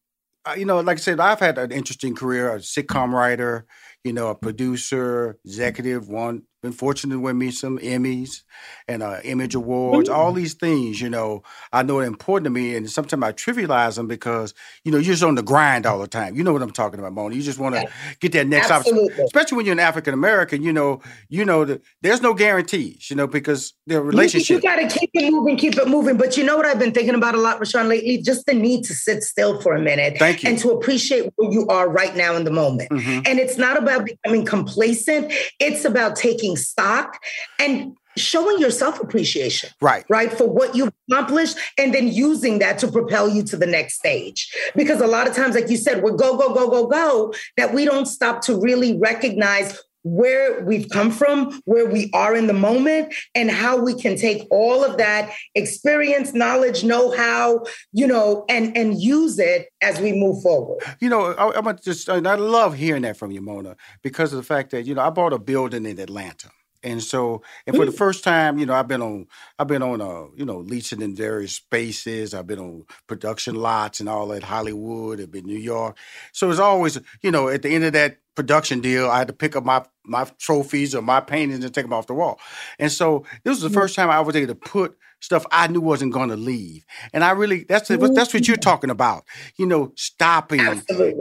uh, 0.46 0.56
you 0.58 0.66
know, 0.66 0.80
like 0.80 0.98
I 0.98 1.02
said, 1.02 1.20
I've 1.20 1.40
had 1.40 1.58
an 1.58 1.72
interesting 1.72 2.16
career, 2.16 2.54
a 2.56 2.60
sitcom 2.60 3.12
writer, 3.12 3.66
you 4.04 4.14
know, 4.14 4.30
a 4.30 4.36
producer, 4.36 5.38
executive, 5.46 6.10
one 6.10 6.44
been 6.62 6.72
fortunate 6.72 7.16
to 7.16 7.20
win 7.20 7.38
me 7.38 7.52
some 7.52 7.78
Emmys 7.80 8.42
and 8.88 9.02
uh, 9.02 9.20
Image 9.24 9.56
Awards, 9.56 10.10
all 10.10 10.34
these 10.34 10.54
things, 10.54 11.00
you 11.00 11.10
know, 11.10 11.44
I 11.72 11.84
know 11.84 12.00
are 12.00 12.06
important 12.06 12.46
to 12.46 12.50
me. 12.50 12.76
And 12.76 12.90
sometimes 12.90 13.24
I 13.24 13.32
trivialize 13.32 13.96
them 13.96 14.08
because, 14.08 14.54
you 14.84 14.92
know, 14.92 14.98
you're 14.98 15.14
just 15.14 15.24
on 15.24 15.36
the 15.36 15.44
grind 15.44 15.86
all 15.86 16.00
the 16.00 16.08
time. 16.08 16.36
You 16.36 16.44
know 16.44 16.52
what 16.52 16.62
I'm 16.62 16.72
talking 16.72 17.00
about, 17.00 17.14
Mona. 17.14 17.36
You 17.36 17.42
just 17.42 17.60
want 17.60 17.76
to 17.76 17.88
get 18.20 18.34
that 18.34 18.48
next 18.48 18.72
opportunity. 18.72 19.22
Especially 19.24 19.56
when 19.56 19.66
you're 19.66 19.74
an 19.74 19.80
African 19.80 20.14
American, 20.14 20.62
you 20.62 20.74
know, 20.74 21.02
you 21.30 21.46
know 21.46 21.64
that 21.66 21.82
there's 22.02 22.22
no 22.22 22.34
guarantees, 22.34 23.10
you 23.10 23.16
know, 23.16 23.28
because 23.28 23.74
their 23.88 24.02
relationship. 24.02 24.50
You, 24.50 24.56
you 24.56 24.62
got 24.62 24.90
to 24.90 25.00
keep 25.00 25.12
it 25.14 25.32
moving, 25.32 25.58
keep 25.58 25.78
it 25.78 25.88
moving. 25.88 26.18
But 26.18 26.36
you 26.36 26.44
know 26.44 26.58
what 26.58 26.66
I've 26.66 26.80
been 26.80 26.94
thinking 26.94 27.16
about 27.16 27.36
a 27.36 27.40
lot, 27.40 27.60
Rushion, 27.60 27.88
lately? 27.88 28.18
Just 28.22 28.46
the 28.46 28.54
need 28.54 28.84
to 28.86 28.94
sit 28.94 29.24
still 29.24 29.62
for 29.62 29.74
a 29.74 29.82
minute. 29.82 30.18
Thank 30.18 30.44
you. 30.44 30.50
And 30.50 30.60
to 30.60 30.72
appreciate 30.72 31.32
where 31.36 31.52
you 31.52 31.68
are 31.68 31.90
right 31.90 32.16
now 32.16 32.36
in 32.36 32.44
the 32.44 32.52
moment. 32.52 32.90
Mhm. 32.90 33.28
And 33.28 33.40
it's 33.40 33.58
not 33.58 33.78
about 33.78 34.06
becoming 34.06 34.46
complacent, 34.46 35.32
it's 35.60 35.86
about 35.86 36.16
taking 36.16 36.49
stock 36.56 37.20
and 37.60 37.96
showing 38.18 38.60
yourself 38.60 39.00
appreciation. 39.00 39.70
Right. 39.82 40.06
Right. 40.10 40.32
For 40.32 40.48
what 40.48 40.76
you've 40.76 40.92
accomplished 41.10 41.58
and 41.78 41.94
then 41.94 42.08
using 42.08 42.60
that 42.60 42.78
to 42.80 42.92
propel 42.92 43.30
you 43.30 43.44
to 43.44 43.58
the 43.58 43.66
next 43.66 43.96
stage. 43.96 44.54
Because 44.76 45.02
a 45.02 45.08
lot 45.08 45.28
of 45.28 45.36
times, 45.36 45.56
like 45.56 45.70
you 45.70 45.78
said, 45.78 46.04
we're 46.04 46.12
go, 46.12 46.38
go, 46.38 46.54
go, 46.54 46.70
go, 46.70 46.88
go, 46.88 47.34
that 47.58 47.74
we 47.74 47.86
don't 47.86 48.06
stop 48.06 48.42
to 48.42 48.60
really 48.60 48.98
recognize 48.98 49.80
where 50.04 50.64
we've 50.64 50.90
come 50.90 51.12
from, 51.12 51.62
where 51.66 51.88
we 51.88 52.10
are 52.14 52.36
in 52.36 52.48
the 52.48 52.54
moment, 52.54 53.14
and 53.36 53.52
how 53.52 53.78
we 53.78 53.94
can 53.94 54.16
take 54.16 54.48
all 54.52 54.84
of 54.84 54.98
that 54.98 55.32
experience, 55.56 56.34
knowledge, 56.34 56.84
know-how, 56.84 57.64
you 57.92 58.08
know, 58.08 58.46
and 58.50 58.76
and 58.78 59.02
use 59.02 59.40
it 59.40 59.70
as 59.82 60.00
we 60.00 60.14
move 60.14 60.42
forward. 60.42 60.82
You 61.00 61.10
know, 61.10 61.34
I, 61.34 61.58
I'm 61.58 61.64
gonna 61.64 61.80
just, 61.80 62.08
and 62.10 62.28
I 62.28 62.36
love 62.36 62.76
hearing 62.76 63.04
that 63.04 63.18
from 63.18 63.32
you, 63.32 63.42
Mona, 63.42 63.76
because 64.02 64.34
of 64.34 64.38
the 64.38 64.44
fact 64.44 64.72
that 64.72 64.86
you 64.86 64.96
know 64.96 65.02
I 65.02 65.10
bought 65.10 65.34
a 65.34 65.40
building 65.40 65.86
in 65.86 66.00
Atlanta, 66.00 66.50
and 66.82 67.04
so, 67.04 67.42
and 67.68 67.76
for 67.76 67.86
the 67.86 67.92
first 67.92 68.24
time, 68.24 68.58
you 68.58 68.66
know, 68.66 68.74
I've 68.74 68.88
been 68.88 69.02
on, 69.02 69.28
I've 69.58 69.68
been 69.68 69.84
on, 69.84 70.00
uh, 70.00 70.28
you 70.36 70.46
know, 70.46 70.60
leasing 70.60 71.02
in 71.02 71.14
various 71.14 71.56
spaces. 71.56 72.34
I've 72.34 72.48
been 72.48 72.60
on 72.60 72.86
production 73.06 73.56
lots 73.56 74.00
and 74.00 74.08
all 74.08 74.32
at 74.32 74.44
Hollywood, 74.44 75.20
I've 75.20 75.32
been 75.32 75.46
New 75.46 75.58
York. 75.58 75.98
So 76.32 76.50
it's 76.50 76.60
always, 76.60 76.98
you 77.22 77.32
know, 77.32 77.50
at 77.50 77.64
the 77.64 77.76
end 77.76 77.84
of 77.84 77.94
that 77.94 78.20
production 78.40 78.80
deal, 78.80 79.10
I 79.10 79.18
had 79.18 79.28
to 79.28 79.34
pick 79.34 79.58
up 79.58 79.66
my 79.66 79.84
my 80.06 80.24
trophies 80.40 80.96
or 80.96 81.02
my 81.02 81.20
paintings 81.20 81.62
and 81.64 81.74
take 81.74 81.84
them 81.84 81.92
off 81.92 82.08
the 82.08 82.14
wall. 82.14 82.40
And 82.80 82.90
so 82.90 83.26
this 83.44 83.52
was 83.52 83.62
the 83.62 83.70
first 83.70 83.96
time 83.96 84.10
I 84.10 84.22
was 84.22 84.34
able 84.34 84.48
to 84.48 84.56
put 84.56 84.98
stuff 85.20 85.46
I 85.52 85.68
knew 85.68 85.82
wasn't 85.82 86.14
going 86.14 86.30
to 86.30 86.38
leave. 86.38 86.86
And 87.12 87.22
I 87.22 87.32
really 87.32 87.66
that's 87.66 87.90
what 87.90 88.00
mm-hmm. 88.00 88.14
that's 88.14 88.34
what 88.34 88.48
you're 88.48 88.56
talking 88.56 88.90
about. 88.90 89.26
You 89.58 89.66
know, 89.66 89.92
stopping 89.98 90.62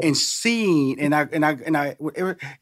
and 0.01 0.16
seeing. 0.16 1.01
And 1.01 1.12
I 1.12 1.27
and 1.33 1.45
I 1.45 1.57
and 1.66 1.77
I 1.77 1.97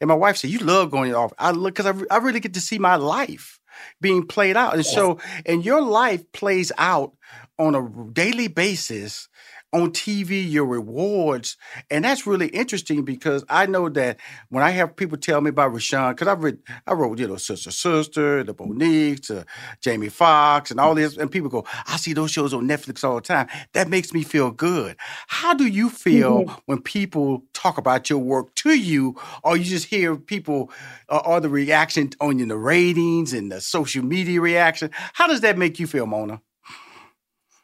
and 0.01 0.07
my 0.07 0.15
wife 0.15 0.37
said, 0.37 0.49
"You 0.49 0.59
love 0.59 0.89
going 0.89 1.13
off." 1.13 1.33
I 1.37 1.51
look 1.51 1.75
because 1.75 1.85
I, 1.85 2.15
I 2.15 2.17
really 2.17 2.39
get 2.39 2.55
to 2.55 2.61
see 2.61 2.79
my 2.79 2.95
life 2.95 3.59
being 4.01 4.25
played 4.25 4.57
out. 4.57 4.73
And 4.73 4.83
so, 4.83 5.19
and 5.45 5.63
your 5.63 5.83
life 5.83 6.31
plays 6.31 6.71
out 6.79 7.13
on 7.59 7.75
a 7.75 8.11
daily 8.11 8.47
basis 8.47 9.29
on 9.73 9.91
TV, 9.91 10.49
your 10.49 10.65
rewards. 10.65 11.57
And 11.91 12.05
that's 12.05 12.25
really 12.25 12.47
interesting 12.47 13.03
because 13.03 13.43
I 13.49 13.65
know 13.65 13.89
that 13.89 14.17
when 14.49 14.63
I 14.63 14.71
have 14.71 14.95
people 14.95 15.17
tell 15.17 15.41
me 15.41 15.49
about 15.49 15.73
Rushion, 15.73 16.11
because 16.13 16.27
I've 16.27 16.41
read, 16.43 16.57
I 16.87 16.93
wrote, 16.93 17.19
you 17.19 17.27
know, 17.27 17.35
Sister 17.37 17.71
Sister, 17.71 18.43
The 18.43 18.53
Boniques, 18.53 19.27
to 19.27 19.45
Jamie 19.81 20.09
Foxx, 20.09 20.71
and 20.71 20.79
all 20.79 20.95
this, 20.95 21.17
and 21.17 21.29
people 21.29 21.49
go, 21.49 21.65
I 21.85 21.97
see 21.97 22.13
those 22.13 22.31
shows 22.31 22.53
on 22.53 22.67
Netflix 22.67 23.03
all 23.03 23.15
the 23.15 23.21
time. 23.21 23.47
That 23.73 23.89
makes 23.89 24.13
me 24.13 24.23
feel 24.23 24.51
good. 24.51 24.95
How 25.27 25.53
do 25.53 25.67
you 25.67 25.89
feel 25.89 26.43
Mhm. 26.45 26.59
when 26.65 26.81
people 26.81 27.43
talk 27.53 27.77
about 27.77 28.09
your 28.09 28.19
work 28.19 28.55
to 28.55 28.71
you, 28.73 29.15
or 29.43 29.57
you 29.57 29.65
just 29.65 29.87
hear 29.87 30.15
people, 30.15 30.71
uh, 31.09 31.21
or 31.25 31.39
the 31.41 31.49
reaction 31.49 32.09
on 32.21 32.39
you, 32.39 32.45
the 32.45 32.57
ratings 32.57 33.33
and 33.33 33.51
the 33.51 33.61
social 33.61 34.03
media 34.03 34.39
reaction? 34.41 34.89
How 35.13 35.27
does 35.27 35.41
that 35.41 35.57
make 35.57 35.79
you 35.79 35.87
feel, 35.87 36.05
Mona? 36.05 36.41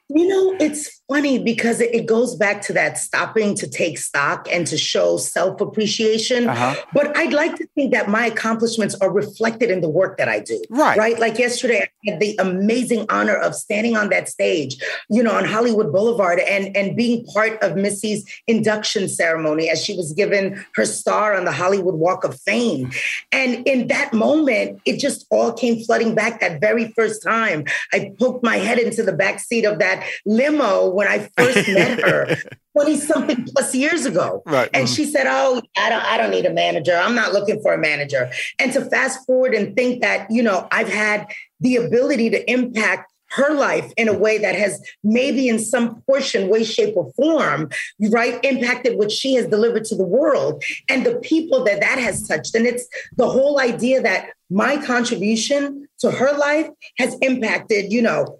You 0.09 0.27
know, 0.27 0.55
it's 0.59 1.01
funny 1.09 1.37
because 1.39 1.81
it, 1.81 1.93
it 1.93 2.05
goes 2.05 2.35
back 2.35 2.61
to 2.61 2.73
that 2.73 2.97
stopping 2.97 3.55
to 3.55 3.67
take 3.67 3.97
stock 3.97 4.47
and 4.51 4.65
to 4.67 4.77
show 4.77 5.17
self 5.17 5.59
appreciation. 5.61 6.47
Uh-huh. 6.47 6.75
But 6.93 7.15
I'd 7.17 7.33
like 7.33 7.55
to 7.57 7.67
think 7.75 7.93
that 7.93 8.09
my 8.09 8.25
accomplishments 8.27 8.95
are 8.95 9.11
reflected 9.11 9.69
in 9.69 9.81
the 9.81 9.89
work 9.89 10.17
that 10.17 10.29
I 10.29 10.39
do. 10.39 10.61
Right. 10.69 10.97
Right. 10.97 11.19
Like 11.19 11.37
yesterday, 11.37 11.81
I 11.81 12.11
had 12.11 12.19
the 12.19 12.35
amazing 12.39 13.05
honor 13.09 13.35
of 13.35 13.55
standing 13.55 13.97
on 13.97 14.09
that 14.09 14.29
stage, 14.29 14.77
you 15.09 15.21
know, 15.21 15.31
on 15.31 15.45
Hollywood 15.45 15.91
Boulevard 15.91 16.39
and, 16.39 16.75
and 16.75 16.95
being 16.95 17.25
part 17.25 17.61
of 17.61 17.75
Missy's 17.75 18.25
induction 18.47 19.07
ceremony 19.09 19.69
as 19.69 19.83
she 19.83 19.95
was 19.95 20.13
given 20.13 20.63
her 20.75 20.85
star 20.85 21.35
on 21.35 21.45
the 21.45 21.51
Hollywood 21.51 21.95
Walk 21.95 22.23
of 22.23 22.39
Fame. 22.41 22.91
And 23.31 23.67
in 23.67 23.87
that 23.87 24.13
moment, 24.13 24.81
it 24.85 24.99
just 24.99 25.25
all 25.29 25.53
came 25.53 25.83
flooding 25.83 26.15
back 26.15 26.39
that 26.39 26.61
very 26.61 26.91
first 26.93 27.21
time. 27.23 27.65
I 27.91 28.13
poked 28.19 28.43
my 28.43 28.57
head 28.57 28.79
into 28.79 29.03
the 29.03 29.13
back 29.13 29.39
seat 29.39 29.65
of 29.65 29.79
that 29.79 30.07
limo 30.25 30.92
when 30.93 31.07
I 31.07 31.29
first 31.37 31.67
met 31.67 31.99
her 32.07 32.37
20 32.73 32.97
something 32.97 33.43
plus 33.45 33.75
years 33.75 34.05
ago. 34.05 34.41
Right. 34.45 34.69
And 34.73 34.89
she 34.89 35.05
said, 35.05 35.27
Oh, 35.27 35.61
I 35.77 35.89
don't, 35.89 36.03
I 36.03 36.17
don't 36.17 36.31
need 36.31 36.45
a 36.45 36.53
manager. 36.53 36.95
I'm 36.95 37.15
not 37.15 37.33
looking 37.33 37.61
for 37.61 37.73
a 37.73 37.77
manager. 37.77 38.31
And 38.59 38.71
to 38.73 38.85
fast 38.85 39.25
forward 39.25 39.53
and 39.53 39.75
think 39.75 40.01
that, 40.01 40.29
you 40.29 40.43
know, 40.43 40.67
I've 40.71 40.89
had 40.89 41.27
the 41.59 41.77
ability 41.77 42.29
to 42.31 42.51
impact 42.51 43.11
her 43.33 43.53
life 43.55 43.91
in 43.97 44.07
a 44.07 44.17
way 44.17 44.37
that 44.37 44.55
has 44.55 44.79
maybe 45.03 45.49
in 45.49 45.57
some 45.57 46.01
portion, 46.01 46.49
way, 46.49 46.63
shape, 46.63 46.95
or 46.95 47.11
form, 47.13 47.69
right, 48.11 48.39
impacted 48.43 48.97
what 48.97 49.11
she 49.11 49.33
has 49.33 49.47
delivered 49.47 49.85
to 49.85 49.95
the 49.95 50.03
world 50.03 50.63
and 50.87 51.05
the 51.05 51.15
people 51.15 51.63
that 51.63 51.79
that 51.81 51.97
has 51.97 52.27
touched. 52.27 52.53
And 52.53 52.67
it's 52.67 52.87
the 53.17 53.27
whole 53.27 53.59
idea 53.59 54.01
that 54.01 54.33
my 54.51 54.77
contribution 54.77 55.87
to 55.99 56.11
her 56.11 56.37
life 56.37 56.69
has 56.99 57.17
impacted, 57.21 57.91
you 57.91 58.03
know, 58.03 58.39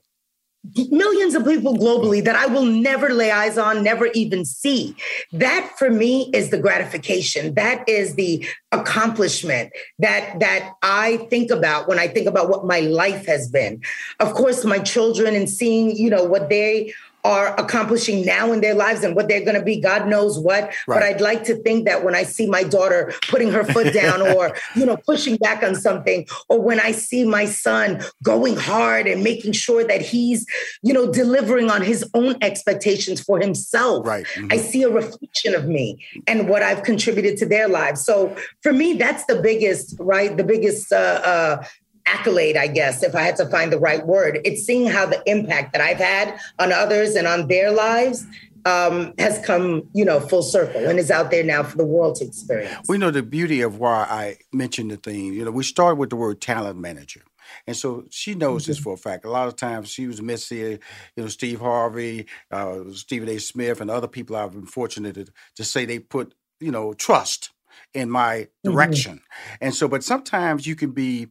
millions 0.90 1.36
of 1.36 1.46
people 1.46 1.76
globally 1.76 2.24
that 2.24 2.36
I 2.36 2.46
will 2.46 2.66
never 2.66 3.10
lay 3.10 3.32
eyes 3.32 3.58
on, 3.58 3.84
never 3.84 4.08
even 4.14 4.46
see. 4.46 4.96
That 5.32 5.74
for 5.78 5.90
me 5.90 6.30
is 6.34 6.50
the 6.50 6.58
gratification. 6.58 7.54
That 7.56 7.88
is 7.88 8.16
the 8.16 8.46
accomplishment 8.72 9.72
that 10.00 10.40
that 10.40 10.74
I 10.82 11.18
think 11.30 11.52
about 11.52 11.88
when 11.88 12.00
I 12.00 12.08
think 12.08 12.28
about 12.28 12.50
what 12.50 12.66
my 12.66 12.80
life 12.80 13.26
has 13.26 13.50
been. 13.50 13.82
Of 14.20 14.34
course, 14.34 14.64
my 14.64 14.80
children 14.80 15.36
and 15.36 15.50
seeing, 15.50 15.96
you 15.96 16.10
know, 16.10 16.24
what 16.24 16.50
they 16.50 16.94
are 17.24 17.56
accomplishing 17.60 18.26
now 18.26 18.52
in 18.52 18.62
their 18.62 18.76
lives 18.76 19.04
and 19.04 19.16
what 19.16 19.28
they're 19.28 19.44
going 19.44 19.58
to 19.58 19.64
be 19.64 19.80
god 19.80 20.08
knows 20.08 20.38
what 20.38 20.64
right. 20.64 20.74
but 20.88 21.04
i'd 21.04 21.22
like 21.22 21.44
to 21.44 21.56
think 21.64 21.86
that 21.86 22.04
when 22.04 22.16
i 22.16 22.24
see 22.24 22.48
my 22.48 22.64
daughter 22.64 23.14
putting 23.30 23.50
her 23.52 23.64
foot 23.64 23.94
down 24.02 24.22
or 24.22 24.56
you 24.76 24.86
know 24.86 24.98
pushing 24.98 25.38
back 25.38 25.64
on 25.64 25.76
something 25.76 26.28
or 26.50 26.62
when 26.62 26.80
i 26.80 26.92
see 26.92 27.24
my 27.24 27.46
son 27.46 28.02
going 28.22 28.56
hard 28.56 29.08
and 29.08 29.24
making 29.24 29.52
sure 29.52 29.84
that 29.84 30.02
he's 30.02 30.46
you 30.82 30.94
know 30.94 31.12
delivering 31.12 31.70
on 31.70 31.82
his 31.82 32.06
own 32.14 32.36
expectations 32.42 33.22
for 33.22 33.40
himself 33.40 34.06
right 34.06 34.26
mm-hmm. 34.34 34.48
i 34.52 34.58
see 34.58 34.84
a 34.84 34.90
reflection 34.90 35.56
of 35.56 35.66
me 35.66 36.04
and 36.28 36.50
what 36.50 36.62
i've 36.62 36.84
contributed 36.84 37.38
to 37.38 37.46
their 37.46 37.68
lives 37.68 38.04
so 38.04 38.36
for 38.62 38.74
me 38.74 38.94
that's 38.94 39.26
the 39.26 39.42
biggest 39.42 39.96
right 40.00 40.36
the 40.36 40.44
biggest 40.44 40.92
uh, 40.92 41.22
uh, 41.24 41.64
accolade, 42.06 42.58
I 42.58 42.68
guess, 42.68 43.04
if 43.04 43.16
I 43.16 43.22
had 43.22 43.36
to 43.38 43.46
find 43.48 43.72
the 43.72 43.80
right 43.80 44.06
word. 44.06 44.40
It's 44.44 44.64
seeing 44.64 44.88
how 44.88 45.06
the 45.06 45.22
impact 45.26 45.74
that 45.74 45.82
I've 45.82 45.98
had 45.98 46.40
on 46.60 46.72
others 46.72 47.16
and 47.16 47.28
on 47.28 47.48
their 47.48 47.72
lives 47.72 48.26
um, 48.66 49.14
has 49.20 49.44
come, 49.46 49.84
you 49.94 50.06
know, 50.06 50.20
full 50.20 50.44
circle 50.44 50.86
and 50.86 51.00
is 51.00 51.12
out 51.12 51.32
there 51.32 51.44
now 51.44 51.64
for 51.64 51.78
the 51.78 51.86
world 51.86 52.16
to 52.16 52.26
experience. 52.26 52.88
We 52.88 52.98
know 52.98 53.12
the 53.12 53.24
beauty 53.24 53.62
of 53.62 53.80
why 53.80 54.06
I 54.10 54.38
mentioned 54.54 54.92
the 54.92 54.98
thing. 54.98 55.34
You 55.34 55.46
know, 55.46 55.52
we 55.52 55.64
started 55.64 55.96
with 55.96 56.10
the 56.10 56.16
word 56.16 56.42
talent 56.42 56.80
manager. 56.80 57.24
And 57.68 57.76
so 57.76 58.06
she 58.10 58.36
knows 58.36 58.64
mm-hmm. 58.64 58.72
this 58.72 58.80
for 58.80 58.94
a 58.94 58.98
fact. 58.98 59.26
A 59.26 59.30
lot 59.30 59.48
of 59.48 59.56
times 59.56 59.90
she 59.90 60.08
was 60.08 60.22
missing, 60.22 60.80
you 61.16 61.24
know, 61.24 61.28
Steve 61.28 61.60
Harvey, 61.60 62.28
uh, 62.52 62.80
Stephen 62.94 63.30
A. 63.30 63.38
Smith, 63.40 63.82
and 63.82 63.92
other 63.92 64.08
people 64.08 64.36
I've 64.36 64.54
been 64.54 64.66
fortunate 64.66 65.16
to, 65.16 65.26
to 65.58 65.64
say 65.64 65.86
they 65.86 66.00
put, 66.00 66.34
you 66.60 66.72
know, 66.72 66.94
trust 66.94 67.52
in 67.94 68.10
my 68.10 68.36
mm-hmm. 68.36 68.72
direction. 68.72 69.16
Mm-hmm. 69.16 69.56
And 69.62 69.76
so, 69.76 69.88
but 69.88 70.04
sometimes 70.04 70.66
you 70.66 70.76
can 70.76 70.92
be 70.92 71.28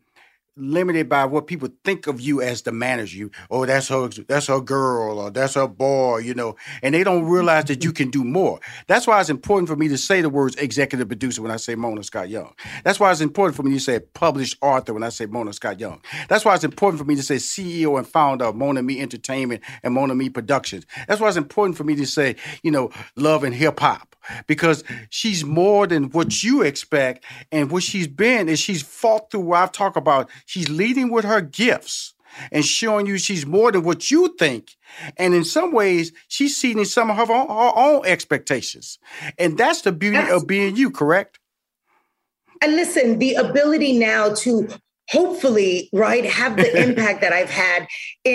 limited 0.56 1.08
by 1.08 1.24
what 1.24 1.46
people 1.46 1.68
think 1.84 2.06
of 2.06 2.20
you 2.20 2.42
as 2.42 2.62
the 2.62 2.72
manager. 2.72 3.16
You, 3.16 3.30
oh, 3.50 3.66
that's 3.66 3.88
her, 3.88 4.08
that's 4.08 4.46
her 4.48 4.60
girl, 4.60 5.18
or 5.18 5.30
that's 5.30 5.54
her 5.54 5.66
boy, 5.66 6.18
you 6.18 6.34
know, 6.34 6.56
and 6.82 6.94
they 6.94 7.04
don't 7.04 7.22
mm-hmm. 7.22 7.32
realize 7.32 7.64
that 7.66 7.84
you 7.84 7.92
can 7.92 8.10
do 8.10 8.24
more. 8.24 8.60
That's 8.86 9.06
why 9.06 9.20
it's 9.20 9.30
important 9.30 9.68
for 9.68 9.76
me 9.76 9.88
to 9.88 9.98
say 9.98 10.20
the 10.20 10.28
words 10.28 10.56
executive 10.56 11.08
producer 11.08 11.42
when 11.42 11.50
I 11.50 11.56
say 11.56 11.74
Mona 11.74 12.02
Scott 12.02 12.28
Young. 12.28 12.52
That's 12.84 13.00
why 13.00 13.10
it's 13.10 13.20
important 13.20 13.56
for 13.56 13.62
me 13.62 13.74
to 13.74 13.80
say 13.80 14.00
published 14.00 14.58
author 14.60 14.94
when 14.94 15.02
I 15.02 15.08
say 15.08 15.26
Mona 15.26 15.52
Scott 15.52 15.80
Young. 15.80 16.00
That's 16.28 16.44
why 16.44 16.54
it's 16.54 16.64
important 16.64 16.98
for 16.98 17.06
me 17.06 17.16
to 17.16 17.22
say 17.22 17.36
CEO 17.36 17.98
and 17.98 18.06
founder 18.06 18.46
of 18.46 18.54
Monami 18.54 19.00
Entertainment 19.00 19.62
and 19.82 19.96
Monami 19.96 20.32
Productions. 20.32 20.86
That's 21.08 21.20
why 21.20 21.28
it's 21.28 21.36
important 21.36 21.76
for 21.76 21.84
me 21.84 21.96
to 21.96 22.06
say, 22.06 22.36
you 22.62 22.70
know, 22.70 22.90
love 23.16 23.44
and 23.44 23.54
hip 23.54 23.80
hop 23.80 24.12
because 24.46 24.84
she's 25.10 25.44
more 25.44 25.86
than 25.86 26.04
what 26.10 26.42
you 26.42 26.62
expect. 26.62 27.24
And 27.50 27.70
what 27.70 27.82
she's 27.82 28.08
been 28.08 28.48
is 28.48 28.60
she's 28.60 28.82
fought 28.82 29.30
through 29.30 29.40
what 29.40 29.58
I've 29.62 29.72
talked 29.72 29.96
about. 29.96 30.30
She's 30.46 30.68
leading 30.68 31.10
with 31.10 31.24
her 31.24 31.40
gifts 31.40 32.14
and 32.50 32.64
showing 32.64 33.06
you 33.06 33.18
she's 33.18 33.44
more 33.46 33.72
than 33.72 33.82
what 33.82 34.10
you 34.10 34.34
think. 34.38 34.76
And 35.16 35.34
in 35.34 35.44
some 35.44 35.72
ways, 35.72 36.12
she's 36.28 36.56
seeing 36.56 36.84
some 36.84 37.10
of 37.10 37.16
her 37.16 37.32
own, 37.32 37.48
her 37.48 37.72
own 37.76 38.06
expectations. 38.06 38.98
And 39.38 39.58
that's 39.58 39.82
the 39.82 39.92
beauty 39.92 40.16
that's- 40.16 40.42
of 40.42 40.46
being 40.46 40.76
you, 40.76 40.90
correct? 40.90 41.38
And 42.62 42.76
listen, 42.76 43.18
the 43.18 43.34
ability 43.34 43.98
now 43.98 44.34
to 44.34 44.68
hopefully, 45.12 45.90
right, 45.92 46.24
have 46.24 46.56
the 46.56 46.82
impact 46.88 47.20
that 47.20 47.32
I've 47.32 47.50
had. 47.50 47.86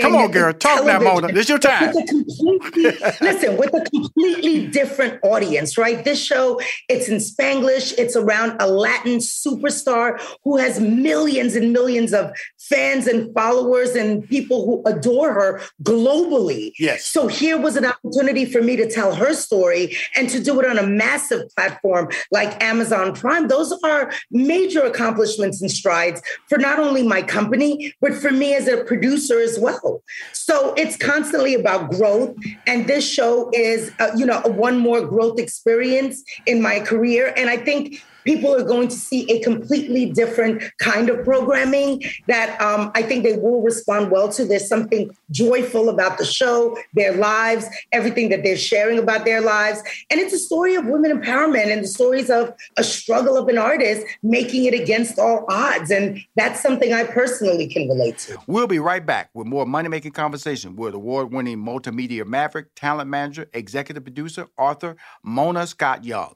Come 0.01 0.15
on, 0.15 0.31
girl, 0.31 0.53
talk 0.53 0.85
now, 0.85 0.99
Mona. 0.99 1.33
This 1.33 1.49
your 1.49 1.57
time. 1.57 1.93
With 1.93 2.03
a 2.03 2.07
completely, 2.07 2.83
listen, 3.21 3.57
with 3.57 3.73
a 3.73 3.83
completely 3.89 4.67
different 4.67 5.19
audience, 5.23 5.77
right? 5.77 6.03
This 6.03 6.23
show, 6.23 6.59
it's 6.87 7.09
in 7.09 7.17
Spanglish. 7.17 7.93
It's 7.97 8.15
around 8.15 8.57
a 8.59 8.67
Latin 8.67 9.17
superstar 9.17 10.21
who 10.43 10.57
has 10.57 10.79
millions 10.79 11.55
and 11.55 11.73
millions 11.73 12.13
of 12.13 12.31
fans 12.69 13.07
and 13.07 13.33
followers 13.33 13.95
and 13.95 14.27
people 14.27 14.65
who 14.65 14.83
adore 14.89 15.33
her 15.33 15.61
globally. 15.83 16.71
Yes. 16.79 17.05
So 17.05 17.27
here 17.27 17.59
was 17.59 17.75
an 17.75 17.85
opportunity 17.85 18.45
for 18.45 18.61
me 18.61 18.75
to 18.75 18.89
tell 18.89 19.15
her 19.15 19.33
story 19.33 19.95
and 20.15 20.29
to 20.29 20.43
do 20.43 20.59
it 20.59 20.67
on 20.67 20.77
a 20.77 20.85
massive 20.85 21.49
platform 21.55 22.09
like 22.31 22.61
Amazon 22.63 23.13
Prime. 23.13 23.47
Those 23.47 23.71
are 23.83 24.11
major 24.31 24.81
accomplishments 24.81 25.61
and 25.61 25.71
strides 25.71 26.21
for 26.47 26.57
not 26.57 26.79
only 26.79 27.03
my 27.03 27.21
company, 27.21 27.93
but 28.01 28.13
for 28.13 28.31
me 28.31 28.53
as 28.53 28.67
a 28.67 28.83
producer 28.83 29.39
as 29.39 29.57
well. 29.59 30.03
So 30.33 30.73
it's 30.75 30.97
constantly 30.97 31.53
about 31.53 31.91
growth. 31.91 32.35
And 32.65 32.87
this 32.87 33.09
show 33.09 33.49
is, 33.53 33.91
uh, 33.99 34.11
you 34.15 34.25
know, 34.25 34.41
one 34.41 34.77
more 34.77 35.01
growth 35.05 35.39
experience 35.39 36.23
in 36.45 36.61
my 36.61 36.79
career. 36.79 37.33
And 37.35 37.49
I 37.49 37.57
think 37.57 38.03
people 38.27 38.53
are 38.53 38.63
going 38.63 38.89
to 38.89 38.95
see 38.95 39.25
a 39.31 39.39
completely 39.39 40.11
different 40.11 40.61
kind 40.79 41.09
of 41.09 41.23
programming 41.23 42.03
that 42.27 42.59
um, 42.61 42.91
I 42.93 43.01
think 43.01 43.23
they 43.23 43.37
will 43.37 43.61
respond 43.61 44.11
well 44.11 44.27
to. 44.33 44.43
There's 44.43 44.67
something 44.67 45.09
joyful 45.31 45.87
about 45.87 46.17
the 46.17 46.25
show, 46.25 46.77
their 46.93 47.15
lives, 47.15 47.65
everything 47.93 48.27
that 48.29 48.43
they're 48.43 48.57
sharing 48.57 48.99
about 48.99 49.23
their 49.23 49.39
lives. 49.39 49.81
And 50.09 50.19
it's 50.19 50.33
a 50.33 50.39
story 50.39 50.75
of 50.75 50.85
women 50.87 51.17
empowerment 51.17 51.71
and 51.71 51.81
the 51.81 51.87
stories 51.87 52.29
of 52.29 52.53
a 52.75 52.83
struggle 52.83 53.37
of 53.37 53.47
an 53.47 53.57
artist 53.57 54.05
making 54.21 54.65
it 54.65 54.73
against 54.73 55.17
all 55.17 55.45
odds. 55.47 55.89
And 55.89 56.19
that's 56.35 56.61
something 56.61 56.91
I 56.91 57.05
personally 57.05 57.67
can 57.67 57.87
relate 57.87 58.17
to. 58.19 58.37
We'll 58.45 58.67
be 58.67 58.79
right 58.79 59.05
back 59.05 59.29
with 59.33 59.47
more 59.47 59.65
money 59.65 59.87
making 59.87 60.11
conversation 60.11 60.75
with 60.75 60.93
award 60.93 61.31
winning 61.31 61.63
multimedia 61.63 62.25
maverick, 62.25 62.75
talent 62.75 63.09
manager, 63.09 63.49
executive 63.53 64.03
producer, 64.03 64.47
author 64.57 64.97
Mona 65.23 65.65
Scott 65.65 66.03
Young. 66.03 66.35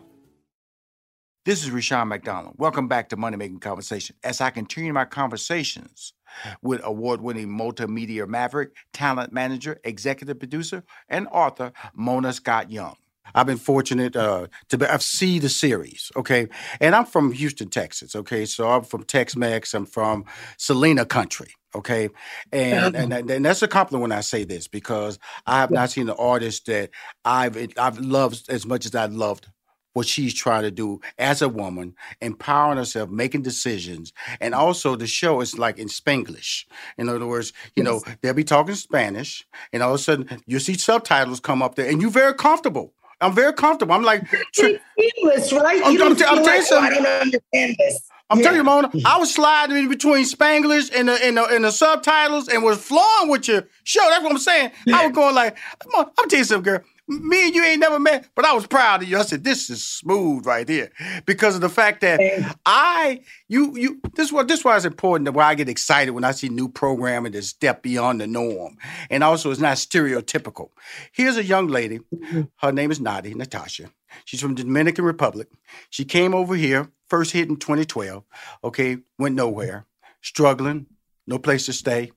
This 1.43 1.63
is 1.63 1.71
Rushion 1.71 2.07
McDonald. 2.07 2.53
Welcome 2.59 2.87
back 2.87 3.09
to 3.09 3.17
Money 3.17 3.35
Making 3.35 3.61
Conversation. 3.61 4.15
As 4.23 4.41
I 4.41 4.51
continue 4.51 4.93
my 4.93 5.05
conversations 5.05 6.13
with 6.61 6.81
award 6.83 7.19
winning 7.19 7.47
multimedia 7.47 8.27
maverick, 8.27 8.75
talent 8.93 9.33
manager, 9.33 9.79
executive 9.83 10.37
producer, 10.37 10.83
and 11.09 11.27
author 11.31 11.73
Mona 11.95 12.31
Scott 12.31 12.69
Young. 12.69 12.95
I've 13.33 13.47
been 13.47 13.57
fortunate 13.57 14.15
uh, 14.15 14.47
to 14.69 14.77
be, 14.77 14.85
I've 14.85 15.01
seen 15.01 15.41
the 15.41 15.49
series, 15.49 16.11
okay? 16.15 16.47
And 16.79 16.93
I'm 16.93 17.05
from 17.05 17.31
Houston, 17.31 17.69
Texas, 17.69 18.15
okay? 18.15 18.45
So 18.45 18.69
I'm 18.69 18.83
from 18.83 19.03
Tex 19.03 19.35
Mex, 19.35 19.73
I'm 19.73 19.87
from 19.87 20.25
Selena 20.57 21.05
country, 21.05 21.55
okay? 21.73 22.09
And, 22.51 22.95
and 22.95 23.31
and 23.31 23.43
that's 23.43 23.63
a 23.63 23.67
compliment 23.67 24.03
when 24.03 24.11
I 24.11 24.21
say 24.21 24.43
this 24.43 24.67
because 24.67 25.17
I 25.47 25.61
have 25.61 25.71
not 25.71 25.89
seen 25.89 26.07
an 26.07 26.15
artist 26.19 26.67
that 26.67 26.91
I've 27.25 27.57
I've 27.79 27.97
loved 27.97 28.47
as 28.47 28.67
much 28.67 28.85
as 28.85 28.93
I 28.93 29.05
loved 29.05 29.47
what 29.93 30.07
she's 30.07 30.33
trying 30.33 30.63
to 30.63 30.71
do 30.71 31.01
as 31.17 31.41
a 31.41 31.49
woman, 31.49 31.95
empowering 32.21 32.77
herself, 32.77 33.09
making 33.09 33.41
decisions. 33.41 34.13
And 34.39 34.53
also 34.53 34.95
the 34.95 35.07
show 35.07 35.41
is 35.41 35.57
like 35.57 35.77
in 35.77 35.87
Spanglish. 35.87 36.65
In 36.97 37.09
other 37.09 37.25
words, 37.25 37.53
you 37.75 37.83
yes. 37.83 37.85
know, 37.85 38.13
they'll 38.21 38.33
be 38.33 38.43
talking 38.43 38.75
Spanish, 38.75 39.45
and 39.73 39.83
all 39.83 39.93
of 39.93 39.99
a 39.99 40.03
sudden 40.03 40.41
you 40.45 40.59
see 40.59 40.77
subtitles 40.77 41.39
come 41.39 41.61
up 41.61 41.75
there, 41.75 41.89
and 41.89 42.01
you're 42.01 42.11
very 42.11 42.33
comfortable. 42.33 42.93
I'm 43.19 43.35
very 43.35 43.53
comfortable. 43.53 43.93
I'm 43.93 44.03
like, 44.03 44.23
English, 44.57 45.53
right? 45.53 45.81
I'm, 45.85 45.93
you 45.93 46.03
I'm, 46.03 46.15
t- 46.15 46.23
I'm 46.25 46.43
telling 46.43 46.53
you 46.53 46.57
oh, 46.57 46.61
something. 46.61 46.91
I 46.91 47.03
don't 47.03 47.21
understand 47.21 47.75
this. 47.77 48.09
I'm 48.31 48.39
yeah. 48.39 48.43
telling 48.45 48.57
you, 48.57 48.63
Mona, 48.63 48.89
I 49.05 49.17
was 49.19 49.33
sliding 49.33 49.77
in 49.77 49.89
between 49.89 50.23
Spanglish 50.25 50.89
and 50.95 51.09
the, 51.09 51.23
and 51.23 51.37
the, 51.37 51.43
and 51.43 51.65
the 51.65 51.71
subtitles 51.71 52.47
and 52.47 52.63
was 52.63 52.79
flowing 52.81 53.29
with 53.29 53.47
your 53.47 53.67
show. 53.83 54.01
That's 54.09 54.23
what 54.23 54.31
I'm 54.31 54.37
saying. 54.39 54.71
I 54.91 55.05
was 55.05 55.13
going 55.13 55.35
like, 55.35 55.57
I'm 55.83 55.91
gonna 55.91 56.11
tell 56.29 56.39
you 56.39 56.45
something, 56.45 56.73
girl 56.73 56.83
me 57.19 57.47
and 57.47 57.55
you 57.55 57.63
ain't 57.63 57.79
never 57.79 57.99
met, 57.99 58.29
but 58.35 58.45
I 58.45 58.53
was 58.53 58.65
proud 58.65 59.03
of 59.03 59.09
you. 59.09 59.17
I 59.17 59.23
said, 59.23 59.43
this 59.43 59.69
is 59.69 59.83
smooth 59.83 60.45
right 60.45 60.67
here. 60.67 60.91
Because 61.25 61.55
of 61.55 61.61
the 61.61 61.69
fact 61.69 62.01
that 62.01 62.19
I, 62.65 63.21
you, 63.47 63.75
you, 63.77 64.01
this 64.15 64.27
is 64.27 64.33
what 64.33 64.47
this 64.47 64.63
why 64.63 64.75
it's 64.75 64.85
important 64.85 65.25
that 65.25 65.33
why 65.33 65.45
I 65.45 65.55
get 65.55 65.69
excited 65.69 66.11
when 66.11 66.23
I 66.23 66.31
see 66.31 66.49
new 66.49 66.69
programming 66.69 67.33
that 67.33 67.43
step 67.43 67.83
beyond 67.83 68.21
the 68.21 68.27
norm. 68.27 68.77
And 69.09 69.23
also 69.23 69.51
it's 69.51 69.59
not 69.59 69.77
stereotypical. 69.77 70.69
Here's 71.11 71.37
a 71.37 71.43
young 71.43 71.67
lady, 71.67 71.99
mm-hmm. 71.99 72.43
her 72.57 72.71
name 72.71 72.91
is 72.91 72.99
Natti, 72.99 73.35
Natasha. 73.35 73.91
She's 74.25 74.41
from 74.41 74.55
the 74.55 74.63
Dominican 74.63 75.05
Republic. 75.05 75.47
She 75.89 76.05
came 76.05 76.33
over 76.33 76.55
here, 76.55 76.89
first 77.09 77.31
hit 77.31 77.49
in 77.49 77.57
2012, 77.57 78.23
okay, 78.63 78.97
went 79.17 79.35
nowhere, 79.35 79.85
struggling, 80.21 80.87
no 81.27 81.39
place 81.39 81.65
to 81.65 81.73
stay. 81.73 82.11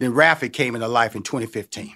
Then 0.00 0.12
Rafi 0.12 0.52
came 0.52 0.74
into 0.74 0.88
life 0.88 1.14
in 1.14 1.22
2015 1.22 1.94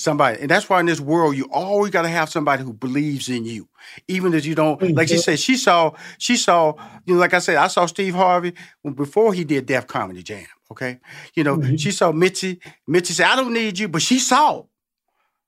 somebody. 0.00 0.40
And 0.40 0.50
that's 0.50 0.68
why 0.68 0.80
in 0.80 0.86
this 0.86 1.00
world, 1.00 1.36
you 1.36 1.48
always 1.52 1.90
got 1.90 2.02
to 2.02 2.08
have 2.08 2.30
somebody 2.30 2.62
who 2.62 2.72
believes 2.72 3.28
in 3.28 3.44
you, 3.44 3.68
even 4.08 4.34
if 4.34 4.46
you 4.46 4.54
don't. 4.54 4.80
Like 4.94 5.08
she 5.08 5.14
mm-hmm. 5.14 5.20
said, 5.20 5.38
she 5.38 5.56
saw, 5.56 5.92
she 6.18 6.36
saw, 6.36 6.74
you 7.04 7.14
know, 7.14 7.20
like 7.20 7.34
I 7.34 7.38
said, 7.38 7.56
I 7.56 7.68
saw 7.68 7.86
Steve 7.86 8.14
Harvey 8.14 8.54
before 8.94 9.32
he 9.34 9.44
did 9.44 9.66
Def 9.66 9.86
Comedy 9.86 10.22
Jam. 10.22 10.46
Okay, 10.72 11.00
you 11.34 11.42
know, 11.42 11.56
mm-hmm. 11.56 11.76
she 11.76 11.90
saw 11.90 12.12
Missy. 12.12 12.60
Missy 12.86 13.12
said, 13.12 13.26
"I 13.26 13.34
don't 13.34 13.52
need 13.52 13.76
you," 13.76 13.88
but 13.88 14.02
she 14.02 14.20
saw. 14.20 14.66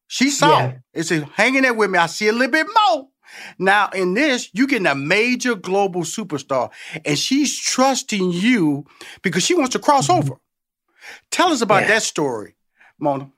She 0.08 0.30
saw. 0.30 0.58
Yeah. 0.58 0.78
It 0.92 1.04
said, 1.04 1.28
"Hanging 1.34 1.62
there 1.62 1.72
with 1.72 1.90
me, 1.90 1.98
I 2.00 2.06
see 2.06 2.26
a 2.26 2.32
little 2.32 2.50
bit 2.50 2.66
more." 2.66 3.08
Now, 3.56 3.88
in 3.94 4.14
this, 4.14 4.50
you 4.52 4.66
getting 4.66 4.88
a 4.88 4.96
major 4.96 5.54
global 5.54 6.02
superstar, 6.02 6.70
and 7.04 7.16
she's 7.16 7.56
trusting 7.56 8.32
you 8.32 8.84
because 9.22 9.44
she 9.44 9.54
wants 9.54 9.74
to 9.74 9.78
cross 9.78 10.08
mm-hmm. 10.08 10.18
over. 10.18 10.40
Tell 11.30 11.52
us 11.52 11.62
about 11.62 11.82
yeah. 11.82 11.88
that 11.88 12.02
story, 12.02 12.56
Mona. 12.98 13.30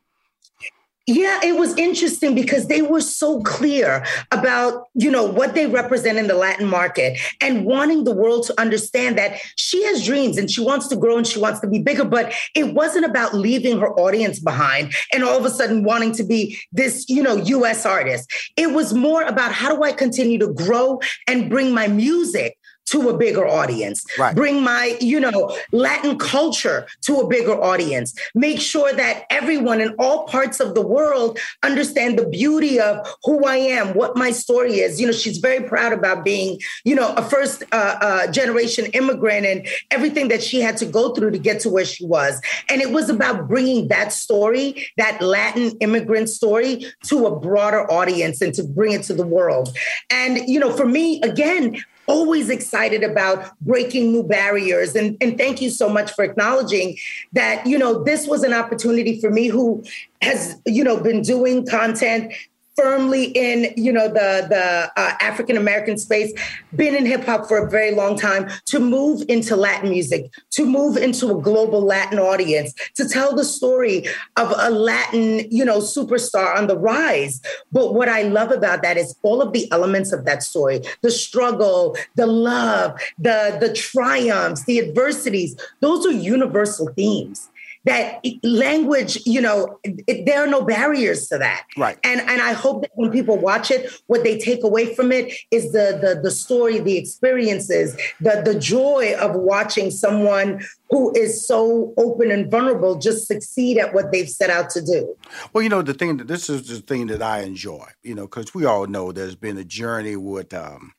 Yeah, 1.06 1.40
it 1.44 1.58
was 1.58 1.76
interesting 1.76 2.34
because 2.34 2.68
they 2.68 2.80
were 2.80 3.02
so 3.02 3.42
clear 3.42 4.06
about, 4.32 4.88
you 4.94 5.10
know, 5.10 5.24
what 5.24 5.54
they 5.54 5.66
represent 5.66 6.16
in 6.16 6.28
the 6.28 6.34
Latin 6.34 6.66
market 6.66 7.18
and 7.42 7.66
wanting 7.66 8.04
the 8.04 8.14
world 8.14 8.46
to 8.46 8.58
understand 8.58 9.18
that 9.18 9.38
she 9.56 9.84
has 9.84 10.02
dreams 10.02 10.38
and 10.38 10.50
she 10.50 10.62
wants 10.62 10.88
to 10.88 10.96
grow 10.96 11.18
and 11.18 11.26
she 11.26 11.38
wants 11.38 11.60
to 11.60 11.66
be 11.66 11.78
bigger, 11.78 12.06
but 12.06 12.32
it 12.54 12.72
wasn't 12.72 13.04
about 13.04 13.34
leaving 13.34 13.78
her 13.80 13.92
audience 14.00 14.38
behind 14.38 14.94
and 15.12 15.24
all 15.24 15.36
of 15.36 15.44
a 15.44 15.50
sudden 15.50 15.84
wanting 15.84 16.12
to 16.12 16.24
be 16.24 16.58
this, 16.72 17.06
you 17.10 17.22
know, 17.22 17.36
US 17.36 17.84
artist. 17.84 18.30
It 18.56 18.70
was 18.70 18.94
more 18.94 19.24
about 19.24 19.52
how 19.52 19.76
do 19.76 19.82
I 19.82 19.92
continue 19.92 20.38
to 20.38 20.48
grow 20.48 21.00
and 21.28 21.50
bring 21.50 21.74
my 21.74 21.86
music 21.86 22.56
to 22.94 23.08
a 23.08 23.16
bigger 23.16 23.46
audience. 23.46 24.06
Right. 24.16 24.34
Bring 24.34 24.62
my, 24.62 24.96
you 25.00 25.18
know, 25.18 25.56
Latin 25.72 26.16
culture 26.16 26.86
to 27.02 27.16
a 27.16 27.26
bigger 27.26 27.60
audience. 27.60 28.14
Make 28.36 28.60
sure 28.60 28.92
that 28.92 29.24
everyone 29.30 29.80
in 29.80 29.96
all 29.98 30.28
parts 30.28 30.60
of 30.60 30.76
the 30.76 30.80
world 30.80 31.40
understand 31.64 32.16
the 32.16 32.26
beauty 32.26 32.78
of 32.80 33.04
who 33.24 33.44
I 33.44 33.56
am, 33.56 33.94
what 33.94 34.16
my 34.16 34.30
story 34.30 34.78
is. 34.78 35.00
You 35.00 35.08
know, 35.08 35.12
she's 35.12 35.38
very 35.38 35.68
proud 35.68 35.92
about 35.92 36.24
being, 36.24 36.60
you 36.84 36.94
know, 36.94 37.12
a 37.14 37.22
first 37.22 37.64
uh, 37.72 37.96
uh, 38.00 38.26
generation 38.30 38.86
immigrant 38.92 39.44
and 39.44 39.66
everything 39.90 40.28
that 40.28 40.42
she 40.42 40.60
had 40.60 40.76
to 40.76 40.86
go 40.86 41.14
through 41.14 41.32
to 41.32 41.38
get 41.38 41.58
to 41.62 41.70
where 41.70 41.84
she 41.84 42.06
was. 42.06 42.40
And 42.68 42.80
it 42.80 42.92
was 42.92 43.10
about 43.10 43.48
bringing 43.48 43.88
that 43.88 44.12
story, 44.12 44.86
that 44.98 45.20
Latin 45.20 45.76
immigrant 45.80 46.28
story, 46.28 46.86
to 47.04 47.26
a 47.26 47.40
broader 47.40 47.90
audience 47.90 48.40
and 48.40 48.54
to 48.54 48.62
bring 48.62 48.92
it 48.92 49.02
to 49.04 49.14
the 49.14 49.26
world. 49.26 49.76
And, 50.10 50.48
you 50.48 50.60
know, 50.60 50.72
for 50.72 50.86
me, 50.86 51.20
again, 51.22 51.82
always 52.06 52.50
excited 52.50 53.02
about 53.02 53.58
breaking 53.60 54.12
new 54.12 54.22
barriers. 54.22 54.94
And, 54.94 55.16
and 55.20 55.38
thank 55.38 55.60
you 55.60 55.70
so 55.70 55.88
much 55.88 56.12
for 56.12 56.24
acknowledging 56.24 56.96
that, 57.32 57.66
you 57.66 57.78
know, 57.78 58.02
this 58.04 58.26
was 58.26 58.42
an 58.42 58.52
opportunity 58.52 59.20
for 59.20 59.30
me 59.30 59.48
who 59.48 59.82
has, 60.22 60.60
you 60.66 60.84
know, 60.84 61.00
been 61.00 61.22
doing 61.22 61.66
content 61.66 62.32
firmly 62.76 63.26
in 63.34 63.72
you 63.76 63.92
know 63.92 64.08
the 64.08 64.46
the 64.48 64.92
uh, 64.96 65.16
African 65.20 65.56
American 65.56 65.98
space, 65.98 66.32
been 66.74 66.94
in 66.94 67.06
hip 67.06 67.24
hop 67.24 67.46
for 67.46 67.58
a 67.58 67.70
very 67.70 67.92
long 67.92 68.18
time, 68.18 68.50
to 68.66 68.78
move 68.78 69.22
into 69.28 69.56
Latin 69.56 69.90
music, 69.90 70.30
to 70.50 70.66
move 70.66 70.96
into 70.96 71.30
a 71.30 71.40
global 71.40 71.82
Latin 71.82 72.18
audience, 72.18 72.74
to 72.94 73.08
tell 73.08 73.34
the 73.34 73.44
story 73.44 74.06
of 74.36 74.52
a 74.56 74.70
Latin 74.70 75.50
you 75.50 75.64
know 75.64 75.78
superstar 75.78 76.56
on 76.56 76.66
the 76.66 76.78
rise. 76.78 77.40
But 77.72 77.94
what 77.94 78.08
I 78.08 78.22
love 78.22 78.50
about 78.50 78.82
that 78.82 78.96
is 78.96 79.14
all 79.22 79.40
of 79.40 79.52
the 79.52 79.70
elements 79.70 80.12
of 80.12 80.24
that 80.24 80.42
story: 80.42 80.80
the 81.02 81.10
struggle, 81.10 81.96
the 82.16 82.26
love, 82.26 82.98
the 83.18 83.56
the 83.60 83.72
triumphs, 83.72 84.64
the 84.64 84.78
adversities. 84.80 85.56
Those 85.80 86.06
are 86.06 86.12
universal 86.12 86.88
themes 86.94 87.48
that 87.84 88.24
language, 88.42 89.18
you 89.26 89.40
know, 89.40 89.78
it, 89.84 90.24
there 90.24 90.42
are 90.42 90.46
no 90.46 90.64
barriers 90.64 91.28
to 91.28 91.38
that. 91.38 91.66
Right. 91.76 91.98
And 92.02 92.20
and 92.22 92.40
I 92.40 92.52
hope 92.52 92.82
that 92.82 92.90
when 92.94 93.10
people 93.10 93.36
watch 93.38 93.70
it, 93.70 93.90
what 94.06 94.24
they 94.24 94.38
take 94.38 94.64
away 94.64 94.94
from 94.94 95.12
it 95.12 95.34
is 95.50 95.72
the 95.72 95.98
the 96.00 96.20
the 96.22 96.30
story, 96.30 96.78
the 96.78 96.96
experiences, 96.96 97.96
the 98.20 98.42
the 98.44 98.58
joy 98.58 99.14
of 99.20 99.34
watching 99.34 99.90
someone 99.90 100.64
who 100.90 101.12
is 101.14 101.46
so 101.46 101.92
open 101.96 102.30
and 102.30 102.50
vulnerable 102.50 102.98
just 102.98 103.26
succeed 103.26 103.78
at 103.78 103.92
what 103.92 104.12
they've 104.12 104.28
set 104.28 104.50
out 104.50 104.70
to 104.70 104.82
do. 104.82 105.16
Well, 105.52 105.62
you 105.62 105.68
know, 105.68 105.82
the 105.82 105.94
thing 105.94 106.16
that 106.18 106.28
this 106.28 106.48
is 106.48 106.68
the 106.68 106.76
thing 106.80 107.08
that 107.08 107.22
I 107.22 107.40
enjoy, 107.40 107.86
you 108.02 108.14
know, 108.14 108.22
because 108.22 108.54
we 108.54 108.64
all 108.64 108.86
know 108.86 109.12
there's 109.12 109.36
been 109.36 109.58
a 109.58 109.64
journey 109.64 110.16
with 110.16 110.54
um 110.54 110.94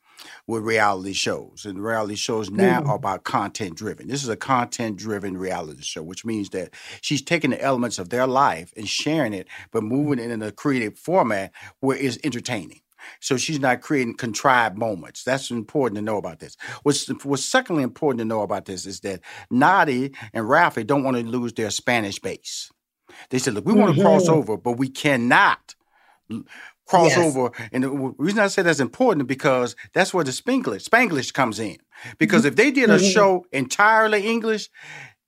with 0.46 0.62
reality 0.62 1.12
shows. 1.12 1.64
And 1.64 1.82
reality 1.82 2.14
shows 2.14 2.50
now 2.50 2.80
mm. 2.80 2.88
are 2.88 2.96
about 2.96 3.24
content 3.24 3.76
driven. 3.76 4.08
This 4.08 4.22
is 4.22 4.28
a 4.28 4.36
content 4.36 4.96
driven 4.96 5.36
reality 5.36 5.82
show, 5.82 6.02
which 6.02 6.24
means 6.24 6.50
that 6.50 6.74
she's 7.00 7.22
taking 7.22 7.50
the 7.50 7.60
elements 7.60 7.98
of 7.98 8.10
their 8.10 8.26
life 8.26 8.72
and 8.76 8.88
sharing 8.88 9.34
it, 9.34 9.48
but 9.72 9.82
moving 9.82 10.18
it 10.18 10.30
in 10.30 10.42
a 10.42 10.52
creative 10.52 10.98
format 10.98 11.52
where 11.80 11.96
it's 11.96 12.18
entertaining. 12.22 12.80
So 13.20 13.36
she's 13.36 13.60
not 13.60 13.82
creating 13.82 14.16
contrived 14.16 14.76
moments. 14.76 15.22
That's 15.22 15.50
important 15.50 15.96
to 15.96 16.02
know 16.02 16.16
about 16.16 16.40
this. 16.40 16.56
What's, 16.82 17.06
what's 17.24 17.44
secondly 17.44 17.82
important 17.82 18.18
to 18.20 18.24
know 18.24 18.42
about 18.42 18.64
this 18.64 18.86
is 18.86 19.00
that 19.00 19.20
Natti 19.52 20.14
and 20.32 20.44
Rafi 20.46 20.86
don't 20.86 21.04
want 21.04 21.16
to 21.16 21.22
lose 21.22 21.52
their 21.52 21.70
Spanish 21.70 22.18
base. 22.18 22.70
They 23.30 23.38
said, 23.38 23.54
look, 23.54 23.64
we 23.64 23.74
want 23.74 23.94
to 23.94 24.00
mm-hmm. 24.00 24.08
cross 24.08 24.28
over, 24.28 24.56
but 24.56 24.72
we 24.72 24.88
cannot 24.88 25.74
crossover. 26.88 27.52
Yes. 27.58 27.68
And 27.72 27.84
the 27.84 27.90
reason 27.90 28.40
I 28.40 28.46
say 28.48 28.62
that's 28.62 28.80
important 28.80 29.26
because 29.26 29.76
that's 29.92 30.14
where 30.14 30.24
the 30.24 30.30
Spanglish 30.30 30.88
Spanglish 30.88 31.32
comes 31.32 31.58
in. 31.58 31.78
Because 32.18 32.42
mm-hmm. 32.42 32.48
if 32.48 32.56
they 32.56 32.70
did 32.70 32.90
a 32.90 32.98
mm-hmm. 32.98 33.06
show 33.06 33.46
entirely 33.52 34.26
English, 34.26 34.68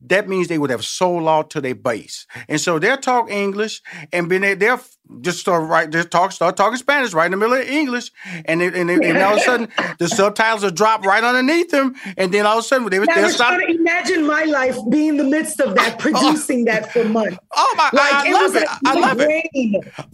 that 0.01 0.29
means 0.29 0.47
they 0.47 0.59
would 0.59 0.71
have 0.71 0.85
sold 0.85 1.27
out 1.27 1.51
to 1.51 1.61
their 1.61 1.75
base. 1.75 2.27
And 2.49 2.61
so 2.61 2.79
they'll 2.79 2.97
talk 2.97 3.31
English 3.31 3.83
and 4.13 4.31
then 4.31 4.43
they, 4.43 4.55
they'll 4.55 4.81
just 5.23 5.41
start 5.41 5.69
right 5.69 5.91
just 5.91 6.11
talk 6.11 6.31
start 6.33 6.57
talking 6.57 6.77
Spanish 6.77 7.15
right 7.15 7.25
in 7.25 7.33
the 7.33 7.37
middle 7.37 7.57
of 7.57 7.67
English. 7.67 8.13
And 8.45 8.61
they, 8.61 8.67
and, 8.67 8.89
they, 8.89 8.95
and 8.95 9.19
all 9.19 9.33
of 9.35 9.39
a 9.39 9.43
sudden 9.43 9.69
the 9.99 10.09
subtitles 10.09 10.63
will 10.63 10.71
drop 10.71 11.05
right 11.05 11.25
underneath 11.25 11.71
them. 11.71 11.95
And 12.17 12.33
then 12.33 12.47
all 12.47 12.59
of 12.59 12.65
a 12.65 12.69
sudden 12.69 12.89
they, 12.89 12.99
they'll 12.99 13.31
stop. 13.31 13.61
Imagine 13.69 14.25
my 14.27 14.45
life 14.45 14.77
being 14.89 15.09
in 15.09 15.17
the 15.17 15.25
midst 15.25 15.61
of 15.61 15.75
that, 15.75 15.99
producing 15.99 16.67
that 16.67 16.93
for 16.93 17.05
months. 17.05 17.39
Oh 17.53 17.75
my 17.77 17.91
like, 17.93 18.13
I, 18.13 18.29
I 18.29 18.33
love 18.33 18.57
it. 18.57 18.69
I 18.85 18.95
love 18.95 19.17
it. 19.21 20.05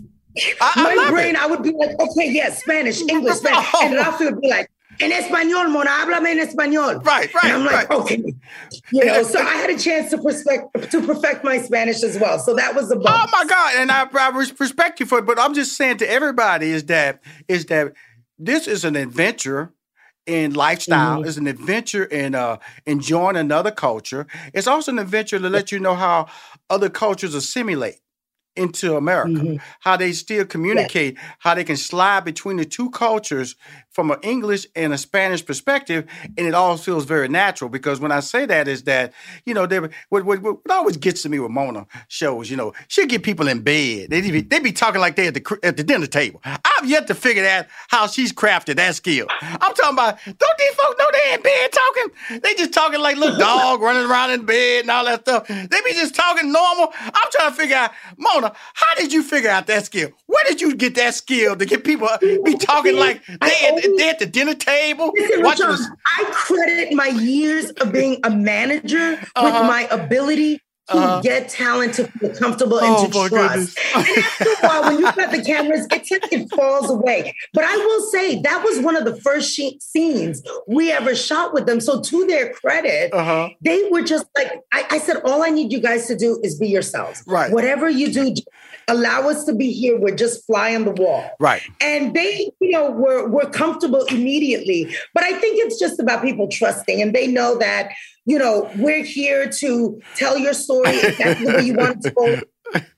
I, 0.61 0.95
my 0.97 1.11
brain, 1.11 1.35
it. 1.35 1.41
I 1.41 1.47
would 1.47 1.63
be 1.63 1.73
like, 1.73 1.99
okay, 1.99 2.31
yes, 2.31 2.61
Spanish, 2.61 3.01
English, 3.09 3.37
Spanish. 3.37 3.67
Oh. 3.75 3.87
And 3.87 3.95
Rafi 3.95 4.25
would 4.31 4.41
be 4.41 4.49
like, 4.49 4.71
en 5.01 5.11
español, 5.11 5.71
Mona, 5.71 5.91
háblame 5.91 6.27
en 6.27 6.47
español. 6.47 7.05
Right, 7.05 7.33
right. 7.35 7.45
And 7.45 7.53
I'm 7.55 7.65
like, 7.65 7.89
right. 7.89 8.01
okay. 8.01 8.23
You 8.93 9.05
know, 9.05 9.23
so 9.23 9.41
I 9.41 9.55
had 9.55 9.71
a 9.71 9.79
chance 9.79 10.11
to 10.11 10.19
perfect 10.19 10.91
to 10.93 11.03
perfect 11.03 11.45
my 11.45 11.59
Spanish 11.59 12.03
as 12.03 12.19
well. 12.19 12.39
So 12.39 12.55
that 12.55 12.75
was 12.75 12.91
a 12.91 12.97
bonus. 12.97 13.13
Oh 13.13 13.27
my 13.33 13.45
God. 13.45 13.75
And 13.77 13.91
I, 13.91 14.07
I 14.13 14.29
respect 14.59 15.01
you 15.01 15.07
for 15.07 15.19
it, 15.19 15.27
but 15.27 15.39
I'm 15.39 15.55
just 15.55 15.77
saying 15.77 15.99
to 15.99 16.11
everybody 16.11 16.71
is 16.71 16.85
that 16.85 17.23
is 17.49 17.67
that 17.67 17.93
this 18.39 18.67
is 18.69 18.85
an 18.85 18.97
adventure 18.97 19.73
in 20.27 20.55
lifestyle. 20.55 21.19
Mm-hmm. 21.19 21.29
It's 21.29 21.37
an 21.37 21.47
adventure 21.47 22.05
in 22.05 22.35
uh, 22.35 22.59
enjoying 22.87 23.37
another 23.37 23.71
culture. 23.71 24.27
It's 24.53 24.67
also 24.67 24.93
an 24.93 24.99
adventure 24.99 25.39
to 25.39 25.49
let 25.49 25.73
you 25.73 25.79
know 25.79 25.95
how 25.95 26.27
other 26.71 26.89
cultures 26.89 27.35
assimilate 27.35 28.01
into 28.57 28.97
America, 28.97 29.41
mm-hmm. 29.41 29.57
how 29.81 29.97
they 29.97 30.13
still 30.13 30.45
communicate, 30.45 31.15
yes. 31.15 31.25
how 31.39 31.55
they 31.55 31.65
can 31.65 31.77
slide 31.77 32.25
between 32.25 32.57
the 32.57 32.65
two 32.65 32.91
cultures 32.91 33.57
from 33.95 34.11
an 34.11 34.19
English 34.23 34.67
and 34.75 34.93
a 34.93 34.99
Spanish 34.99 35.45
perspective, 35.45 36.05
and 36.37 36.47
it 36.47 36.53
all 36.53 36.77
feels 36.77 37.05
very 37.05 37.29
natural. 37.29 37.71
Because 37.71 38.01
when 38.01 38.13
I 38.13 38.21
say 38.21 38.45
that, 38.47 38.69
is 38.69 38.83
that 38.83 39.13
you 39.45 39.55
know, 39.55 39.67
what, 40.09 40.25
what, 40.25 40.43
what 40.43 40.59
always 40.71 40.97
gets 40.97 41.23
to 41.23 41.29
me 41.29 41.39
with 41.39 41.51
Mona 41.51 41.87
shows, 42.09 42.51
you 42.51 42.57
know, 42.57 42.73
she'll 42.89 43.07
get 43.07 43.23
people 43.23 43.49
in 43.49 43.61
bed. 43.61 44.11
They 44.11 44.21
be, 44.21 44.41
they 44.41 44.59
be 44.59 44.73
talking 44.73 45.01
like 45.01 45.17
they 45.17 45.29
at 45.29 45.35
the 45.35 45.59
at 45.63 45.77
the 45.77 45.85
dinner 45.85 46.07
table. 46.07 46.41
I've 46.45 46.85
yet 46.87 47.07
to 47.07 47.15
figure 47.15 47.47
out 47.47 47.67
how 47.89 48.09
she's 48.09 48.33
crafted 48.33 48.77
that 48.77 48.97
skill. 48.97 49.27
I'm 49.41 49.75
talking 49.75 49.95
about. 49.95 50.19
Don't 50.25 50.59
these 50.59 50.75
folks 50.75 50.99
know 50.99 51.11
they 51.13 51.35
in 51.35 51.43
bed 51.43 51.71
talking? 51.73 52.41
They 52.41 52.55
just 52.55 52.73
talking 52.73 53.01
like 53.01 53.17
little 53.17 53.39
dog 53.39 53.81
running 53.81 54.11
around 54.11 54.33
in 54.33 54.45
bed 54.45 54.83
and 54.83 54.91
all 54.91 55.05
that 55.05 55.21
stuff. 55.21 55.47
They 55.47 55.67
be 55.67 55.93
just 55.93 56.15
talking 56.15 56.53
normal. 56.53 56.93
I'm 56.99 57.31
trying 57.31 57.51
to 57.51 57.57
figure 57.57 57.77
out, 57.77 57.93
Mona, 58.19 58.53
how 58.75 58.95
did 58.97 59.13
you 59.13 59.23
figure 59.23 59.51
out 59.51 59.67
that 59.69 59.87
skill? 59.87 60.11
Where 60.27 60.45
did 60.45 60.61
you 60.61 60.75
get 60.75 60.95
that 60.97 61.15
skill 61.15 61.57
to 61.57 61.65
get 61.65 61.85
people 61.85 62.09
be 62.21 62.57
talking 62.57 62.97
like 62.97 63.25
they 63.27 63.84
they 63.97 64.09
at 64.11 64.19
the 64.19 64.27
dinner 64.27 64.55
table? 64.55 65.13
Listen, 65.17 65.97
I 66.17 66.25
credit 66.33 66.93
my 66.95 67.09
years 67.09 67.71
of 67.73 67.93
being 67.93 68.21
a 68.25 68.31
manager 68.31 69.11
with 69.11 69.29
Uh-huh. 69.37 69.65
my 69.65 69.83
ability 69.91 70.59
to 70.91 70.97
Uh-huh. 70.97 71.21
get 71.23 71.49
talent 71.49 71.95
to 71.95 72.05
feel 72.09 72.35
comfortable 72.35 72.79
Oh, 72.83 73.05
and 73.05 73.13
to 73.13 73.29
trust. 73.31 73.79
And 73.95 74.07
after 74.07 74.51
a 74.51 74.69
while, 74.69 74.83
when 74.83 74.99
you've 75.01 75.17
got 75.17 75.31
the 75.31 75.43
cameras, 75.43 75.87
it, 75.91 76.07
it 76.31 76.47
falls 76.55 76.91
away. 76.91 77.35
But 77.55 77.65
I 77.65 77.75
will 77.77 78.03
say 78.11 78.43
that 78.43 78.63
was 78.63 78.81
one 78.81 78.95
of 78.95 79.07
the 79.07 79.17
first 79.23 79.55
she- 79.55 79.79
scenes 79.81 80.43
we 80.69 80.93
ever 80.93 81.15
shot 81.15 81.55
with 81.55 81.65
them. 81.65 81.81
So 81.81 82.03
to 82.03 82.27
their 82.27 82.53
credit, 82.53 83.15
Uh-huh. 83.15 83.49
they 83.63 83.85
were 83.91 84.03
just 84.03 84.27
like, 84.37 84.53
I, 84.75 84.85
I 84.91 84.99
said, 84.99 85.23
all 85.25 85.43
I 85.43 85.49
need 85.49 85.73
you 85.73 85.81
guys 85.81 86.07
to 86.09 86.17
do 86.17 86.39
is 86.45 86.59
be 86.59 86.69
yourselves. 86.69 87.23
Right. 87.27 87.51
Whatever 87.51 87.89
you 87.89 88.13
do, 88.13 88.35
allow 88.89 89.29
us 89.29 89.45
to 89.45 89.55
be 89.55 89.71
here. 89.73 89.99
We're 89.99 90.15
just 90.15 90.45
fly 90.47 90.75
on 90.75 90.85
the 90.85 90.91
wall 90.93 91.31
Right. 91.41 91.63
and 91.81 92.15
they 92.15 92.51
you 92.61 92.71
know 92.71 92.91
were 92.91 93.29
were 93.29 93.49
comfortable 93.51 94.05
immediately 94.07 94.95
but 95.15 95.25
i 95.25 95.33
think 95.39 95.59
it's 95.65 95.79
just 95.79 95.99
about 96.01 96.23
people 96.23 96.49
trusting 96.49 97.01
and 97.01 97.15
they 97.15 97.27
know 97.27 97.59
that 97.59 97.91
you 98.27 98.39
know 98.39 98.71
we're 98.77 99.05
here 99.05 99.49
to 99.49 100.01
tell 100.17 100.39
your 100.39 100.53
story 100.55 100.99
exactly 100.99 101.47
the 101.47 101.53
way 101.55 101.63
you 101.65 101.75
want 101.75 101.97
it 101.99 102.03
to 102.03 102.11
go 102.11 102.41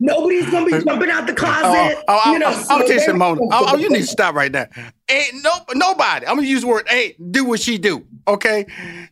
nobody's 0.01 0.49
gonna 0.51 0.67
be 0.67 0.85
jumping 0.85 1.11
out 1.11 1.27
the 1.27 1.33
oh, 1.33 1.37
closet 1.37 2.05
Oh, 2.09 2.21
oh, 2.25 2.33
you 2.33 2.39
know 2.39 2.49
oh, 2.49 2.57
I'm 2.57 2.65
so 2.65 2.87
telling 2.87 3.07
you, 3.09 3.15
Mona. 3.15 3.41
Oh, 3.43 3.49
oh, 3.53 3.77
you 3.77 3.89
need 3.91 4.01
to 4.01 4.07
stop 4.07 4.35
right 4.35 4.51
now. 4.53 4.67
Ain't 5.11 5.43
no 5.43 5.51
nobody. 5.75 6.27
I'm 6.27 6.37
gonna 6.37 6.47
use 6.47 6.63
the 6.63 6.69
word. 6.69 6.87
ain't 6.91 7.33
do 7.33 7.45
what 7.45 7.61
she 7.61 7.79
do. 7.79 8.07
Okay, 8.29 8.67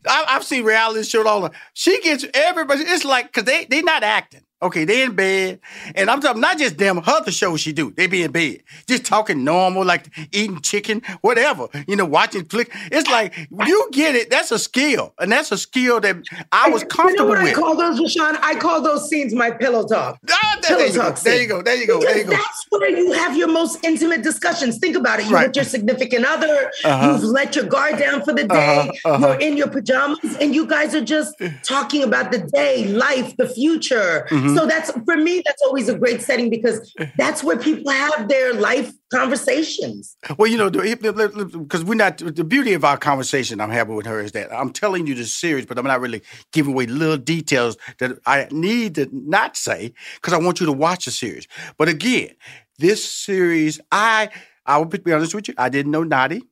I, 0.07 0.25
I've 0.29 0.45
seen 0.45 0.65
reality 0.65 1.03
shows 1.05 1.27
all 1.27 1.41
the. 1.43 1.51
She 1.75 2.01
gets 2.01 2.25
everybody. 2.35 2.83
It's 2.83 3.05
like 3.05 3.27
because 3.27 3.45
they 3.45 3.65
they 3.67 3.83
not 3.83 4.03
acting. 4.03 4.43
Okay, 4.65 4.85
they 4.87 5.03
in 5.03 5.15
bed, 5.15 5.61
and 5.95 6.11
I'm 6.11 6.21
talking 6.21 6.41
not 6.41 6.59
just 6.59 6.79
them. 6.79 7.01
Other 7.07 7.31
shows 7.31 7.61
she 7.61 7.73
do, 7.73 7.91
they 7.91 8.07
be 8.07 8.23
in 8.23 8.33
bed, 8.33 8.63
just 8.89 9.05
talking 9.05 9.45
normal, 9.45 9.85
like 9.85 10.07
eating 10.33 10.61
chicken, 10.61 11.03
whatever. 11.21 11.69
You 11.87 11.97
know, 11.97 12.07
watching 12.07 12.47
flick. 12.47 12.71
It's 12.91 13.09
like 13.11 13.37
you 13.67 13.89
get 13.93 14.15
it. 14.15 14.31
That's 14.31 14.51
a 14.51 14.59
skill, 14.59 15.13
and 15.19 15.31
that's 15.31 15.53
a 15.53 15.59
skill 15.59 16.01
that 16.01 16.17
I 16.51 16.71
was 16.71 16.81
you 16.83 16.89
know 16.89 16.95
comfortable 16.95 17.29
what 17.29 17.43
with. 17.43 17.53
I 17.53 17.55
call 17.55 17.77
those, 17.77 18.01
Rushion? 18.01 18.39
I 18.41 18.55
call 18.55 18.81
those 18.81 19.09
scenes 19.09 19.35
my 19.35 19.51
pillow 19.51 19.87
talk. 19.87 20.19
Ah, 20.31 20.59
there, 20.63 20.77
pillow 20.79 20.87
you 20.89 20.93
talk. 20.95 21.21
There 21.21 21.41
you 21.43 21.47
go. 21.47 21.61
There 21.63 21.77
you 21.77 21.87
go. 21.87 22.01
There 22.01 22.17
you 22.17 22.25
go. 22.25 22.31
That's 22.31 22.67
where 22.71 22.89
you 22.89 23.13
have 23.13 23.37
your 23.37 23.49
most 23.49 23.85
intimate 23.85 24.23
discussions. 24.23 24.79
Think 24.79 24.97
about 24.97 25.21
it. 25.21 25.27
You're 25.27 25.35
Right. 25.35 25.49
with 25.49 25.57
your 25.57 25.65
significant 25.67 26.25
other. 26.25 26.71
Uh-huh. 26.85 27.13
You've 27.13 27.25
let 27.25 27.55
your 27.57 27.67
guard 27.67 27.99
down 27.99 28.23
for 28.25 28.33
the 28.33 28.45
day. 28.45 28.91
Uh-huh, 29.05 29.15
uh-huh. 29.15 29.27
You're 29.29 29.41
in 29.41 29.57
your 29.59 29.69
pajamas, 29.69 30.37
and 30.41 30.55
you 30.55 30.67
guys 30.67 30.95
are 30.95 31.05
just 31.05 31.35
talking 31.65 32.03
about 32.03 32.33
the 32.33 32.39
day, 32.39 32.87
life, 32.87 33.37
the 33.37 33.49
future. 33.49 34.27
Mhm. 34.55 34.59
So 34.59 34.67
that's 34.67 34.91
for 35.05 35.17
me. 35.17 35.43
That's 35.45 35.63
always 35.63 35.89
a 35.89 35.99
great 35.99 36.23
setting 36.23 36.51
because 36.51 36.93
that's 37.17 37.43
where 37.43 37.57
people 37.57 37.91
have 37.91 38.29
their 38.29 38.55
life 38.55 38.93
conversations. 39.13 40.17
Well, 40.39 40.51
you 40.51 40.57
know, 40.59 40.71
because 40.71 41.85
we're 41.85 41.95
not 41.95 42.19
the 42.19 42.45
beauty 42.45 42.73
of 42.73 42.85
our 42.85 42.97
conversation 42.97 43.61
I'm 43.61 43.71
having 43.71 43.95
with 43.97 44.07
her 44.07 44.21
is 44.21 44.33
that 44.33 44.53
I'm 44.53 44.71
telling 44.71 45.07
you 45.07 45.15
the 45.15 45.25
series, 45.25 45.67
but 45.67 45.79
I'm 45.79 45.87
not 45.87 46.01
really 46.01 46.23
giving 46.53 46.73
away 46.73 46.87
little 46.87 47.17
details 47.17 47.77
that 47.99 48.19
I 48.27 48.49
need 48.51 48.95
to 48.97 49.09
not 49.13 49.57
say 49.57 49.93
because 50.17 50.33
I 50.33 50.39
want 50.39 50.61
you 50.61 50.67
to 50.67 50.73
watch 50.73 51.05
the 51.05 51.11
series. 51.11 51.47
But 51.77 51.89
again, 51.89 52.31
this 52.79 53.05
series, 53.05 53.81
I 53.93 54.31
I 54.67 54.79
will 54.79 54.87
be 54.87 55.13
honest 55.13 55.35
with 55.35 55.49
you, 55.49 55.55
I 55.59 55.69
didn't 55.69 55.93
know 55.93 56.05
Natti 56.05 56.43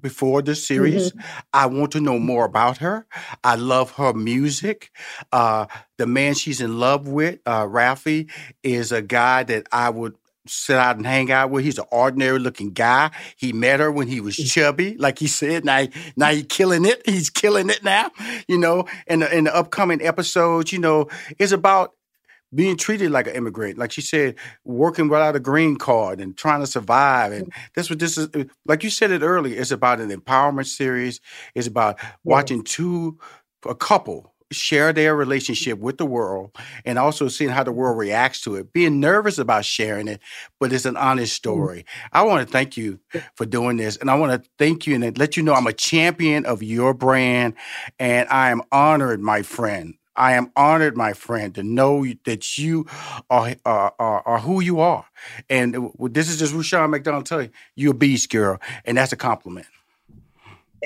before 0.00 0.42
this 0.42 0.66
series. 0.66 1.12
I 1.52 1.66
want 1.66 1.92
to 1.92 2.00
know 2.00 2.18
more 2.18 2.44
about 2.44 2.78
her. 2.78 3.06
I 3.42 3.56
love 3.56 3.92
her 3.92 4.12
music. 4.12 4.90
Uh, 5.32 5.66
the 5.98 6.06
man 6.06 6.34
she's 6.34 6.60
in 6.60 6.78
love 6.78 7.08
with, 7.08 7.40
uh, 7.46 7.66
Ralphie, 7.68 8.28
is 8.62 8.92
a 8.92 9.02
guy 9.02 9.42
that 9.44 9.66
I 9.72 9.90
would 9.90 10.14
sit 10.48 10.76
out 10.76 10.96
and 10.96 11.06
hang 11.06 11.30
out 11.30 11.50
with. 11.50 11.64
He's 11.64 11.78
an 11.78 11.86
ordinary 11.90 12.38
looking 12.38 12.72
guy. 12.72 13.10
He 13.36 13.52
met 13.52 13.80
her 13.80 13.90
when 13.90 14.08
he 14.08 14.20
was 14.20 14.36
chubby, 14.36 14.96
like 14.96 15.18
he 15.18 15.26
said. 15.26 15.64
Now, 15.64 15.86
now 16.16 16.30
he's 16.30 16.46
killing 16.48 16.84
it. 16.84 17.02
He's 17.04 17.30
killing 17.30 17.70
it 17.70 17.82
now. 17.82 18.10
You 18.48 18.58
know, 18.58 18.86
and 19.06 19.22
in 19.22 19.44
the 19.44 19.54
upcoming 19.54 20.02
episodes, 20.02 20.72
you 20.72 20.78
know, 20.78 21.08
it's 21.38 21.52
about 21.52 21.92
being 22.54 22.76
treated 22.76 23.10
like 23.10 23.26
an 23.26 23.34
immigrant, 23.34 23.78
like 23.78 23.92
she 23.92 24.00
said, 24.00 24.36
working 24.64 25.08
without 25.08 25.36
a 25.36 25.40
green 25.40 25.76
card 25.76 26.20
and 26.20 26.36
trying 26.36 26.60
to 26.60 26.66
survive. 26.66 27.32
And 27.32 27.46
mm-hmm. 27.46 27.60
that's 27.74 27.90
what 27.90 27.98
this 27.98 28.16
is. 28.16 28.28
Uh, 28.34 28.44
like 28.64 28.84
you 28.84 28.90
said 28.90 29.10
it 29.10 29.22
earlier, 29.22 29.60
it's 29.60 29.70
about 29.70 30.00
an 30.00 30.10
empowerment 30.10 30.66
series. 30.66 31.20
It's 31.54 31.66
about 31.66 31.98
watching 32.24 32.62
two, 32.62 33.18
a 33.68 33.74
couple 33.74 34.32
share 34.52 34.92
their 34.92 35.16
relationship 35.16 35.78
with 35.78 35.98
the 35.98 36.06
world 36.06 36.56
and 36.84 36.98
also 36.98 37.28
seeing 37.28 37.50
how 37.50 37.64
the 37.64 37.72
world 37.72 37.98
reacts 37.98 38.42
to 38.42 38.54
it, 38.54 38.72
being 38.72 39.00
nervous 39.00 39.38
about 39.38 39.64
sharing 39.64 40.08
it, 40.08 40.20
but 40.60 40.72
it's 40.72 40.84
an 40.84 40.96
honest 40.96 41.42
mm-hmm. 41.42 41.50
story. 41.50 41.86
I 42.12 42.22
want 42.22 42.46
to 42.46 42.52
thank 42.52 42.76
you 42.76 43.00
for 43.34 43.44
doing 43.44 43.76
this. 43.76 43.96
And 43.96 44.10
I 44.10 44.14
want 44.14 44.40
to 44.40 44.48
thank 44.58 44.86
you 44.86 44.94
and 44.94 45.18
let 45.18 45.36
you 45.36 45.42
know 45.42 45.54
I'm 45.54 45.66
a 45.66 45.72
champion 45.72 46.46
of 46.46 46.62
your 46.62 46.94
brand. 46.94 47.54
And 47.98 48.28
I 48.28 48.50
am 48.50 48.62
honored, 48.70 49.20
my 49.20 49.42
friend. 49.42 49.94
I 50.16 50.32
am 50.32 50.50
honored, 50.56 50.96
my 50.96 51.12
friend, 51.12 51.54
to 51.54 51.62
know 51.62 52.06
that 52.24 52.58
you 52.58 52.86
are, 53.30 53.54
are, 53.64 53.94
are, 53.98 54.22
are 54.22 54.38
who 54.38 54.60
you 54.60 54.80
are. 54.80 55.06
And 55.48 55.76
uh, 55.76 55.88
this 55.98 56.28
is 56.28 56.38
just 56.38 56.54
Rushion 56.54 56.90
McDonald 56.90 57.26
telling 57.26 57.46
you, 57.46 57.52
you're 57.74 57.92
a 57.92 57.94
beast 57.94 58.30
girl. 58.30 58.60
And 58.84 58.96
that's 58.96 59.12
a 59.12 59.16
compliment. 59.16 59.66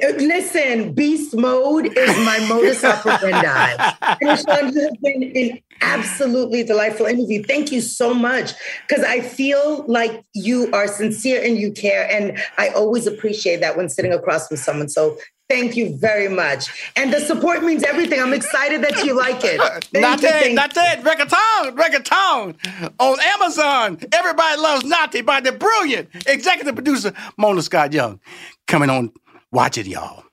Uh, 0.02 0.08
Listen, 0.16 0.92
beast 0.92 1.34
mode 1.36 1.86
is 1.86 2.16
my 2.24 2.38
modus 2.48 2.84
operandi. 2.84 3.76
and 4.02 4.18
Rushion, 4.22 4.72
you 4.72 4.82
have 4.82 5.00
been 5.02 5.22
an 5.36 5.58
absolutely 5.80 6.62
delightful 6.62 7.06
interview. 7.06 7.42
Thank 7.42 7.72
you 7.72 7.80
so 7.80 8.14
much 8.14 8.52
because 8.86 9.04
I 9.04 9.20
feel 9.20 9.84
like 9.88 10.24
you 10.32 10.70
are 10.72 10.86
sincere 10.86 11.42
and 11.44 11.58
you 11.58 11.72
care. 11.72 12.08
And 12.10 12.38
I 12.56 12.68
always 12.68 13.06
appreciate 13.06 13.60
that 13.60 13.76
when 13.76 13.88
sitting 13.88 14.12
across 14.12 14.48
from 14.48 14.56
someone. 14.56 14.88
So 14.88 15.18
thank 15.50 15.76
you 15.76 15.96
very 15.96 16.28
much. 16.28 16.68
And 16.96 17.12
the 17.12 17.20
support 17.20 17.62
means 17.62 17.82
everything. 17.82 18.20
I'm 18.20 18.32
excited 18.32 18.82
that 18.82 19.04
you 19.04 19.14
like 19.14 19.42
it. 19.44 19.60
Thank 19.90 20.02
Not 20.02 20.22
you, 20.22 20.28
that, 20.28 20.42
thank 20.42 20.54
not 20.54 20.74
that. 20.74 21.02
Reggaeton, 21.02 21.76
reggaeton 21.76 22.92
on 22.98 23.18
Amazon. 23.20 23.98
Everybody 24.12 24.60
loves 24.60 24.84
Natti 24.84 25.24
by 25.24 25.40
the 25.40 25.52
brilliant 25.52 26.08
executive 26.26 26.74
producer 26.74 27.12
Mona 27.36 27.62
Scott 27.62 27.92
Young. 27.92 28.20
Coming 28.66 28.88
on, 28.88 29.12
watch 29.50 29.78
it, 29.78 29.86
y'all. 29.86 30.24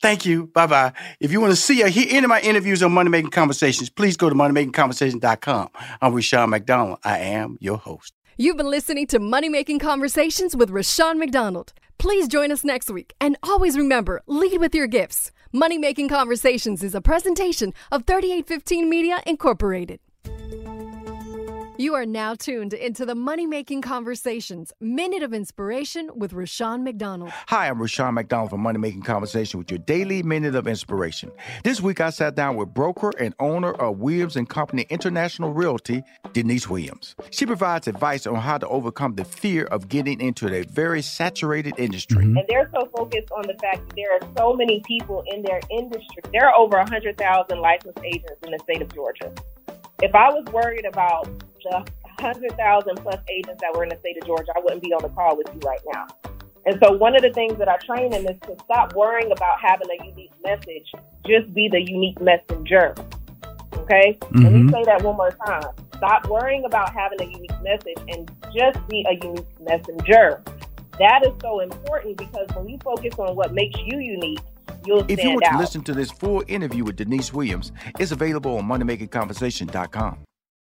Thank 0.00 0.24
you. 0.24 0.46
Bye 0.48 0.66
bye. 0.66 0.92
If 1.20 1.32
you 1.32 1.40
want 1.40 1.52
to 1.52 1.56
see 1.56 1.82
or 1.82 1.88
hear 1.88 2.06
any 2.10 2.24
of 2.24 2.28
my 2.28 2.40
interviews 2.40 2.82
on 2.82 2.92
Money 2.92 3.10
Making 3.10 3.30
Conversations, 3.30 3.90
please 3.90 4.16
go 4.16 4.28
to 4.28 4.34
moneymakingconversation.com. 4.34 5.68
I'm 6.00 6.14
Rushion 6.14 6.50
McDonald. 6.50 6.98
I 7.04 7.18
am 7.18 7.58
your 7.60 7.78
host. 7.78 8.12
You've 8.38 8.56
been 8.56 8.70
listening 8.70 9.06
to 9.08 9.18
Money 9.18 9.50
Making 9.50 9.78
Conversations 9.78 10.56
with 10.56 10.70
Rushion 10.70 11.18
McDonald. 11.18 11.74
Please 11.98 12.26
join 12.26 12.50
us 12.50 12.64
next 12.64 12.88
week. 12.88 13.12
And 13.20 13.36
always 13.42 13.76
remember 13.76 14.22
lead 14.26 14.58
with 14.58 14.74
your 14.74 14.86
gifts. 14.86 15.32
Money 15.52 15.76
Making 15.76 16.08
Conversations 16.08 16.82
is 16.82 16.94
a 16.94 17.02
presentation 17.02 17.74
of 17.90 18.06
3815 18.06 18.88
Media 18.88 19.20
Incorporated. 19.26 20.00
You 21.78 21.94
are 21.94 22.04
now 22.04 22.34
tuned 22.34 22.74
into 22.74 23.06
the 23.06 23.14
Money 23.14 23.46
Making 23.46 23.80
Conversations 23.80 24.74
Minute 24.78 25.22
of 25.22 25.32
Inspiration 25.32 26.10
with 26.14 26.34
Rushion 26.34 26.84
McDonald. 26.84 27.30
Hi, 27.48 27.68
I'm 27.68 27.80
Rushion 27.80 28.12
McDonald 28.12 28.50
from 28.50 28.60
Money 28.60 28.78
Making 28.78 29.00
Conversation 29.00 29.58
with 29.58 29.70
your 29.70 29.78
daily 29.78 30.22
minute 30.22 30.54
of 30.54 30.68
inspiration. 30.68 31.32
This 31.64 31.80
week 31.80 32.02
I 32.02 32.10
sat 32.10 32.34
down 32.34 32.56
with 32.56 32.74
broker 32.74 33.10
and 33.18 33.34
owner 33.40 33.72
of 33.72 33.98
Williams 34.00 34.36
and 34.36 34.46
Company 34.46 34.86
International 34.90 35.54
Realty, 35.54 36.02
Denise 36.34 36.68
Williams. 36.68 37.16
She 37.30 37.46
provides 37.46 37.88
advice 37.88 38.26
on 38.26 38.36
how 38.36 38.58
to 38.58 38.68
overcome 38.68 39.14
the 39.14 39.24
fear 39.24 39.64
of 39.64 39.88
getting 39.88 40.20
into 40.20 40.54
a 40.54 40.64
very 40.64 41.00
saturated 41.00 41.72
industry. 41.78 42.22
Mm-hmm. 42.24 42.36
And 42.36 42.46
they're 42.48 42.70
so 42.74 42.86
focused 42.94 43.30
on 43.34 43.46
the 43.46 43.54
fact 43.62 43.88
that 43.88 43.96
there 43.96 44.12
are 44.14 44.34
so 44.36 44.52
many 44.52 44.82
people 44.86 45.24
in 45.26 45.42
their 45.42 45.60
industry. 45.70 46.22
There 46.32 46.46
are 46.46 46.54
over 46.54 46.76
100,000 46.76 47.58
licensed 47.58 47.98
agents 48.04 48.34
in 48.44 48.52
the 48.52 48.58
state 48.58 48.82
of 48.82 48.94
Georgia. 48.94 49.32
If 50.02 50.14
I 50.14 50.28
was 50.30 50.44
worried 50.52 50.84
about 50.84 51.28
the 51.64 51.84
100,000 52.20 52.96
plus 52.96 53.16
agents 53.28 53.60
that 53.60 53.72
were 53.74 53.82
in 53.84 53.88
the 53.90 53.98
state 54.00 54.16
of 54.20 54.26
Georgia, 54.26 54.52
I 54.56 54.60
wouldn't 54.60 54.82
be 54.82 54.92
on 54.92 55.02
the 55.02 55.08
call 55.10 55.36
with 55.36 55.48
you 55.52 55.60
right 55.66 55.80
now. 55.92 56.06
And 56.64 56.78
so, 56.82 56.92
one 56.92 57.16
of 57.16 57.22
the 57.22 57.30
things 57.32 57.58
that 57.58 57.68
I 57.68 57.76
train 57.78 58.10
them 58.10 58.24
is 58.26 58.38
to 58.42 58.56
stop 58.64 58.94
worrying 58.94 59.32
about 59.32 59.60
having 59.60 59.88
a 60.00 60.04
unique 60.04 60.30
message, 60.44 60.92
just 61.26 61.52
be 61.52 61.68
the 61.68 61.80
unique 61.80 62.20
messenger. 62.20 62.94
Okay? 63.78 64.16
Let 64.34 64.52
me 64.52 64.60
Mhm. 64.60 64.70
say 64.70 64.84
that 64.84 65.02
one 65.02 65.16
more 65.16 65.32
time. 65.46 65.62
Stop 65.96 66.28
worrying 66.28 66.64
about 66.64 66.92
having 66.92 67.20
a 67.20 67.24
unique 67.24 67.62
message 67.62 67.98
and 68.08 68.30
just 68.54 68.86
be 68.88 69.04
a 69.08 69.14
unique 69.24 69.60
messenger. 69.60 70.42
That 70.98 71.24
is 71.26 71.32
so 71.40 71.60
important 71.60 72.16
because 72.16 72.46
when 72.54 72.68
you 72.68 72.78
focus 72.84 73.18
on 73.18 73.34
what 73.34 73.52
makes 73.54 73.78
you 73.80 73.98
unique, 73.98 74.40
you'll 74.84 75.00
stand 75.00 75.10
If 75.10 75.24
you 75.24 75.30
want 75.30 75.44
out. 75.46 75.52
to 75.52 75.58
listen 75.58 75.82
to 75.84 75.92
this 75.94 76.10
full 76.12 76.44
interview 76.46 76.84
with 76.84 76.96
Denise 76.96 77.32
Williams, 77.32 77.72
it's 77.98 78.12
available 78.12 78.58
on 78.58 78.64
moneymakingconversation.com. 78.64 80.18